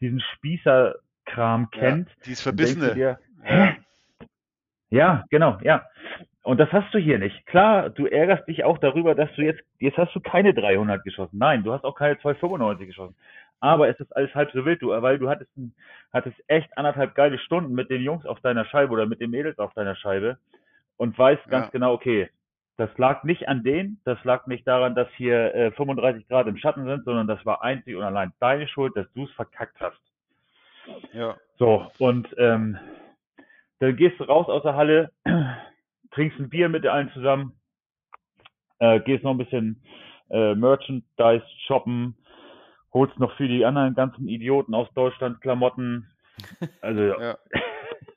[0.00, 2.08] diesen Spießerkram kennt.
[2.08, 2.94] Ja, dieses Verbissene.
[2.94, 3.18] Dir,
[4.90, 5.84] ja, genau, ja.
[6.42, 7.46] Und das hast du hier nicht.
[7.46, 11.38] Klar, du ärgerst dich auch darüber, dass du jetzt, jetzt hast du keine 300 geschossen.
[11.38, 13.16] Nein, du hast auch keine 295 geschossen.
[13.60, 15.50] Aber es ist alles halb so wild, du, weil du hattest,
[16.12, 19.58] hattest echt anderthalb geile Stunden mit den Jungs auf deiner Scheibe oder mit den Mädels
[19.58, 20.38] auf deiner Scheibe
[20.96, 22.28] und weißt ganz genau, okay,
[22.76, 26.56] das lag nicht an denen, das lag nicht daran, dass hier äh, 35 Grad im
[26.56, 30.00] Schatten sind, sondern das war einzig und allein deine Schuld, dass du es verkackt hast.
[31.12, 31.36] Ja.
[31.56, 32.78] So, und ähm,
[33.78, 35.12] dann gehst du raus aus der Halle,
[36.10, 37.52] trinkst ein Bier mit allen zusammen,
[38.80, 39.82] äh, gehst noch ein bisschen
[40.30, 42.16] äh, Merchandise shoppen,
[42.94, 46.08] holst noch für die anderen ganzen Idioten aus Deutschland Klamotten.
[46.80, 47.36] Also ja.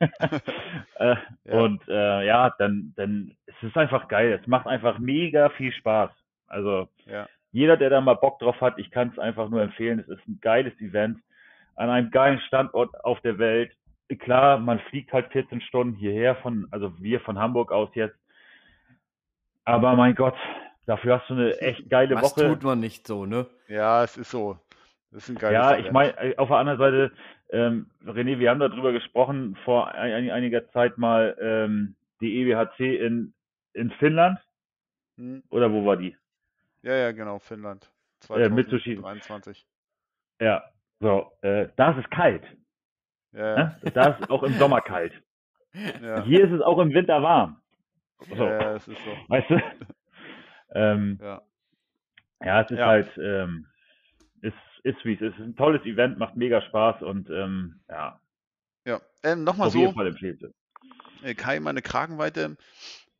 [0.98, 1.60] äh, ja.
[1.60, 4.38] Und äh, ja, dann, dann es ist einfach geil.
[4.40, 6.10] Es macht einfach mega viel Spaß.
[6.46, 7.28] Also ja.
[7.52, 9.98] jeder, der da mal Bock drauf hat, ich kann es einfach nur empfehlen.
[9.98, 11.18] Es ist ein geiles Event
[11.74, 13.72] an einem geilen Standort auf der Welt.
[14.20, 18.16] Klar, man fliegt halt 14 Stunden hierher von, also wir von Hamburg aus jetzt.
[19.64, 20.36] Aber mein Gott,
[20.86, 22.40] dafür hast du eine echt geile Was Woche.
[22.40, 23.46] Das tut man nicht so, ne?
[23.68, 24.58] Ja, es ist so.
[25.10, 27.12] Das ist ein geiles Ja, ich meine, äh, auf der anderen Seite,
[27.50, 33.32] ähm, René, wir haben darüber gesprochen vor ein, einiger Zeit mal ähm, die EWHC in,
[33.72, 34.38] in Finnland.
[35.16, 35.42] Hm.
[35.50, 36.16] Oder wo war die?
[36.82, 37.90] Ja, ja, genau, Finnland.
[38.20, 39.66] 2023.
[40.38, 40.64] Äh, ja,
[41.00, 42.44] so, äh, da ist es kalt.
[43.32, 43.56] Ja, ja.
[43.56, 43.92] Ne?
[43.94, 45.12] Da ist es auch im Sommer kalt.
[46.02, 46.22] Ja.
[46.24, 47.60] Hier ist es auch im Winter warm.
[48.20, 48.44] So.
[48.44, 49.10] Ja, es ist so.
[49.28, 49.60] Weißt du?
[50.74, 51.42] ähm, ja.
[52.44, 53.66] ja, es ist halt, ähm,
[54.42, 54.54] ist
[54.88, 55.38] ist wie es ist.
[55.38, 58.20] Ein tolles Event, macht mega Spaß und ähm, ja.
[58.86, 59.92] Ja, ähm, nochmal so.
[59.92, 60.14] Fall
[61.22, 62.56] äh, Kai, meine Kragenweite.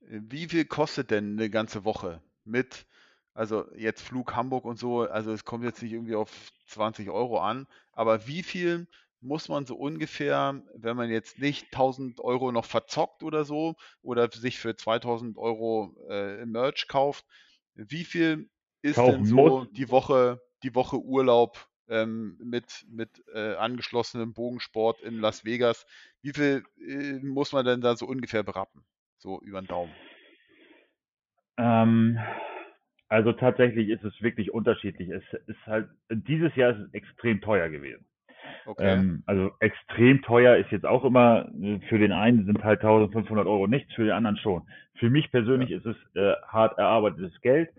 [0.01, 2.87] Wie viel kostet denn eine ganze Woche mit,
[3.35, 6.31] also jetzt Flug Hamburg und so, also es kommt jetzt nicht irgendwie auf
[6.69, 8.87] 20 Euro an, aber wie viel
[9.21, 14.31] muss man so ungefähr, wenn man jetzt nicht 1000 Euro noch verzockt oder so oder
[14.31, 17.27] sich für 2000 Euro äh, Merch kauft,
[17.75, 18.49] wie viel
[18.81, 19.73] ist Kaufen denn so muss.
[19.73, 25.87] die Woche die Woche Urlaub ähm, mit, mit äh, angeschlossenem Bogensport in Las Vegas.
[26.23, 28.85] Wie viel äh, muss man denn da so ungefähr berappen?
[29.19, 29.93] So über den Daumen.
[31.57, 32.19] Ähm,
[33.09, 35.09] also tatsächlich ist es wirklich unterschiedlich.
[35.09, 38.05] Es ist halt, dieses Jahr ist es extrem teuer gewesen.
[38.67, 38.95] Okay.
[38.95, 41.51] Ähm, also extrem teuer ist jetzt auch immer,
[41.89, 44.69] für den einen sind halt 1500 Euro nichts, für den anderen schon.
[44.97, 45.79] Für mich persönlich ja.
[45.79, 47.71] ist es äh, hart erarbeitetes Geld.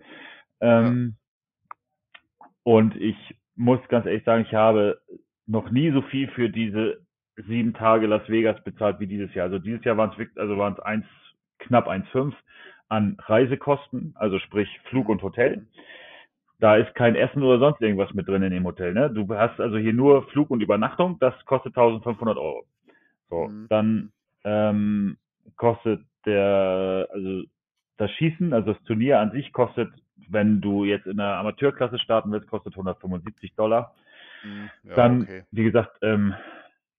[0.60, 1.16] Ähm,
[2.62, 3.16] und ich
[3.56, 5.00] muss ganz ehrlich sagen, ich habe
[5.46, 7.00] noch nie so viel für diese
[7.36, 9.46] sieben Tage Las Vegas bezahlt wie dieses Jahr.
[9.46, 11.06] Also dieses Jahr waren es also waren es eins,
[11.58, 12.32] knapp 1,5
[12.88, 15.66] an Reisekosten, also sprich Flug und Hotel.
[16.58, 18.92] Da ist kein Essen oder sonst irgendwas mit drin in dem Hotel.
[18.92, 19.10] Ne?
[19.10, 22.64] Du hast also hier nur Flug und Übernachtung, das kostet 1500 Euro.
[23.30, 23.66] So, mhm.
[23.68, 24.12] dann
[24.44, 25.16] ähm,
[25.56, 27.44] kostet der, also
[27.96, 29.90] das Schießen, also das Turnier an sich kostet
[30.28, 33.94] wenn du jetzt in der Amateurklasse starten willst, kostet 175 Dollar.
[34.42, 34.70] Mhm.
[34.84, 35.44] Ja, Dann, okay.
[35.50, 36.34] wie gesagt, ähm,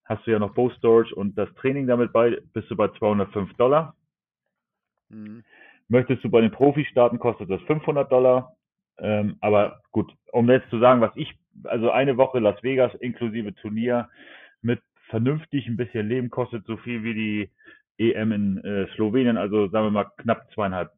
[0.05, 3.53] hast du ja noch Bow Storage und das Training damit bei, bist du bei 205
[3.55, 3.95] Dollar.
[5.09, 5.43] Mhm.
[5.87, 8.55] Möchtest du bei den Profis starten, kostet das 500 Dollar.
[8.97, 11.33] Ähm, aber gut, um jetzt zu sagen, was ich,
[11.63, 14.09] also eine Woche Las Vegas inklusive Turnier
[14.61, 17.51] mit vernünftig ein bisschen Leben, kostet so viel wie die
[18.13, 20.91] EM in äh, Slowenien, also sagen wir mal knapp zweieinhalb.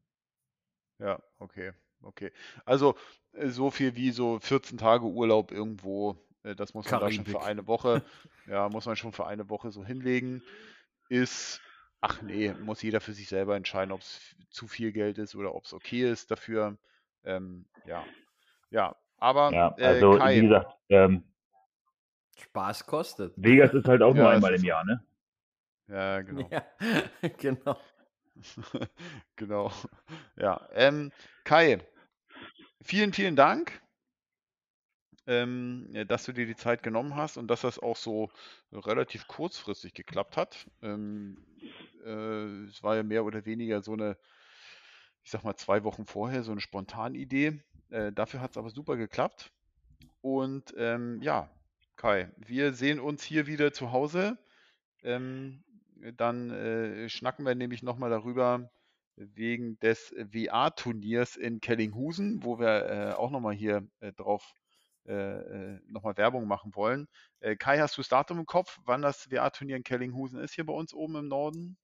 [0.99, 1.71] Ja, okay,
[2.03, 2.31] okay.
[2.65, 2.95] Also
[3.33, 7.25] äh, so viel wie so 14 Tage Urlaub irgendwo, äh, das muss man da schon
[7.25, 8.03] für eine Woche,
[8.47, 10.41] ja, muss man schon für eine Woche so hinlegen.
[11.09, 11.61] Ist,
[12.01, 15.53] ach nee, muss jeder für sich selber entscheiden, ob es zu viel Geld ist oder
[15.53, 16.77] ob es okay ist dafür.
[17.23, 18.03] Ähm, ja,
[18.69, 21.23] ja, aber ja, äh, also Kai, wie gesagt, ähm,
[22.37, 23.33] Spaß kostet.
[23.37, 25.03] Vegas ist halt auch ja, nur einmal im Jahr, ne?
[25.87, 26.49] Ja, genau.
[26.49, 26.63] Ja,
[27.37, 27.77] genau.
[29.35, 29.71] genau.
[30.35, 30.67] Ja.
[30.73, 31.11] Ähm,
[31.43, 31.79] Kai,
[32.83, 33.81] vielen, vielen Dank,
[35.27, 38.29] ähm, dass du dir die Zeit genommen hast und dass das auch so
[38.71, 40.67] relativ kurzfristig geklappt hat.
[40.81, 41.37] Ähm,
[42.05, 44.17] äh, es war ja mehr oder weniger so eine,
[45.23, 47.61] ich sag mal, zwei Wochen vorher, so eine Spontanidee.
[47.89, 49.51] Äh, dafür hat es aber super geklappt.
[50.21, 51.49] Und ähm, ja,
[51.95, 54.37] Kai, wir sehen uns hier wieder zu Hause.
[55.03, 55.63] Ähm,
[56.17, 58.69] dann äh, schnacken wir nämlich nochmal darüber
[59.15, 64.53] wegen des WA-Turniers in Kellinghusen, wo wir äh, auch nochmal hier äh, drauf
[65.05, 67.07] äh, äh nochmal Werbung machen wollen.
[67.39, 70.65] Äh, Kai, hast du das Datum im Kopf, wann das WA-Turnier in Kellinghusen ist, hier
[70.65, 71.77] bei uns oben im Norden?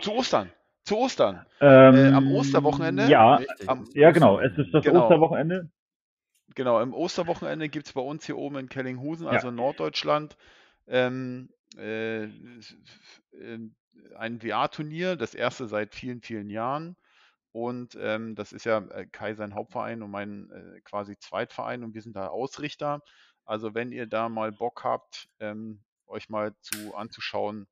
[0.00, 0.50] Zu Ostern.
[0.84, 1.46] Zu Ostern.
[1.60, 3.06] Ähm, äh, am Osterwochenende?
[3.08, 4.38] Ja, am, ja, genau.
[4.40, 5.04] Es ist das genau.
[5.04, 5.70] Osterwochenende.
[6.54, 9.50] Genau, im Osterwochenende gibt es bei uns hier oben in Kellinghusen, also ja.
[9.50, 10.36] in Norddeutschland,
[10.86, 12.28] ähm, äh,
[14.16, 16.96] ein VR-Turnier, das erste seit vielen, vielen Jahren.
[17.52, 21.94] Und ähm, das ist ja äh, Kai sein Hauptverein und mein äh, quasi Zweitverein und
[21.94, 23.02] wir sind da Ausrichter.
[23.44, 27.68] Also wenn ihr da mal Bock habt, ähm, euch mal zu anzuschauen,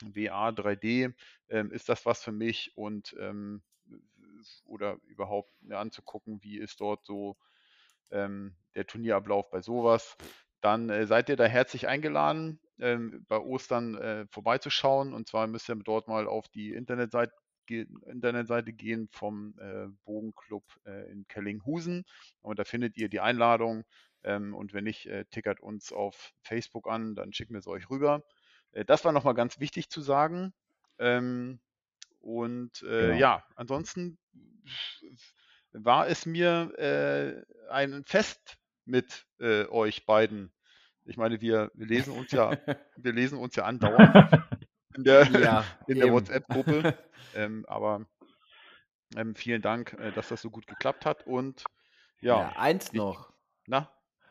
[0.00, 1.14] VR 3D,
[1.48, 3.62] ähm, ist das was für mich und ähm,
[4.64, 7.36] oder überhaupt mir anzugucken, wie ist dort so
[8.10, 10.16] ähm, der Turnierablauf bei sowas,
[10.64, 15.12] dann äh, seid ihr da herzlich eingeladen, ähm, bei Ostern äh, vorbeizuschauen.
[15.12, 17.34] Und zwar müsst ihr dort mal auf die Internetseite,
[17.68, 22.04] Internetseite gehen vom äh, Bogenclub äh, in Kellinghusen.
[22.40, 23.84] Und da findet ihr die Einladung.
[24.22, 27.90] Ähm, und wenn nicht, äh, tickert uns auf Facebook an, dann schicken wir es euch
[27.90, 28.24] rüber.
[28.72, 30.54] Äh, das war nochmal ganz wichtig zu sagen.
[30.98, 31.60] Ähm,
[32.20, 33.18] und genau.
[33.18, 34.16] ja, ansonsten
[35.72, 40.53] war es mir ein Fest mit äh, euch beiden.
[41.06, 42.50] Ich meine, wir, wir lesen uns ja,
[42.96, 44.44] wir lesen uns ja andauernd
[44.96, 46.94] in der, ja, der WhatsApp-Gruppe.
[47.34, 48.06] Ähm, aber
[49.16, 51.26] ähm, vielen Dank, äh, dass das so gut geklappt hat.
[51.26, 51.64] Und
[52.20, 52.40] ja.
[52.40, 53.32] ja eins noch.
[53.66, 53.90] Na?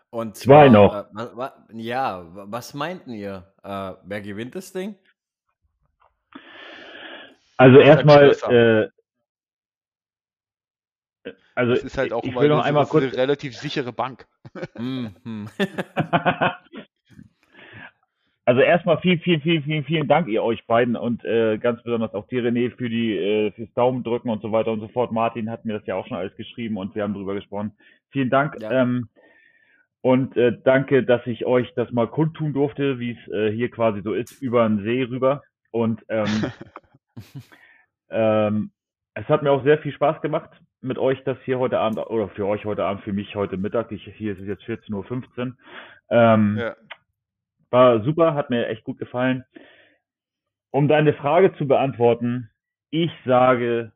[0.09, 0.93] Und zwei noch.
[0.93, 3.53] Äh, wa, wa, ja, was meinten ihr?
[3.63, 4.95] Äh, wer gewinnt das Ding?
[7.57, 8.89] Also erstmal, äh,
[11.55, 14.25] also das ist halt auch ich will noch einmal kurz eine relativ sichere Bank.
[14.77, 15.47] Mhm.
[18.45, 22.13] also erstmal vielen, vielen, vielen, vielen, vielen Dank ihr euch beiden und äh, ganz besonders
[22.13, 25.11] auch dir René für die äh, fürs Daumen drücken und so weiter und so fort.
[25.11, 27.73] Martin hat mir das ja auch schon alles geschrieben und wir haben darüber gesprochen.
[28.09, 28.59] Vielen Dank.
[28.61, 28.83] Ja.
[28.83, 29.09] Ähm,
[30.01, 34.01] und äh, danke, dass ich euch das mal kundtun durfte, wie es äh, hier quasi
[34.01, 35.43] so ist, über den See rüber.
[35.71, 36.51] Und ähm,
[38.09, 38.71] ähm,
[39.13, 40.49] es hat mir auch sehr viel Spaß gemacht
[40.83, 43.91] mit euch das hier heute Abend, oder für euch heute Abend, für mich heute Mittag.
[43.91, 45.55] Ich, hier ist es jetzt 14.15 Uhr.
[46.09, 46.75] Ähm, ja.
[47.69, 49.45] War super, hat mir echt gut gefallen.
[50.71, 52.49] Um deine Frage zu beantworten,
[52.89, 53.91] ich sage,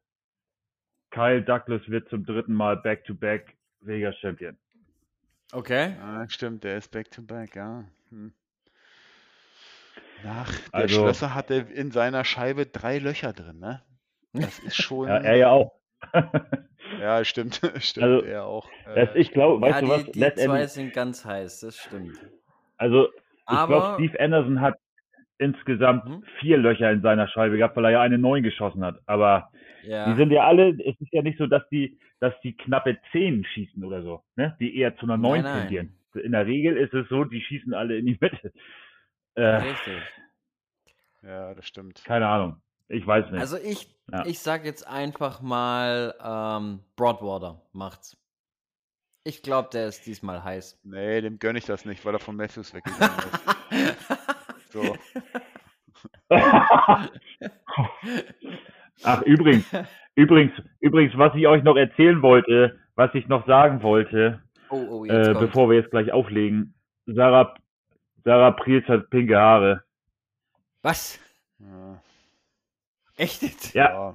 [1.11, 4.57] Kyle Douglas wird zum dritten Mal Back-to-Back Vegas Champion.
[5.51, 5.95] Okay.
[5.99, 7.83] Ja, stimmt, der ist Back-to-Back, ja.
[8.09, 8.33] Hm.
[10.23, 13.81] Nach der also, Schlösser hat er in seiner Scheibe drei Löcher drin, ne?
[14.33, 15.07] Das ist schon.
[15.07, 15.73] ja, er ja auch.
[16.99, 17.61] Ja, stimmt.
[17.79, 18.69] stimmt, also, er auch.
[18.95, 20.05] Das, ich glaube, weißt ja, du was?
[20.05, 22.17] Die, die zwei sind ganz heiß, das stimmt.
[22.77, 23.09] Also,
[23.49, 24.77] ich glaube, Steve Anderson hat
[25.37, 26.23] insgesamt hm?
[26.39, 28.99] vier Löcher in seiner Scheibe gehabt, weil er ja eine neun geschossen hat.
[29.05, 29.51] Aber
[29.83, 30.09] ja.
[30.09, 33.45] die sind ja alle, es ist ja nicht so, dass die, dass die knappe zehn
[33.45, 34.55] schießen oder so, ne?
[34.59, 35.93] Die eher zu einer neun tendieren.
[36.13, 38.51] In der Regel ist es so, die schießen alle in die Mitte.
[39.35, 40.01] Äh, Richtig.
[41.21, 42.03] Ja, das stimmt.
[42.05, 42.61] Keine Ahnung.
[42.89, 43.39] Ich weiß nicht.
[43.39, 44.25] Also ich, ja.
[44.25, 48.17] ich sag jetzt einfach mal, ähm, Broadwater macht's.
[49.23, 50.79] Ich glaube, der ist diesmal heiß.
[50.83, 53.17] Nee, dem gönne ich das nicht, weil er von Matthews weggegangen
[53.71, 54.71] ist.
[54.71, 54.95] so.
[59.03, 59.65] Ach, übrigens,
[60.15, 65.05] übrigens, übrigens, was ich euch noch erzählen wollte, was ich noch sagen wollte, oh, oh,
[65.05, 66.73] äh, bevor wir jetzt gleich auflegen.
[67.05, 67.53] Sarah,
[68.23, 69.83] Sarah Priels hat pinke Haare.
[70.81, 71.19] Was?
[71.59, 72.01] Ja.
[73.17, 73.73] Echt jetzt?
[73.73, 74.13] Ja.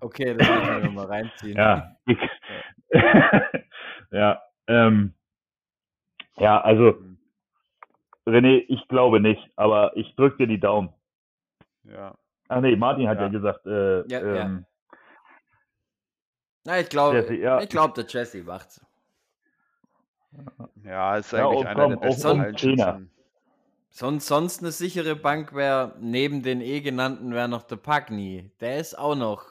[0.00, 1.56] Okay, das müssen wir mal reinziehen.
[1.56, 1.96] Ja.
[4.10, 5.14] ja, ähm,
[6.36, 6.94] ja, also
[8.26, 10.92] René, ich glaube nicht, aber ich drücke dir die Daumen.
[11.84, 12.14] Ja.
[12.48, 14.66] Ach nee, Martin hat ja, ja gesagt, äh, ja, ähm,
[16.64, 17.60] Na, ich glaube, ja.
[17.60, 18.84] ich glaube, der Jesse macht's.
[20.84, 23.00] Ja, ist eigentlich ja, einer komm, der besten Trainer.
[23.96, 28.50] Sonst, sonst eine sichere Bank wäre, neben den eh genannten wäre noch der Pagni.
[28.60, 29.46] Der ist auch noch,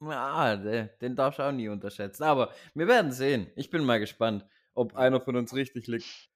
[0.00, 2.24] ja, der, den darfst du auch nie unterschätzen.
[2.24, 3.52] Aber wir werden sehen.
[3.54, 4.44] Ich bin mal gespannt,
[4.74, 6.28] ob einer von uns richtig liegt.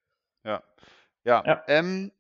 [0.45, 0.63] Ja.
[1.25, 1.43] Ja.
[1.45, 1.65] ja.
[1.67, 2.13] Ähm,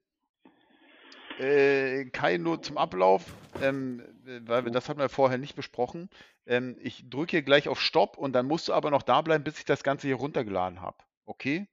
[1.38, 3.32] äh, Kai, nur zum Ablauf,
[3.62, 4.02] ähm,
[4.40, 6.10] weil wir, das hatten wir vorher nicht besprochen.
[6.46, 9.44] Ähm, ich drücke hier gleich auf Stopp und dann musst du aber noch da bleiben,
[9.44, 10.98] bis ich das Ganze hier runtergeladen habe.
[11.26, 11.68] Okay?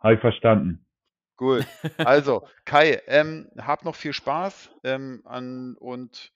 [0.00, 0.86] Habe ich verstanden.
[1.42, 1.66] Gut.
[1.98, 6.30] Also, Kai, ähm, hab noch viel Spaß ähm, an, und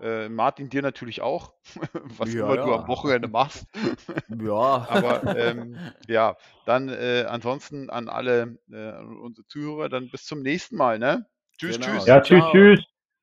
[0.00, 1.54] äh, Martin, dir natürlich auch,
[2.18, 2.64] was ja, immer ja.
[2.64, 3.66] du am Wochenende machst.
[4.28, 4.54] ja.
[4.88, 5.76] Aber ähm,
[6.06, 6.36] ja,
[6.66, 11.26] dann äh, ansonsten an alle äh, unsere Zuhörer, dann bis zum nächsten Mal, ne?
[11.58, 11.96] Tschüss, genau.
[11.96, 12.06] tschüss.
[12.06, 12.84] Ja, tschüss, tschüss.